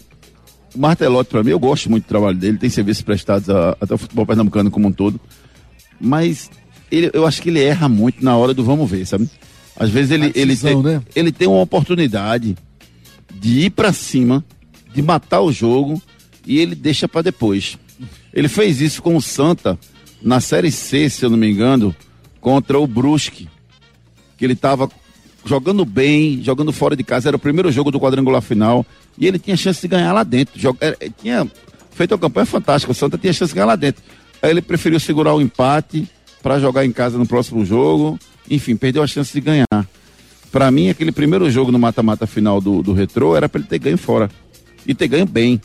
o 0.74 0.78
Martelotti, 0.78 1.30
para 1.30 1.44
mim, 1.44 1.51
eu 1.51 1.59
gosto 1.59 1.90
muito 1.90 2.05
do 2.05 2.09
trabalho 2.09 2.36
dele, 2.36 2.59
tem 2.59 2.70
serviços 2.70 3.03
prestados 3.03 3.49
a, 3.49 3.76
até 3.80 3.94
o 3.94 3.99
futebol 3.99 4.26
pernambucano 4.26 4.70
como 4.70 4.88
um 4.88 4.92
todo. 4.92 5.20
Mas 6.01 6.51
ele, 6.90 7.11
eu 7.12 7.26
acho 7.26 7.40
que 7.40 7.49
ele 7.49 7.61
erra 7.61 7.88
muito 7.88 8.24
na 8.24 8.36
hora 8.36 8.53
do 8.53 8.64
vamos 8.64 8.90
ver, 8.90 9.07
sabe? 9.07 9.28
Às 9.76 9.90
vezes 9.90 10.11
ele, 10.11 10.32
ele, 10.34 10.57
tem, 10.57 10.82
né? 10.82 11.03
ele 11.14 11.30
tem 11.30 11.46
uma 11.46 11.61
oportunidade 11.61 12.57
de 13.34 13.61
ir 13.66 13.70
para 13.70 13.92
cima, 13.92 14.44
de 14.92 15.01
matar 15.01 15.40
o 15.40 15.53
jogo 15.53 16.03
e 16.44 16.59
ele 16.59 16.74
deixa 16.74 17.07
para 17.07 17.22
depois. 17.22 17.78
Ele 18.32 18.49
fez 18.49 18.80
isso 18.80 19.01
com 19.01 19.16
o 19.16 19.22
Santa 19.22 19.78
na 20.20 20.40
Série 20.40 20.72
C, 20.72 21.09
se 21.09 21.24
eu 21.24 21.30
não 21.30 21.36
me 21.36 21.49
engano, 21.49 21.94
contra 22.40 22.78
o 22.78 22.86
Brusque, 22.86 23.49
que 24.39 24.45
ele 24.45 24.55
estava 24.55 24.89
jogando 25.45 25.84
bem, 25.84 26.43
jogando 26.43 26.72
fora 26.72 26.97
de 26.97 27.03
casa, 27.03 27.28
era 27.28 27.36
o 27.36 27.41
primeiro 27.41 27.70
jogo 27.70 27.91
do 27.91 28.01
quadrangular 28.01 28.41
final, 28.41 28.86
e 29.18 29.26
ele 29.26 29.39
tinha 29.39 29.57
chance 29.57 29.80
de 29.80 29.89
ganhar 29.89 30.12
lá 30.12 30.22
dentro. 30.22 30.55
Era, 30.80 30.97
tinha 31.20 31.47
feito 31.91 32.12
uma 32.12 32.18
campanha 32.18 32.47
fantástica, 32.47 32.93
o 32.93 32.95
Santa 32.95 33.18
tinha 33.18 33.32
chance 33.32 33.51
de 33.51 33.57
ganhar 33.57 33.66
lá 33.66 33.76
dentro. 33.76 34.03
Aí 34.41 34.51
ele 34.51 34.62
preferiu 34.62 35.01
segurar 35.01 35.34
o 35.34 35.41
empate 35.41 36.09
para 36.43 36.61
jogar 36.61 36.84
em 36.84 36.93
casa 36.93 37.18
no 37.18 37.26
próximo 37.26 37.64
jogo, 37.64 38.18
enfim, 38.49 38.76
perdeu 38.76 39.03
a 39.03 39.07
chance 39.07 39.32
de 39.32 39.41
ganhar. 39.41 39.66
Para 40.51 40.70
mim, 40.70 40.89
aquele 40.89 41.12
primeiro 41.12 41.51
jogo 41.51 41.70
no 41.70 41.78
mata-mata 41.78 42.26
final 42.26 42.61
do, 42.61 42.82
do 42.82 42.93
Retrô 42.93 43.36
era 43.36 43.49
para 43.49 43.61
ele 43.61 43.68
ter 43.68 43.78
ganho 43.78 43.99
fora. 43.99 44.30
E 44.86 44.95
ter 44.95 45.09
ganho 45.09 45.26
bem. 45.26 45.61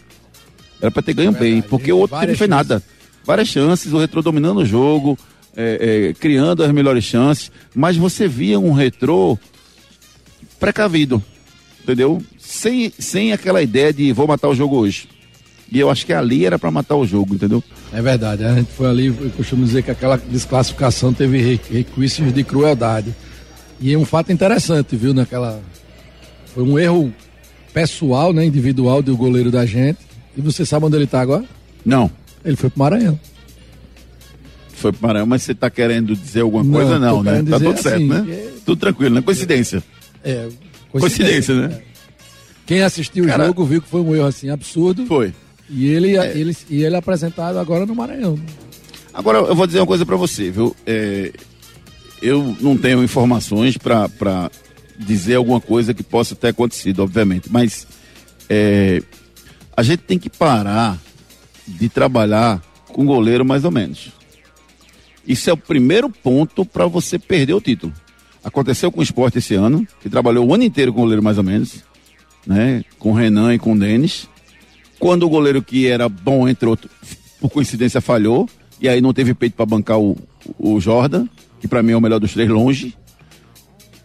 Era 0.82 0.91
para 0.91 1.01
ter 1.01 1.13
ganho 1.13 1.30
é 1.30 1.39
bem, 1.39 1.61
porque 1.61 1.93
o 1.93 1.97
outro 1.97 2.17
não 2.17 2.36
fez 2.36 2.49
nada. 2.49 2.84
Várias 3.24 3.47
chances, 3.47 3.93
o 3.93 3.97
Retrô 3.97 4.21
dominando 4.21 4.57
o 4.57 4.65
jogo, 4.65 5.17
é, 5.17 5.32
é, 5.56 6.14
criando 6.20 6.64
as 6.64 6.72
melhores 6.72 7.04
chances, 7.04 7.51
mas 7.76 7.95
você 7.95 8.28
via 8.28 8.60
um 8.60 8.72
Retrô 8.72 9.38
precavido, 10.60 11.24
entendeu? 11.82 12.22
Sem, 12.38 12.91
sem 12.97 13.34
aquela 13.34 13.62
ideia 13.62 13.91
de 13.93 14.12
vou 14.14 14.28
matar 14.28 14.49
o 14.49 14.56
jogo 14.56 14.78
hoje. 14.78 15.10
E 15.72 15.80
eu 15.80 15.89
acho 15.89 16.06
que 16.06 16.14
ali 16.14 16.45
era 16.45 16.60
para 16.60 16.70
matar 16.70 16.95
o 16.95 17.06
jogo, 17.06 17.34
entendeu? 17.34 17.64
É 17.91 18.01
verdade. 18.01 18.43
A 18.43 18.54
gente 18.54 18.72
foi 18.72 18.88
ali, 18.88 19.08
eu 19.08 19.32
costumo 19.32 19.66
dizer 19.66 19.82
que 19.82 19.89
aquela 19.89 20.18
desclassificação 20.18 21.12
teve 21.12 21.60
requisitos 21.70 22.32
de 22.32 22.43
crueldade. 22.43 23.14
E 23.80 23.91
é 23.91 23.97
um 23.97 24.06
fato 24.06 24.32
interessante, 24.32 24.95
viu, 24.95 25.14
naquela. 25.14 25.60
Foi 26.54 26.64
um 26.64 26.78
erro 26.78 27.12
pessoal, 27.74 28.32
né, 28.32 28.45
individual 28.45 29.01
do 29.01 29.18
goleiro 29.18 29.49
da 29.49 29.66
gente. 29.66 29.97
E 30.38 30.41
você 30.41 30.64
sabe 30.64 30.86
onde 30.86 30.95
ele 30.95 31.06
está 31.06 31.22
agora? 31.22 31.43
Não. 31.84 32.10
Ele 32.45 32.56
foi 32.56 32.70
pro 32.70 32.80
Maranhão. 32.80 33.20
Foi 34.84 34.91
pro 34.91 35.07
Maranhão, 35.07 35.25
mas 35.25 35.43
você 35.43 35.53
está 35.53 35.69
querendo 35.69 36.13
dizer 36.13 36.41
alguma 36.41 36.65
coisa? 36.65 36.99
Não, 36.99 37.23
né? 37.23 37.41
Tá 37.41 37.57
tudo 37.57 37.81
certo, 37.81 37.95
assim, 37.95 38.05
né? 38.09 38.25
É... 38.27 38.49
Tudo 38.65 38.77
tranquilo, 38.77 39.15
né? 39.15 39.21
Coincidência. 39.21 39.81
É. 40.21 40.49
Coincidência, 40.91 41.55
coincidência 41.55 41.55
né? 41.55 41.73
É. 41.73 41.81
Quem 42.65 42.81
assistiu 42.81 43.25
Cara... 43.25 43.43
o 43.43 43.45
jogo 43.47 43.63
viu 43.63 43.81
que 43.81 43.88
foi 43.88 44.01
um 44.01 44.13
erro 44.13 44.25
assim 44.25 44.49
absurdo. 44.49 45.05
Foi. 45.05 45.34
E 45.69 45.88
ele, 45.88 46.17
é. 46.17 46.38
ele, 46.38 46.53
e 46.69 46.84
ele 46.84 46.95
é 46.95 46.99
apresentado 46.99 47.57
agora 47.59 47.86
no 47.86 47.95
Maranhão. 47.95 48.38
Agora, 49.13 49.38
eu 49.38 49.55
vou 49.55 49.65
dizer 49.65 49.79
uma 49.79 49.88
coisa 49.88 50.05
para 50.05 50.17
você, 50.17 50.51
viu? 50.51 50.75
É, 50.86 51.31
eu 52.21 52.53
não 52.59 52.75
tenho 52.75 53.01
informações 53.01 53.77
para 53.77 54.51
dizer 54.99 55.36
alguma 55.36 55.61
coisa 55.61 55.93
que 55.93 56.03
possa 56.03 56.36
ter 56.36 56.49
acontecido, 56.49 57.03
obviamente, 57.03 57.49
mas 57.49 57.88
é, 58.49 59.01
a 59.77 59.81
gente 59.81 60.01
tem 60.01 60.19
que 60.19 60.29
parar 60.29 60.99
de 61.65 61.88
trabalhar 61.88 62.61
com 62.89 63.05
goleiro 63.05 63.45
mais 63.45 63.63
ou 63.63 63.71
menos. 63.71 64.11
Isso 65.28 65.49
é 65.49 65.53
o 65.53 65.57
primeiro 65.57 66.09
ponto 66.09 66.65
para 66.65 66.86
você 66.86 67.17
perder 67.17 67.53
o 67.53 67.61
título. 67.61 67.93
Aconteceu 68.43 68.91
com 68.91 68.99
o 68.99 69.03
esporte 69.03 69.38
esse 69.38 69.55
ano, 69.55 69.88
que 70.01 70.09
trabalhou 70.09 70.45
o 70.45 70.53
ano 70.53 70.63
inteiro 70.63 70.91
com 70.91 71.01
goleiro 71.01 71.24
mais 71.24 71.38
ou 71.38 71.43
menos, 71.43 71.84
né? 72.45 72.84
Com 72.99 73.11
o 73.11 73.13
Renan 73.13 73.53
e 73.53 73.59
com 73.59 73.74
o 73.74 73.80
Denis. 73.80 74.28
Quando 74.99 75.24
o 75.24 75.30
goleiro 75.30 75.61
que 75.61 75.88
era 75.88 76.09
bom, 76.09 76.47
entre 76.47 76.67
outros, 76.67 76.91
por 77.39 77.49
coincidência 77.49 78.01
falhou, 78.01 78.49
e 78.82 78.89
aí 78.89 78.99
não 78.99 79.13
teve 79.13 79.34
peito 79.34 79.55
para 79.55 79.65
bancar 79.65 79.97
o, 79.97 80.17
o 80.59 80.80
Jordan, 80.80 81.26
que 81.59 81.67
para 81.67 81.82
mim 81.82 81.93
é 81.93 81.97
o 81.97 82.01
melhor 82.01 82.19
dos 82.19 82.34
três 82.34 82.49
longe. 82.49 82.93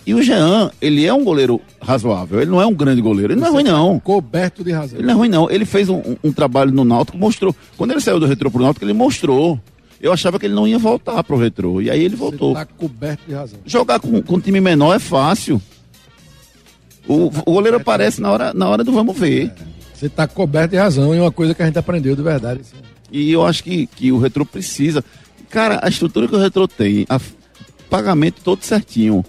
E 0.06 0.14
o 0.14 0.22
Jean, 0.22 0.70
ele 0.80 1.04
é 1.04 1.12
um 1.12 1.22
goleiro 1.22 1.60
razoável, 1.82 2.40
ele 2.40 2.50
não 2.50 2.62
é 2.62 2.66
um 2.66 2.72
grande 2.72 3.02
goleiro, 3.02 3.32
ele 3.34 3.40
não 3.40 3.48
é 3.48 3.50
ruim 3.50 3.64
não. 3.64 4.00
Coberto 4.00 4.64
de 4.64 4.72
razão. 4.72 4.98
Ele 4.98 5.06
não 5.06 5.14
é 5.14 5.16
ruim 5.16 5.28
não, 5.28 5.50
ele 5.50 5.64
fez 5.66 5.88
um, 5.88 6.16
um 6.24 6.32
trabalho 6.32 6.72
no 6.72 6.84
Náutico, 6.84 7.18
mostrou, 7.18 7.54
quando 7.76 7.90
ele 7.90 8.00
saiu 8.00 8.18
do 8.18 8.24
retrô 8.24 8.50
pro 8.50 8.62
Náutico, 8.62 8.84
ele 8.84 8.94
mostrou. 8.94 9.60
Eu 10.00 10.12
achava 10.12 10.38
que 10.38 10.46
ele 10.46 10.54
não 10.54 10.66
ia 10.66 10.78
voltar 10.78 11.22
pro 11.24 11.36
retrô, 11.36 11.80
e 11.80 11.90
aí 11.90 12.02
ele 12.02 12.14
voltou. 12.14 12.54
Você 12.54 12.64
tá 12.64 12.66
coberto 12.66 13.22
de 13.26 13.34
razão. 13.34 13.58
Jogar 13.66 13.98
com, 13.98 14.22
com 14.22 14.36
um 14.36 14.40
time 14.40 14.60
menor 14.60 14.94
é 14.94 14.98
fácil. 14.98 15.60
O, 17.06 17.26
o 17.26 17.52
goleiro 17.54 17.78
aparece 17.78 18.20
na 18.20 18.30
hora, 18.30 18.52
na 18.54 18.68
hora 18.68 18.84
do 18.84 18.92
vamos 18.92 19.18
ver. 19.18 19.46
É. 19.46 19.78
Você 19.94 20.06
está 20.06 20.28
coberto 20.28 20.70
de 20.72 20.76
razão 20.76 21.14
e 21.14 21.18
uma 21.18 21.32
coisa 21.32 21.54
que 21.54 21.62
a 21.62 21.66
gente 21.66 21.78
aprendeu 21.78 22.14
de 22.14 22.22
verdade. 22.22 22.60
Assim. 22.60 22.76
E 23.10 23.32
eu 23.32 23.44
acho 23.44 23.64
que, 23.64 23.86
que 23.86 24.12
o 24.12 24.18
retrô 24.18 24.44
precisa. 24.44 25.04
Cara, 25.50 25.80
a 25.82 25.88
estrutura 25.88 26.28
que 26.28 26.36
o 26.36 26.38
retrô 26.38 26.68
tem, 26.68 27.04
a 27.08 27.18
pagamento 27.88 28.42
todo 28.42 28.62
certinho. 28.62 29.24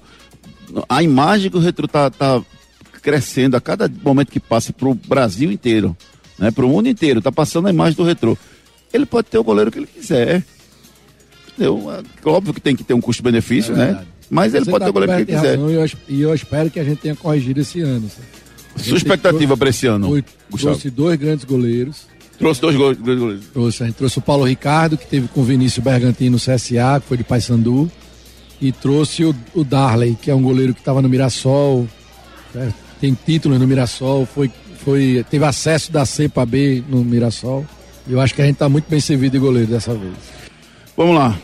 A 0.88 1.02
imagem 1.02 1.50
que 1.50 1.58
o 1.58 1.62
retrô 1.62 1.88
tá, 1.88 2.12
tá 2.12 2.42
crescendo 3.02 3.58
a 3.58 3.62
cada 3.62 3.90
momento 4.04 4.32
que 4.32 4.40
passa 4.40 4.72
para 4.72 4.88
o 4.88 4.94
Brasil 4.94 5.52
inteiro, 5.52 5.98
né? 6.38 6.52
Para 6.52 6.66
o 6.66 6.70
mundo 6.70 6.88
inteiro, 6.88 7.22
tá 7.22 7.32
passando 7.32 7.68
a 7.68 7.72
imagem 7.72 7.96
do 7.96 8.04
retrô. 8.04 8.38
Ele 8.94 9.06
pode 9.06 9.28
ter 9.28 9.38
o 9.38 9.44
goleiro 9.44 9.72
que 9.72 9.80
ele 9.80 9.88
quiser. 9.88 10.44
É 11.60 12.30
óbvio 12.30 12.54
que 12.54 12.62
tem 12.62 12.76
que 12.76 12.84
ter 12.84 12.94
um 12.94 13.02
custo-benefício, 13.02 13.74
é 13.74 13.78
né? 13.78 14.06
Mas 14.30 14.54
ele 14.54 14.66
pode 14.66 14.80
tá 14.80 14.86
ter 14.86 14.90
o 14.90 14.94
goleiro 14.94 15.14
que 15.14 15.32
ele 15.32 15.38
quiser. 15.38 15.58
Razão, 15.58 15.70
e, 15.70 15.74
eu, 15.74 15.90
e 16.08 16.22
eu 16.22 16.34
espero 16.34 16.70
que 16.70 16.80
a 16.80 16.84
gente 16.84 17.00
tenha 17.00 17.16
corrigido 17.16 17.60
esse 17.60 17.82
ano. 17.82 18.10
Sua 18.76 18.98
expectativa 18.98 19.58
para 19.58 19.70
esse 19.70 19.88
ano? 19.88 20.08
Foi, 20.08 20.24
trouxe 20.58 20.90
dois 20.90 21.18
grandes 21.18 21.46
goleiros. 21.46 22.08
Trouxe 22.38 22.62
dois 22.62 22.76
grandes 22.76 23.20
goleiros. 23.20 23.46
Trouxe, 23.52 23.84
a 23.84 23.86
gente 23.88 23.96
trouxe 23.96 24.20
o 24.20 24.22
Paulo 24.22 24.46
Ricardo, 24.46 24.98
que 24.98 25.08
teve 25.08 25.28
com 25.28 25.42
o 25.42 25.44
Vinícius 25.44 25.84
Bergantino 25.84 26.32
no 26.32 26.38
CSA, 26.38 27.02
que 27.02 27.08
foi 27.08 27.18
de 27.18 27.24
Paysandu. 27.24 27.92
E 28.62 28.72
trouxe 28.72 29.26
o, 29.26 29.36
o 29.54 29.64
Darley, 29.64 30.16
que 30.22 30.30
é 30.30 30.36
um 30.36 30.42
goleiro 30.42 30.74
que 30.74 30.80
estava 30.80 31.02
no 31.02 31.10
Mirassol, 31.10 31.88
certo? 32.54 32.76
tem 33.00 33.18
títulos 33.26 33.60
no 33.60 33.68
Mirassol, 33.68 34.26
foi, 34.26 34.52
foi, 34.84 35.26
teve 35.30 35.46
acesso 35.46 35.92
da 35.92 36.06
C 36.06 36.28
para 36.28 36.46
B 36.46 36.84
no 36.88 37.04
Mirassol. 37.04 37.66
Eu 38.08 38.20
acho 38.20 38.34
que 38.34 38.42
a 38.42 38.46
gente 38.46 38.56
está 38.56 38.68
muito 38.68 38.90
bem 38.90 39.00
servido 39.00 39.34
de 39.34 39.40
goleiro 39.40 39.70
dessa 39.70 39.94
vez. 39.94 40.14
Vamos 40.98 41.16
lá. 41.16 41.40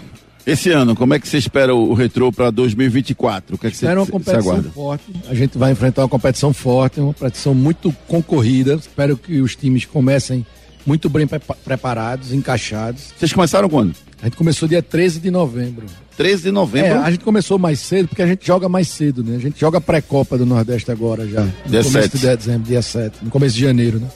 Esse 0.46 0.70
ano, 0.72 0.96
como 0.96 1.14
é 1.14 1.20
que 1.20 1.28
você 1.28 1.38
espera 1.38 1.74
o, 1.74 1.93
retrô 1.93 2.32
para 2.32 2.52
2024? 2.52 3.56
O 3.56 3.58
que 3.58 3.68
é 3.68 3.72
que 3.72 3.78
você, 3.78 3.88
uma 3.88 4.06
competição 4.06 4.64
forte. 4.64 5.04
A 5.28 5.34
gente 5.34 5.58
vai 5.58 5.72
enfrentar 5.72 6.04
uma 6.04 6.10
competição 6.10 6.54
forte, 6.54 7.00
uma 7.00 7.14
competição 7.14 7.56
muito 7.56 7.91
concorrida. 8.08 8.76
Espero 8.76 9.18
que 9.18 9.41
os 9.41 9.56
times 9.56 9.86
comecem 9.86 10.46
muito 10.86 11.10
bem 11.10 11.26
pre 11.26 11.39
preparados, 11.64 12.32
encaixados. 12.32 13.14
Vocês 13.18 13.34
começaram 13.34 13.68
quando? 13.68 13.96
A 14.22 14.26
gente 14.26 14.38
começou 14.38 14.68
dia 14.68 14.84
13 14.84 15.20
de 15.20 15.32
novembro. 15.32 15.88
13 16.16 16.43
de 16.43 16.52
novembro? 16.52 16.91
É, 16.91 16.98
a 16.98 17.12
gente 17.12 17.24
começou 17.24 17.58
mais 17.58 17.80
cedo 17.80 18.08
porque 18.08 18.22
a 18.22 18.28
gente 18.28 18.46
joga 18.46 18.70
mais 18.70 18.88
cedo, 18.88 19.24
né? 19.24 19.36
A 19.36 19.39
gente 19.39 19.60
joga 19.60 19.82
pré-copa 19.82 20.38
do 20.38 20.46
Nordeste 20.46 20.91
agora 20.91 21.28
já. 21.28 21.41
No 21.41 21.52
começo 21.84 21.91
7. 21.91 22.18
de 22.18 22.38
dezembro, 22.38 22.68
dia 22.68 22.82
7, 22.82 23.18
no 23.24 23.32
começo 23.32 23.56
de 23.56 23.62
janeiro, 23.62 24.00
né? 24.00 24.08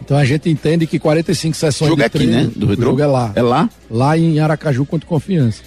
Então 0.00 0.16
a 0.16 0.24
gente 0.24 0.48
entende 0.48 0.86
que 0.86 0.98
45 0.98 1.56
sessões 1.56 1.88
o 1.88 1.90
jogo 1.90 2.00
de 2.00 2.06
é 2.06 2.08
treino, 2.08 2.32
aqui, 2.32 2.46
né? 2.46 2.52
Do 2.56 2.72
o 2.72 2.82
jogo 2.82 3.00
é 3.00 3.06
lá. 3.06 3.32
É 3.34 3.42
lá? 3.42 3.70
Lá 3.90 4.18
em 4.18 4.38
Aracaju 4.38 4.84
contra 4.84 5.06
Confiança. 5.08 5.62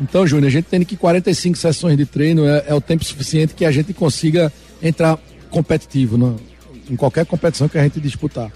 Então, 0.00 0.26
Júnior, 0.26 0.48
a 0.48 0.50
gente 0.50 0.66
entende 0.66 0.84
que 0.84 0.96
45 0.96 1.56
sessões 1.56 1.96
de 1.96 2.04
treino 2.04 2.44
é, 2.44 2.64
é, 2.68 2.74
o 2.74 2.80
tempo 2.80 3.04
suficiente 3.04 3.54
que 3.54 3.64
a 3.64 3.70
gente 3.70 3.92
consiga 3.92 4.52
entrar 4.82 5.18
competitivo 5.50 6.18
no, 6.18 6.36
em 6.90 6.96
qualquer 6.96 7.24
competição 7.24 7.68
que 7.68 7.78
a 7.78 7.82
gente 7.82 8.00
disputar. 8.00 8.50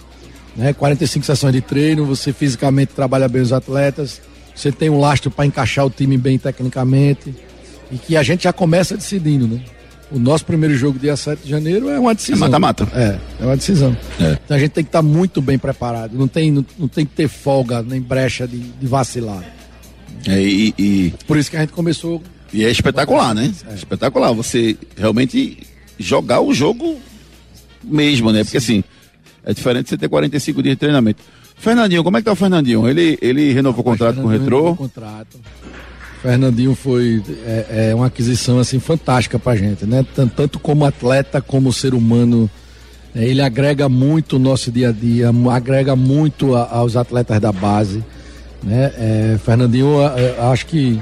Né? 0.56 0.72
45 0.72 1.24
sessões 1.24 1.52
de 1.52 1.60
treino, 1.60 2.04
você 2.04 2.32
fisicamente 2.32 2.94
trabalha 2.94 3.28
bem 3.28 3.42
os 3.42 3.52
atletas, 3.52 4.20
você 4.54 4.72
tem 4.72 4.90
um 4.90 4.98
lastro 4.98 5.30
para 5.30 5.46
encaixar 5.46 5.86
o 5.86 5.90
time 5.90 6.16
bem 6.16 6.38
tecnicamente 6.38 7.34
e 7.92 7.98
que 7.98 8.16
a 8.16 8.22
gente 8.22 8.44
já 8.44 8.52
começa 8.52 8.96
decidindo, 8.96 9.46
né? 9.46 9.60
O 10.10 10.18
nosso 10.20 10.44
primeiro 10.44 10.74
jogo, 10.76 10.98
dia 10.98 11.16
7 11.16 11.42
de 11.42 11.50
janeiro, 11.50 11.88
é 11.88 11.98
uma 11.98 12.14
decisão. 12.14 12.36
É 12.36 12.40
mata-mata. 12.40 12.88
É, 12.94 13.18
é 13.40 13.44
uma 13.44 13.56
decisão. 13.56 13.96
É. 14.20 14.38
Então 14.44 14.56
a 14.56 14.60
gente 14.60 14.70
tem 14.70 14.84
que 14.84 14.88
estar 14.88 15.02
muito 15.02 15.42
bem 15.42 15.58
preparado. 15.58 16.16
Não 16.16 16.28
tem, 16.28 16.52
não, 16.52 16.64
não 16.78 16.86
tem 16.86 17.04
que 17.04 17.12
ter 17.12 17.28
folga 17.28 17.82
nem 17.82 18.00
brecha 18.00 18.46
de, 18.46 18.58
de 18.58 18.86
vacilar. 18.86 19.42
É, 20.26 20.40
e, 20.40 20.74
e, 20.78 21.14
Por 21.26 21.36
isso 21.36 21.50
que 21.50 21.56
a 21.56 21.60
gente 21.60 21.72
começou. 21.72 22.22
E 22.52 22.64
é 22.64 22.70
espetacular, 22.70 23.34
né? 23.34 23.52
É. 23.68 23.74
Espetacular. 23.74 24.32
Você 24.32 24.76
realmente 24.96 25.58
jogar 25.98 26.40
o 26.40 26.54
jogo 26.54 26.98
mesmo, 27.82 28.32
né? 28.32 28.44
Porque 28.44 28.60
Sim. 28.60 28.78
assim, 28.78 28.84
é 29.44 29.52
diferente 29.52 29.88
você 29.88 29.96
ter 29.96 30.08
45 30.08 30.62
dias 30.62 30.74
de 30.74 30.78
treinamento. 30.78 31.22
Fernandinho, 31.56 32.04
como 32.04 32.16
é 32.16 32.20
que 32.20 32.26
tá 32.26 32.32
o 32.32 32.36
Fernandinho? 32.36 32.88
Ele, 32.88 33.18
ele 33.20 33.52
renovou 33.52 33.80
o 33.80 33.84
contrato 33.84 34.16
com 34.16 34.26
o 34.26 34.30
Retrô? 34.30 34.58
Renovou 34.58 34.76
contrato. 34.76 35.40
Fernandinho 36.26 36.74
foi 36.74 37.22
é, 37.44 37.90
é, 37.90 37.94
uma 37.94 38.06
aquisição 38.06 38.58
assim 38.58 38.80
fantástica 38.80 39.38
pra 39.38 39.54
gente, 39.54 39.86
né? 39.86 40.04
Tanto, 40.12 40.34
tanto 40.34 40.58
como 40.58 40.84
atleta 40.84 41.40
como 41.40 41.72
ser 41.72 41.94
humano. 41.94 42.50
É, 43.14 43.24
ele 43.24 43.40
agrega 43.40 43.88
muito 43.88 44.34
o 44.34 44.38
nosso 44.40 44.72
dia 44.72 44.88
a 44.88 44.92
dia, 44.92 45.30
agrega 45.52 45.94
muito 45.94 46.56
a, 46.56 46.68
aos 46.68 46.96
atletas 46.96 47.40
da 47.40 47.52
base. 47.52 48.02
Né? 48.60 48.92
É, 48.98 49.38
Fernandinho, 49.38 49.98
acho 50.50 50.66
que 50.66 51.00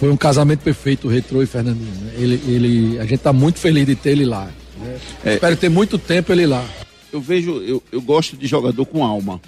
foi 0.00 0.10
um 0.10 0.16
casamento 0.16 0.62
perfeito, 0.64 1.06
o 1.06 1.10
Retrô 1.10 1.40
e 1.40 1.46
Fernandinho. 1.46 1.94
Né? 2.00 2.12
Ele, 2.16 2.42
ele, 2.48 2.98
a 2.98 3.02
gente 3.02 3.14
está 3.14 3.32
muito 3.32 3.60
feliz 3.60 3.86
de 3.86 3.94
ter 3.94 4.10
ele 4.10 4.24
lá. 4.24 4.50
Né? 4.80 4.96
É, 5.24 5.34
Espero 5.34 5.56
ter 5.56 5.68
muito 5.68 5.96
tempo 5.96 6.32
ele 6.32 6.44
lá. 6.44 6.64
Eu 7.12 7.20
vejo, 7.20 7.62
eu, 7.62 7.80
eu 7.92 8.02
gosto 8.02 8.36
de 8.36 8.48
jogador 8.48 8.84
com 8.84 9.04
alma. 9.04 9.40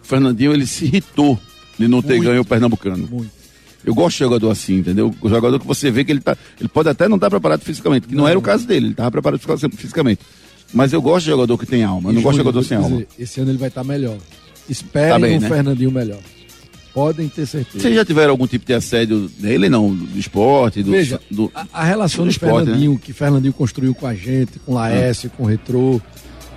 O 0.00 0.06
Fernandinho, 0.06 0.52
ele 0.52 0.64
se 0.64 0.84
irritou 0.84 1.36
de 1.76 1.88
não 1.88 2.00
ter 2.00 2.14
muito, 2.14 2.28
ganho 2.28 2.42
o 2.42 2.44
Pernambucano. 2.44 3.08
Muito. 3.10 3.39
Eu 3.84 3.94
gosto 3.94 4.16
de 4.16 4.24
jogador 4.24 4.50
assim, 4.50 4.76
entendeu? 4.76 5.14
O 5.20 5.28
jogador 5.28 5.58
que 5.58 5.66
você 5.66 5.90
vê 5.90 6.04
que 6.04 6.12
ele 6.12 6.20
tá. 6.20 6.36
Ele 6.58 6.68
pode 6.68 6.88
até 6.88 7.08
não 7.08 7.16
estar 7.16 7.26
tá 7.26 7.30
preparado 7.30 7.62
fisicamente, 7.62 8.06
que 8.06 8.14
não, 8.14 8.22
não 8.24 8.28
era 8.28 8.38
o 8.38 8.42
caso 8.42 8.66
dele, 8.66 8.86
ele 8.86 8.92
estava 8.92 9.10
preparado 9.10 9.40
fisicamente. 9.76 10.20
Mas 10.72 10.92
eu 10.92 11.00
gosto 11.02 11.24
de 11.24 11.30
jogador 11.30 11.56
que 11.58 11.66
tem 11.66 11.82
alma. 11.82 12.10
Eu 12.10 12.14
não 12.14 12.22
gosto 12.22 12.34
de 12.36 12.38
jogador 12.44 12.62
sem 12.62 12.78
dizer, 12.78 12.92
alma. 12.92 13.06
Esse 13.18 13.40
ano 13.40 13.50
ele 13.50 13.58
vai 13.58 13.68
estar 13.68 13.82
melhor. 13.82 14.18
Esperem 14.68 15.10
Tá 15.10 15.18
bem, 15.18 15.38
um 15.38 15.40
né? 15.40 15.48
Fernandinho 15.48 15.90
melhor. 15.90 16.18
Podem 16.92 17.28
ter 17.28 17.46
certeza. 17.46 17.78
Vocês 17.80 17.94
já 17.94 18.04
tiveram 18.04 18.32
algum 18.32 18.46
tipo 18.46 18.66
de 18.66 18.74
assédio 18.74 19.30
nele, 19.38 19.68
não? 19.68 19.94
Do 19.94 20.18
esporte, 20.18 20.82
do. 20.82 20.90
Veja, 20.90 21.20
do- 21.30 21.50
a, 21.54 21.66
a 21.72 21.84
relação 21.84 22.24
do 22.24 22.28
do, 22.28 22.30
esporte, 22.32 22.54
né? 22.54 22.64
Fernandinho, 22.64 22.98
que 22.98 23.12
Fernandinho 23.12 23.52
construiu 23.52 23.94
com 23.94 24.06
a 24.06 24.14
gente, 24.14 24.58
com 24.60 24.72
o 24.72 24.74
Laércio, 24.74 25.30
Ah. 25.32 25.36
com 25.36 25.44
o 25.44 25.46
Retrô, 25.46 26.00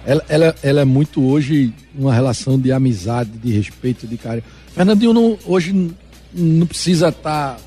ela, 0.05 0.23
ela, 0.27 0.55
ela 0.63 0.81
é 0.81 0.85
muito 0.85 1.23
hoje 1.23 1.71
uma 1.95 2.13
relação 2.13 2.59
de 2.59 2.71
amizade, 2.71 3.29
de 3.31 3.51
respeito, 3.51 4.07
de 4.07 4.17
carinho. 4.17 4.43
Fernandinho 4.75 5.13
não, 5.13 5.37
hoje 5.45 5.91
não 6.33 6.65
precisa 6.67 7.09
estar 7.09 7.57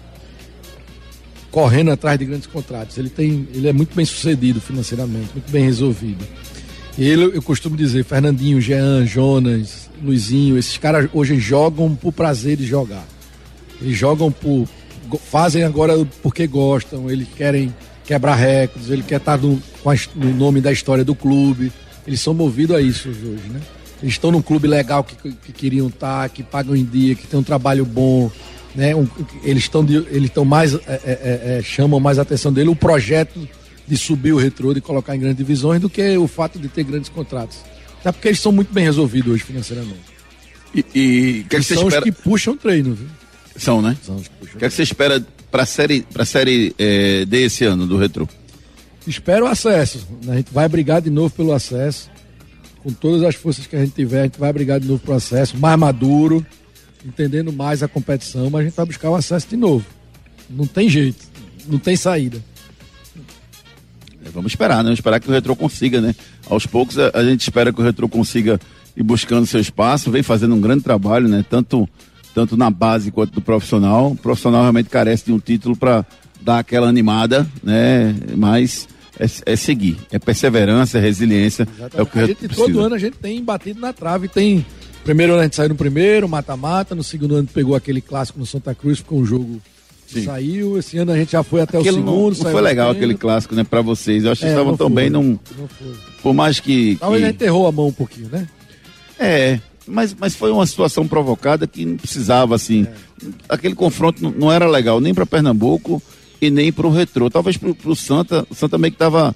correndo 1.51 1.91
atrás 1.91 2.19
de 2.19 2.25
grandes 2.25 2.47
contratos. 2.47 2.99
Ele, 2.99 3.09
tem, 3.09 3.49
ele 3.55 3.69
é 3.69 3.73
muito 3.73 3.95
bem 3.95 4.05
sucedido 4.05 4.61
financeiramente, 4.61 5.31
muito 5.33 5.51
bem 5.51 5.65
resolvido. 5.65 6.25
Ele, 6.99 7.25
eu 7.37 7.43
costumo 7.43 7.77
dizer, 7.77 8.05
Fernandinho, 8.05 8.61
Jean, 8.61 9.07
Jonas, 9.07 9.91
Luizinho, 10.03 10.59
esses 10.59 10.77
caras 10.79 11.09
hoje 11.13 11.39
jogam 11.39 11.95
por 11.95 12.13
prazer 12.13 12.57
de 12.57 12.67
jogar. 12.67 13.05
Eles 13.81 13.97
jogam 13.97 14.31
por. 14.33 14.67
fazem 15.31 15.63
agora 15.63 15.95
porque 16.23 16.47
gostam, 16.47 17.11
eles 17.11 17.29
querem 17.37 17.75
quebrar 18.05 18.35
recordes, 18.35 18.91
ele 18.91 19.03
quer 19.03 19.17
estar 19.17 19.37
no, 19.39 19.61
a 19.85 19.95
his- 19.95 20.09
no 20.15 20.33
nome 20.33 20.61
da 20.61 20.73
história 20.73 21.05
do 21.05 21.15
clube. 21.15 21.71
Eles 22.07 22.21
são 22.21 22.33
movidos 22.33 22.77
a 22.77 22.81
isso 22.81 23.09
hoje, 23.09 23.49
né? 23.51 23.61
Eles 24.03 24.15
estão 24.15 24.31
num 24.31 24.41
clube 24.43 24.67
legal 24.69 25.03
que, 25.05 25.33
que 25.33 25.53
queriam 25.53 25.89
estar, 25.89 26.29
que 26.31 26.43
pagam 26.43 26.75
em 26.77 26.85
dia, 26.85 27.15
que 27.15 27.27
tem 27.27 27.39
um 27.39 27.43
trabalho 27.43 27.85
bom, 27.85 28.31
né? 28.77 28.95
Um- 28.95 29.09
eles 29.43 29.65
estão 29.65 29.85
eles 30.11 30.25
estão 30.29 30.45
mais 30.45 30.75
é, 30.75 30.79
é, 30.87 31.01
é, 31.05 31.59
é, 31.59 31.63
chamam 31.63 31.99
mais 31.99 32.19
a 32.19 32.23
atenção 32.23 32.53
dele 32.53 32.69
o 32.69 32.77
projeto 32.77 33.49
de 33.89 33.97
subir 33.97 34.33
o 34.33 34.37
retrô, 34.37 34.75
de 34.75 34.81
colocar 34.81 35.15
em 35.17 35.21
grandes 35.21 35.39
divisões, 35.39 35.81
do 35.81 35.89
que 35.89 36.17
o 36.17 36.27
fato 36.29 36.59
de 36.59 36.69
ter 36.69 36.85
grandes 36.85 37.09
contratos. 37.09 37.59
Até 38.01 38.13
porque 38.13 38.29
eles 38.29 38.41
são 38.41 38.53
muito 38.53 38.73
bem 38.73 38.85
resolvidos 38.85 39.33
hoje 39.33 39.43
financeiramente. 39.45 40.01
E, 40.75 40.81
e 40.95 41.45
que, 41.49 41.57
é 41.57 41.59
que 41.61 41.65
você 41.65 41.75
são 41.75 41.85
espera? 41.89 42.05
os 42.05 42.11
que 42.11 42.23
puxam 42.23 42.55
o 42.55 42.57
treino, 42.57 42.95
viu? 42.95 43.07
São, 43.57 43.81
né? 43.81 43.97
São 44.05 44.17
os 44.17 44.23
que 44.29 44.35
puxam 44.41 44.57
O 44.57 44.59
que, 44.59 44.65
é 44.65 44.69
que 44.69 44.75
você 44.75 44.83
espera 44.83 45.25
pra 45.51 45.65
série, 45.65 46.03
pra 46.13 46.25
série 46.25 46.75
eh, 46.79 47.25
desse 47.25 47.65
ano, 47.65 47.87
do 47.87 47.97
Retro? 47.97 48.29
Espero 49.07 49.47
o 49.47 49.49
acesso. 49.49 50.07
né? 50.25 50.33
A 50.35 50.37
gente 50.37 50.53
vai 50.53 50.69
brigar 50.69 51.01
de 51.01 51.09
novo 51.11 51.33
pelo 51.35 51.53
acesso. 51.53 52.11
Com 52.83 52.93
todas 52.93 53.23
as 53.23 53.35
forças 53.37 53.67
que 53.67 53.75
a 53.75 53.81
gente 53.81 53.95
tiver, 53.95 54.21
a 54.21 54.25
gente 54.25 54.39
vai 54.39 54.53
brigar 54.53 54.79
de 54.81 54.87
novo 54.87 55.01
pelo 55.01 55.17
acesso, 55.17 55.57
mais 55.57 55.79
maduro, 55.79 56.45
entendendo 57.05 57.53
mais 57.53 57.83
a 57.83 57.89
competição, 57.89 58.51
mas 58.51 58.61
a 58.61 58.65
gente 58.65 58.77
vai 58.77 58.87
buscar 58.87 59.11
o 59.11 59.15
acesso 59.15 59.49
de 59.49 59.57
novo. 59.57 59.85
Não 60.49 60.67
tem 60.67 60.89
jeito, 60.89 61.25
não 61.67 61.79
tem 61.79 61.97
saída. 61.97 62.43
É, 64.25 64.31
Vamos 64.31 64.53
esperar, 64.53 64.79
né? 64.79 64.85
Vamos 64.85 64.99
esperar 64.99 65.21
que 65.21 65.29
o 65.29 65.33
Retro 65.33 65.55
consiga, 65.57 66.01
né? 66.01 66.15
Aos 66.49 66.67
poucos 66.67 66.99
a, 66.99 67.11
a 67.15 67.25
gente 67.25 67.43
espera 67.43 67.73
que 67.73 67.81
o 67.81 67.85
Retro 67.85 68.09
consiga 68.09 68.61
ir 68.97 69.03
buscando 69.03 69.47
seu 69.47 69.61
espaço, 69.61 70.11
vem 70.11 70.23
fazendo 70.23 70.55
um 70.55 70.61
grande 70.61 70.83
trabalho, 70.83 71.29
né? 71.29 71.45
Tanto, 71.49 71.89
tanto 72.35 72.57
na 72.57 72.71
base 72.71 73.11
quanto 73.11 73.35
no 73.35 73.43
profissional. 73.43 74.13
O 74.13 74.17
profissional 74.17 74.63
realmente 74.63 74.89
carece 74.89 75.27
de 75.27 75.33
um 75.33 75.39
título 75.39 75.77
para 75.77 76.05
dar 76.41 76.59
aquela 76.59 76.89
animada, 76.89 77.47
né? 77.63 78.15
Mas 78.37 78.89
é, 79.19 79.53
é 79.53 79.57
seguir, 79.57 79.99
é 80.11 80.19
perseverança, 80.19 80.99
é 80.99 81.01
resiliência, 81.01 81.67
é 81.95 82.03
o 82.03 82.07
que 82.07 82.19
a 82.19 82.27
gente, 82.27 82.47
precisa. 82.47 82.67
todo 82.67 82.81
ano 82.81 82.95
a 82.95 82.99
gente 82.99 83.17
tem 83.17 83.43
batido 83.43 83.81
na 83.81 83.93
trave, 83.93 84.29
tem. 84.29 84.65
Primeiro 85.07 85.33
ano 85.35 85.41
a 85.41 85.45
gente 85.45 85.55
saiu 85.57 85.69
no 85.69 85.75
primeiro, 85.77 86.29
mata-mata, 86.29 86.95
no 86.95 87.03
segundo 87.05 87.37
ano 87.37 87.49
pegou 87.53 87.75
aquele 87.77 88.01
clássico 88.01 88.39
no 88.39 88.45
Santa 88.45 88.75
Cruz, 88.75 88.99
ficou 88.99 89.21
um 89.21 89.25
jogo 89.25 89.61
Sim. 90.07 90.25
saiu, 90.25 90.77
esse 90.79 90.99
ano 90.99 91.13
a 91.13 91.17
gente 91.17 91.33
já 91.33 91.43
foi 91.45 91.61
até 91.61 91.79
Aquele 91.79 91.99
o 91.99 92.01
não- 92.01 92.13
segundo. 92.13 92.29
não, 92.37 92.43
saiu 92.43 92.53
foi 92.53 92.61
legal 92.61 92.91
aquele 92.91 93.15
clássico, 93.15 93.55
né, 93.55 93.63
pra 93.65 93.81
vocês. 93.81 94.25
Eu 94.25 94.33
acho 94.33 94.41
que 94.41 94.47
É, 94.49 94.51
estavam 94.51 94.73
não 94.73 94.77
tão 94.77 94.89
foi, 94.89 94.97
bem, 94.97 95.09
não. 95.11 95.23
não 95.23 95.39
foi. 95.69 95.95
Por 96.23 96.35
mais 96.35 96.59
que. 96.61 96.97
Talvez 96.99 97.23
que- 97.23 97.29
a 97.29 97.31
gente 97.31 97.45
errou 97.45 97.67
a 97.69 97.73
mão 97.73 97.87
um 97.89 97.93
pouquinho, 97.93 98.29
né? 98.31 98.49
É, 99.19 99.61
mas, 99.87 100.15
mas 100.19 100.35
foi 100.35 100.51
uma 100.51 100.67
situação 100.67 101.07
provocada 101.07 101.67
que 101.67 101.85
não 101.85 101.97
precisava, 101.97 102.55
assim. 102.57 102.87
Aquele 103.49 103.75
confronto 103.77 104.21
não, 104.23 104.31
não 104.33 104.53
era 104.53 104.69
legal 104.69 105.01
nem 105.01 105.15
para 105.15 105.25
Pernambuco 105.25 106.03
e 106.43 106.51
nem 106.51 106.73
para 106.73 106.87
o 106.87 106.91
Retrô. 106.91 107.31
Talvez 107.31 107.57
para 107.57 107.71
o 107.85 107.97
Santa. 107.97 108.45
O 108.51 108.55
Santa 108.55 108.77
meio 108.77 108.93
que 108.93 108.99
tava, 108.99 109.35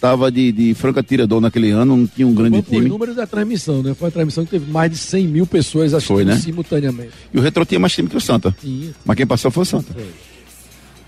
tava 0.00 0.30
de, 0.32 0.50
de 0.50 0.74
franca 0.74 1.02
tirador 1.02 1.40
naquele 1.40 1.70
ano, 1.70 1.96
não 1.96 2.06
tinha 2.06 2.26
um 2.26 2.34
grande 2.34 2.56
Foi 2.56 2.62
por 2.62 2.74
time. 2.76 2.88
números 2.88 3.16
da 3.16 3.26
transmissão, 3.26 3.82
né? 3.82 3.92
Foi 3.94 4.06
uma 4.06 4.12
transmissão 4.12 4.44
que 4.44 4.50
teve 4.52 4.70
mais 4.70 4.90
de 4.90 4.96
100 4.96 5.28
mil 5.28 5.46
pessoas 5.46 5.92
assistindo 5.92 6.16
Foi, 6.16 6.24
né? 6.24 6.36
simultaneamente. 6.38 7.10
E 7.34 7.38
o 7.38 7.40
Retrô 7.42 7.64
tinha 7.64 7.78
mais 7.78 7.92
time 7.92 8.08
que 8.08 8.16
o 8.16 8.20
Santa. 8.20 8.54
Tinha. 8.60 8.90
Mas 9.04 9.16
quem 9.16 9.26
passou 9.26 9.50
foi 9.50 9.62
o 9.62 9.66
Santa. 9.66 9.94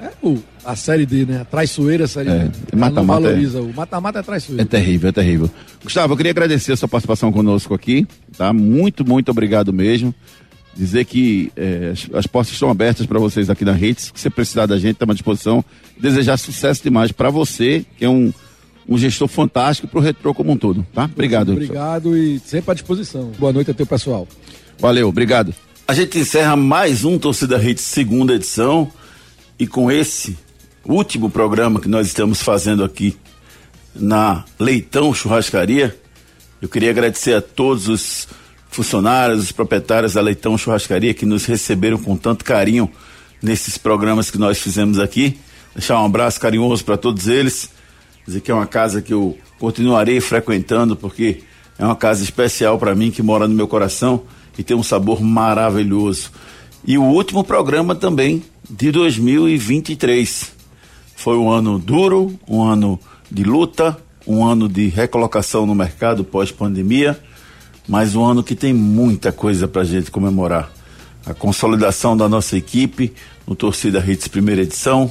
É 0.01 0.11
o, 0.21 0.37
a 0.65 0.75
série 0.75 1.07
D, 1.07 1.25
né? 1.25 1.41
A 1.43 1.45
traiçoeira 1.45 2.07
série 2.09 2.29
É, 2.29 2.39
D. 2.49 2.77
Mata-mata 2.77 3.21
não 3.21 3.29
é- 3.29 3.33
valoriza. 3.33 3.63
O 3.63 3.73
mata-mata 3.73 4.19
é 4.19 4.23
traiçoeira. 4.23 4.63
É 4.63 4.65
terrível, 4.67 5.09
é 5.09 5.13
terrível. 5.13 5.51
Gustavo, 5.83 6.13
eu 6.13 6.17
queria 6.17 6.33
agradecer 6.33 6.73
a 6.73 6.77
sua 6.77 6.89
participação 6.89 7.31
conosco 7.33 7.73
aqui, 7.73 8.07
tá? 8.37 8.53
Muito, 8.53 9.09
muito 9.09 9.31
obrigado 9.31 9.73
mesmo. 9.73 10.13
Dizer 10.75 11.05
que 11.05 11.53
eh, 11.55 11.93
as, 11.93 12.09
as 12.15 12.27
portas 12.27 12.53
estão 12.53 12.71
abertas 12.71 13.07
para 13.07 13.19
vocês 13.21 13.49
aqui 13.51 13.65
na 13.65 13.73
Redes. 13.73 14.07
Se 14.07 14.13
você 14.23 14.31
precisar 14.31 14.67
da 14.67 14.77
gente, 14.79 14.95
estamos 14.95 15.13
à 15.13 15.15
disposição. 15.15 15.65
Desejar 16.01 16.37
sucesso 16.39 16.83
demais 16.83 17.13
para 17.13 17.31
você, 17.31 17.85
que 17.99 18.05
é 18.05 18.09
um, 18.09 18.33
um 18.89 18.99
gestor 18.99 19.29
fantástico 19.29 19.89
para 19.89 19.99
o 19.99 20.03
Retrô 20.03 20.35
como 20.35 20.53
um 20.53 20.57
todo, 20.57 20.87
tá? 20.93 21.05
Obrigado. 21.05 21.53
Obrigado 21.53 22.17
e 22.17 22.39
sempre 22.41 22.71
à 22.71 22.75
disposição. 22.75 23.33
Boa 23.39 23.53
noite 23.53 23.71
a 23.71 23.75
teu 23.75 23.87
pessoal. 23.87 24.27
Valeu, 24.79 25.09
obrigado. 25.09 25.55
A 25.87 25.95
gente 25.95 26.19
encerra 26.19 26.57
mais 26.57 27.05
um 27.05 27.19
Torcida 27.19 27.63
Hits 27.63 27.83
segunda 27.83 28.35
edição 28.35 28.91
e 29.59 29.67
com 29.67 29.91
esse 29.91 30.37
último 30.85 31.31
programa 31.31 31.81
que 31.81 31.89
nós 31.89 32.07
estamos 32.07 32.43
fazendo 32.43 32.83
aqui 32.83 33.17
na 33.95 34.45
Leitão 34.59 35.13
Churrascaria, 35.13 35.97
eu 36.61 36.69
queria 36.69 36.91
agradecer 36.91 37.35
a 37.35 37.43
todos 37.43 37.89
os 37.89 38.29
funcionários, 38.71 39.43
os 39.43 39.53
proprietários 39.53 40.15
da 40.15 40.21
Leitão 40.21 40.57
Churrascaria 40.57 41.13
que 41.13 41.27
nos 41.27 41.45
receberam 41.45 41.99
com 41.99 42.17
tanto 42.17 42.45
carinho 42.45 42.91
nesses 43.43 43.77
programas 43.77 44.31
que 44.31 44.39
nós 44.39 44.59
fizemos 44.59 44.99
aqui. 44.99 45.39
Deixar 45.75 46.01
um 46.01 46.07
abraço 46.07 46.41
carinhoso 46.41 46.85
para 46.85 46.97
todos 46.97 47.27
eles. 47.29 47.71
Dizer 48.27 48.41
que 48.41 48.51
é 48.51 48.55
uma 48.55 48.67
casa 48.67 49.03
que 49.03 49.13
eu 49.13 49.37
continuarei 49.59 50.21
frequentando 50.21 50.97
porque 50.97 51.43
é 51.79 51.85
uma 51.85 51.97
casa 51.97 52.23
especial 52.23 52.79
para 52.79 52.95
mim 52.95 53.11
que 53.11 53.23
mora 53.23 53.49
no 53.49 53.55
meu 53.55 53.67
coração 53.67 54.23
e 54.57 54.63
tem 54.63 54.77
um 54.77 54.83
sabor 54.83 55.21
maravilhoso. 55.21 56.31
E 56.85 56.99
o 56.99 57.03
último 57.03 57.43
programa 57.45 57.95
também 57.95 58.43
de 58.69 58.91
2023. 58.91 60.53
Foi 61.17 61.37
um 61.37 61.51
ano 61.51 61.79
duro, 61.79 62.39
um 62.49 62.63
ano 62.63 62.99
de 63.31 63.45
luta, 63.45 63.97
um 64.27 64.45
ano 64.45 64.69
de 64.69 64.89
recolocação 64.89 65.67
no 65.67 65.75
mercado 65.75 66.25
pós-pandemia, 66.25 67.19
mas 67.89 68.15
um 68.15 68.25
ano 68.25 68.43
que 68.43 68.55
tem 68.55 68.73
muita 68.73 69.33
coisa 69.33 69.67
para 69.69 69.85
gente 69.85 70.11
comemorar. 70.11 70.71
A 71.25 71.33
consolidação 71.33 72.17
da 72.17 72.29
nossa 72.29 72.57
equipe 72.57 73.13
no 73.47 73.55
Torcida 73.55 74.05
Hits 74.05 74.27
primeira 74.29 74.63
edição, 74.63 75.11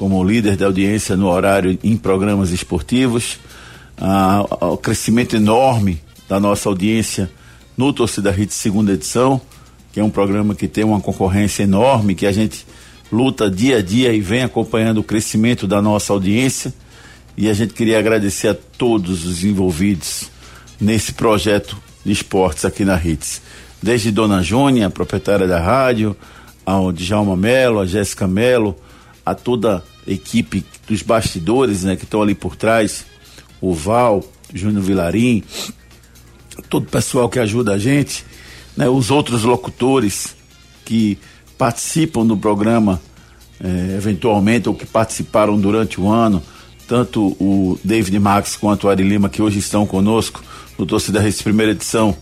como 0.00 0.24
líder 0.24 0.56
da 0.56 0.64
audiência 0.64 1.14
no 1.14 1.28
horário 1.28 1.78
em 1.84 1.94
programas 1.94 2.52
esportivos, 2.52 3.38
ah, 3.98 4.46
o 4.62 4.78
crescimento 4.78 5.36
enorme 5.36 6.00
da 6.26 6.40
nossa 6.40 6.70
audiência 6.70 7.30
no 7.76 7.92
Torcida 7.92 8.34
Hits 8.34 8.54
segunda 8.54 8.94
edição, 8.94 9.38
que 9.92 10.00
é 10.00 10.02
um 10.02 10.08
programa 10.08 10.54
que 10.54 10.66
tem 10.66 10.84
uma 10.84 11.02
concorrência 11.02 11.64
enorme, 11.64 12.14
que 12.14 12.24
a 12.24 12.32
gente 12.32 12.66
luta 13.12 13.50
dia 13.50 13.76
a 13.76 13.82
dia 13.82 14.10
e 14.10 14.22
vem 14.22 14.42
acompanhando 14.42 15.00
o 15.00 15.04
crescimento 15.04 15.66
da 15.66 15.82
nossa 15.82 16.14
audiência. 16.14 16.72
E 17.36 17.50
a 17.50 17.52
gente 17.52 17.74
queria 17.74 17.98
agradecer 17.98 18.48
a 18.48 18.54
todos 18.54 19.26
os 19.26 19.44
envolvidos 19.44 20.30
nesse 20.80 21.12
projeto 21.12 21.76
de 22.02 22.12
esportes 22.12 22.64
aqui 22.64 22.86
na 22.86 22.96
Hits. 22.96 23.42
Desde 23.82 24.10
Dona 24.10 24.42
Jônia, 24.42 24.88
proprietária 24.88 25.46
da 25.46 25.60
rádio, 25.60 26.16
ao 26.64 26.90
Djalma 26.90 27.36
Melo, 27.36 27.80
a 27.80 27.84
Jéssica 27.84 28.26
Melo, 28.26 28.74
a 29.26 29.34
toda 29.34 29.84
equipe 30.06 30.64
dos 30.88 31.02
bastidores 31.02 31.84
né, 31.84 31.96
que 31.96 32.04
estão 32.04 32.22
ali 32.22 32.34
por 32.34 32.56
trás, 32.56 33.04
o 33.60 33.74
Val, 33.74 34.24
Júnior 34.52 34.82
Vilarim, 34.82 35.42
todo 36.68 36.84
o 36.84 36.90
pessoal 36.90 37.28
que 37.28 37.38
ajuda 37.38 37.74
a 37.74 37.78
gente, 37.78 38.24
né, 38.76 38.88
os 38.88 39.10
outros 39.10 39.44
locutores 39.44 40.34
que 40.84 41.18
participam 41.56 42.26
do 42.26 42.36
programa 42.36 43.00
eh, 43.62 43.94
eventualmente 43.96 44.68
ou 44.68 44.74
que 44.74 44.86
participaram 44.86 45.60
durante 45.60 46.00
o 46.00 46.08
ano, 46.08 46.42
tanto 46.88 47.36
o 47.38 47.78
David 47.84 48.18
Max 48.18 48.56
quanto 48.56 48.86
o 48.86 48.90
Ari 48.90 49.02
Lima, 49.02 49.28
que 49.28 49.42
hoje 49.42 49.58
estão 49.58 49.86
conosco 49.86 50.42
no 50.78 50.86
Torcida 50.86 51.20
Reis 51.20 51.42
primeira 51.42 51.72
edição 51.72 52.16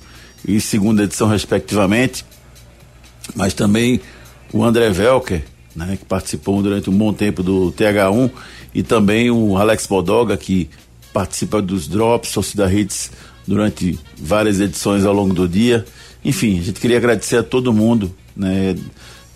e 0.47 0.61
segunda 0.61 1.05
edição, 1.05 1.29
respectivamente, 1.29 2.25
mas 3.35 3.55
também 3.55 4.01
o 4.53 4.65
André 4.65 4.91
Velker, 4.91 5.45
né, 5.75 5.97
que 5.97 6.05
participou 6.05 6.63
durante 6.63 6.91
um 6.91 6.97
bom 6.97 7.13
tempo 7.13 7.43
do 7.43 7.73
TH1, 7.73 8.31
e 8.75 8.83
também 8.83 9.31
o 9.31 9.57
Alex 9.57 9.87
Bodoga, 9.87 10.37
que 10.37 10.69
participa 11.13 11.63
dos 11.63 11.89
Drops, 11.89 12.33
Torcida 12.33 12.73
Hits, 12.73 13.11
durante 13.47 13.99
várias 14.19 14.61
edições 14.61 15.05
ao 15.05 15.15
longo 15.15 15.33
do 15.33 15.49
dia. 15.49 15.85
Enfim, 16.25 16.59
a 16.59 16.63
gente 16.63 16.81
queria 16.81 16.99
agradecer 16.99 17.37
a 17.39 17.43
todo 17.43 17.73
mundo, 17.73 18.15
né, 18.37 18.77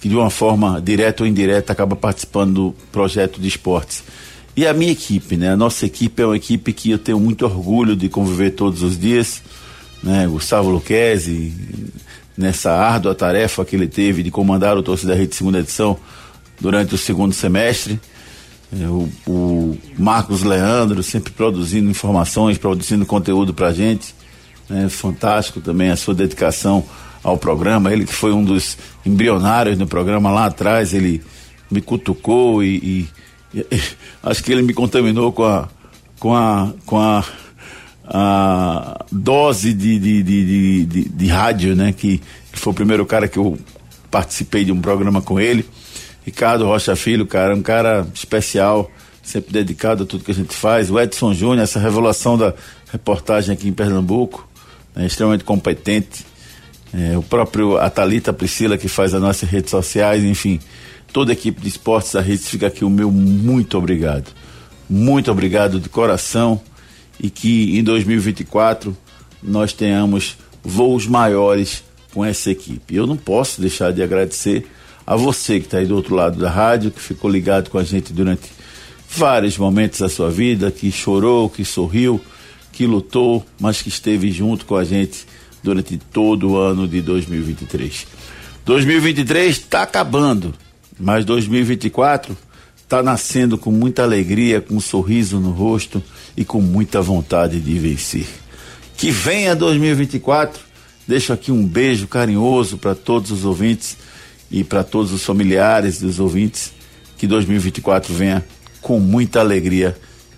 que 0.00 0.08
de 0.08 0.16
uma 0.16 0.30
forma 0.30 0.80
direta 0.80 1.22
ou 1.22 1.28
indireta 1.28 1.72
acaba 1.72 1.94
participando 1.96 2.54
do 2.54 2.74
projeto 2.90 3.40
de 3.40 3.48
esportes. 3.48 4.02
e 4.54 4.66
a 4.66 4.74
minha 4.74 4.92
equipe, 4.92 5.36
né? 5.36 5.50
A 5.50 5.56
nossa 5.56 5.86
equipe 5.86 6.22
é 6.22 6.26
uma 6.26 6.36
equipe 6.36 6.72
que 6.74 6.90
eu 6.90 6.98
tenho 6.98 7.18
muito 7.18 7.46
orgulho 7.46 7.96
de 7.96 8.08
conviver 8.10 8.50
todos 8.50 8.82
os 8.82 8.98
dias, 8.98 9.42
né? 10.02 10.26
Gustavo 10.26 10.68
Luquezzi, 10.68 11.54
nessa 12.36 12.72
árdua 12.72 13.14
tarefa 13.14 13.64
que 13.64 13.76
ele 13.76 13.86
teve 13.86 14.22
de 14.22 14.30
comandar 14.30 14.76
o 14.76 14.82
Torcida 14.82 15.14
Rede 15.14 15.34
segunda 15.34 15.60
edição 15.60 15.98
durante 16.62 16.94
o 16.94 16.98
segundo 16.98 17.34
semestre. 17.34 18.00
É, 18.72 18.86
o, 18.86 19.08
o, 19.26 19.78
Marcos 19.98 20.42
Leandro 20.44 21.02
sempre 21.02 21.32
produzindo 21.32 21.90
informações, 21.90 22.56
produzindo 22.56 23.04
conteúdo 23.04 23.52
para 23.52 23.68
a 23.68 23.72
gente. 23.74 24.14
Né? 24.70 24.88
Fantástico 24.88 25.60
também 25.60 25.90
a 25.90 25.96
sua 25.96 26.14
dedicação 26.14 26.84
ao 27.22 27.36
programa. 27.36 27.92
Ele 27.92 28.06
que 28.06 28.14
foi 28.14 28.32
um 28.32 28.44
dos 28.44 28.78
embrionários 29.04 29.76
no 29.76 29.86
programa 29.86 30.30
lá 30.30 30.46
atrás, 30.46 30.94
ele 30.94 31.20
me 31.68 31.82
cutucou 31.82 32.62
e, 32.62 33.08
e, 33.52 33.58
e 33.58 33.66
acho 34.22 34.42
que 34.42 34.52
ele 34.52 34.62
me 34.62 34.72
contaminou 34.72 35.32
com 35.32 35.44
a, 35.44 35.68
com 36.18 36.34
a, 36.34 36.72
com 36.86 36.98
a, 36.98 37.24
a 38.04 39.04
dose 39.10 39.74
de, 39.74 39.98
de, 39.98 40.22
de, 40.22 40.84
de, 40.86 41.08
de 41.08 41.26
rádio, 41.26 41.74
né? 41.74 41.92
Que, 41.92 42.22
que 42.52 42.58
foi 42.58 42.72
o 42.72 42.76
primeiro 42.76 43.04
cara 43.04 43.26
que 43.26 43.38
eu 43.38 43.58
participei 44.10 44.64
de 44.64 44.70
um 44.70 44.80
programa 44.80 45.20
com 45.20 45.40
ele. 45.40 45.66
Ricardo 46.24 46.66
Rocha 46.66 46.94
Filho, 46.94 47.26
cara, 47.26 47.54
um 47.54 47.62
cara 47.62 48.06
especial, 48.14 48.90
sempre 49.22 49.52
dedicado 49.52 50.04
a 50.04 50.06
tudo 50.06 50.24
que 50.24 50.30
a 50.30 50.34
gente 50.34 50.54
faz. 50.54 50.90
O 50.90 50.98
Edson 50.98 51.34
Júnior, 51.34 51.62
essa 51.62 51.78
revelação 51.78 52.38
da 52.38 52.54
reportagem 52.90 53.52
aqui 53.52 53.68
em 53.68 53.72
Pernambuco, 53.72 54.48
né, 54.94 55.06
extremamente 55.06 55.44
competente. 55.44 56.24
É, 56.94 57.16
o 57.16 57.22
próprio 57.22 57.78
Atalita 57.78 58.32
Priscila, 58.32 58.76
que 58.76 58.88
faz 58.88 59.14
as 59.14 59.20
nossas 59.20 59.48
redes 59.48 59.70
sociais, 59.70 60.22
enfim, 60.22 60.60
toda 61.12 61.32
a 61.32 61.34
equipe 61.34 61.60
de 61.60 61.68
esportes 61.68 62.12
da 62.12 62.20
rede 62.20 62.42
fica 62.42 62.66
aqui 62.66 62.84
o 62.84 62.90
meu 62.90 63.10
muito 63.10 63.78
obrigado. 63.78 64.30
Muito 64.88 65.30
obrigado 65.30 65.80
de 65.80 65.88
coração 65.88 66.60
e 67.18 67.30
que 67.30 67.78
em 67.78 67.82
2024 67.82 68.96
nós 69.42 69.72
tenhamos 69.72 70.36
voos 70.62 71.06
maiores 71.06 71.82
com 72.12 72.24
essa 72.24 72.50
equipe. 72.50 72.94
Eu 72.94 73.06
não 73.06 73.16
posso 73.16 73.60
deixar 73.60 73.92
de 73.92 74.02
agradecer 74.02 74.66
a 75.12 75.16
você 75.16 75.60
que 75.60 75.66
está 75.66 75.76
aí 75.76 75.84
do 75.84 75.94
outro 75.94 76.14
lado 76.14 76.40
da 76.40 76.48
rádio, 76.48 76.90
que 76.90 76.98
ficou 77.00 77.30
ligado 77.30 77.68
com 77.68 77.76
a 77.76 77.84
gente 77.84 78.14
durante 78.14 78.50
vários 79.10 79.58
momentos 79.58 80.00
da 80.00 80.08
sua 80.08 80.30
vida, 80.30 80.70
que 80.70 80.90
chorou, 80.90 81.50
que 81.50 81.66
sorriu, 81.66 82.18
que 82.72 82.86
lutou, 82.86 83.44
mas 83.60 83.82
que 83.82 83.90
esteve 83.90 84.32
junto 84.32 84.64
com 84.64 84.74
a 84.74 84.84
gente 84.84 85.26
durante 85.62 85.98
todo 85.98 86.52
o 86.52 86.56
ano 86.56 86.88
de 86.88 87.02
2023. 87.02 88.06
2023 88.64 89.50
está 89.54 89.82
acabando, 89.82 90.54
mas 90.98 91.26
2024 91.26 92.34
está 92.82 93.02
nascendo 93.02 93.58
com 93.58 93.70
muita 93.70 94.04
alegria, 94.04 94.62
com 94.62 94.76
um 94.76 94.80
sorriso 94.80 95.38
no 95.38 95.50
rosto 95.50 96.02
e 96.34 96.42
com 96.42 96.62
muita 96.62 97.02
vontade 97.02 97.60
de 97.60 97.78
vencer. 97.78 98.26
Que 98.96 99.10
venha 99.10 99.54
2024. 99.54 100.58
Deixo 101.06 101.34
aqui 101.34 101.52
um 101.52 101.66
beijo 101.66 102.06
carinhoso 102.06 102.78
para 102.78 102.94
todos 102.94 103.30
os 103.30 103.44
ouvintes 103.44 103.98
e 104.52 104.62
para 104.62 104.84
todos 104.84 105.12
os 105.12 105.24
familiares 105.24 105.98
dos 105.98 106.20
ouvintes, 106.20 106.72
que 107.16 107.26
2024 107.26 108.12
venha 108.14 108.44
com 108.82 109.00
muita 109.00 109.40
alegria, 109.40 109.96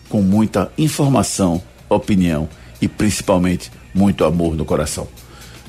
com 0.09 0.23
muita 0.23 0.71
informação, 0.79 1.61
opinião 1.89 2.49
e 2.81 2.87
principalmente 2.87 3.73
muito 3.93 4.25
amor 4.25 4.55
no 4.55 4.65
coração. 4.65 5.09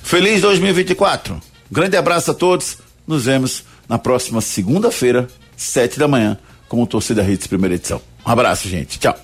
Feliz 0.04 0.42
2024! 0.42 1.42
Grande 1.72 1.98
abraço 1.98 2.32
a 2.32 2.34
todos. 2.34 2.78
Nos 3.08 3.26
vemos 3.26 3.64
na 3.90 3.98
próxima 3.98 4.42
segunda-feira, 4.42 5.28
sete 5.58 5.98
da 5.98 6.08
manhã, 6.08 6.38
com 6.68 6.82
o 6.82 6.88
Torcida 6.88 7.24
Hits 7.24 7.48
primeira 7.48 7.76
edição. 7.76 8.02
Um 8.26 8.32
abraço, 8.32 8.68
gente. 8.68 9.00
Tchau. 9.00 9.18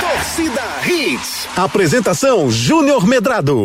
Torcida 0.00 0.62
Hits. 0.86 1.48
Apresentação 1.56 2.50
Júnior 2.50 3.06
Medrado. 3.06 3.62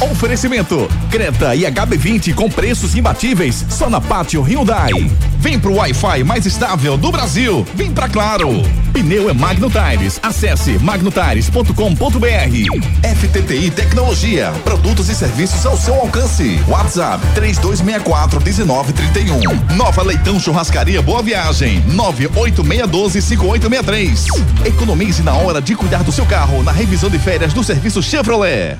Oferecimento: 0.00 0.88
Creta 1.10 1.54
e 1.56 1.62
HB20 1.62 2.34
com 2.34 2.48
preços 2.48 2.94
imbatíveis 2.94 3.66
só 3.68 3.90
na 3.90 4.00
Pátio 4.00 4.40
Hyundai. 4.42 4.92
Vem 5.38 5.58
pro 5.58 5.74
Wi-Fi 5.74 6.22
mais 6.24 6.46
estável 6.46 6.96
do 6.96 7.10
Brasil. 7.10 7.66
Vem 7.74 7.90
pra 7.90 8.08
Claro. 8.08 8.62
Pneu 8.92 9.28
é 9.28 9.32
Magno 9.32 9.68
Tires. 9.70 10.18
Acesse 10.22 10.78
magnotires.com.br. 10.78 11.72
FTTI 13.16 13.70
Tecnologia. 13.70 14.52
Produtos 14.64 15.08
e 15.08 15.14
serviços 15.14 15.64
ao 15.66 15.76
seu 15.76 15.94
alcance. 15.94 16.60
WhatsApp 16.68 17.24
3264 17.34 18.40
1931. 18.40 19.74
Nova 19.76 20.02
Leitão 20.02 20.38
Churrascaria 20.38 21.02
Boa 21.02 21.22
Viagem. 21.22 21.80
98612 21.88 23.20
5863. 23.22 24.26
Economize 24.64 25.22
na 25.22 25.34
hora 25.34 25.60
de 25.60 25.74
cuidar 25.74 26.02
do 26.02 26.12
seu 26.12 26.24
carro 26.24 26.62
na 26.62 26.72
revisão 26.72 27.10
de 27.10 27.18
férias 27.18 27.52
do 27.52 27.64
serviço 27.64 28.02
Chevrolet. 28.02 28.76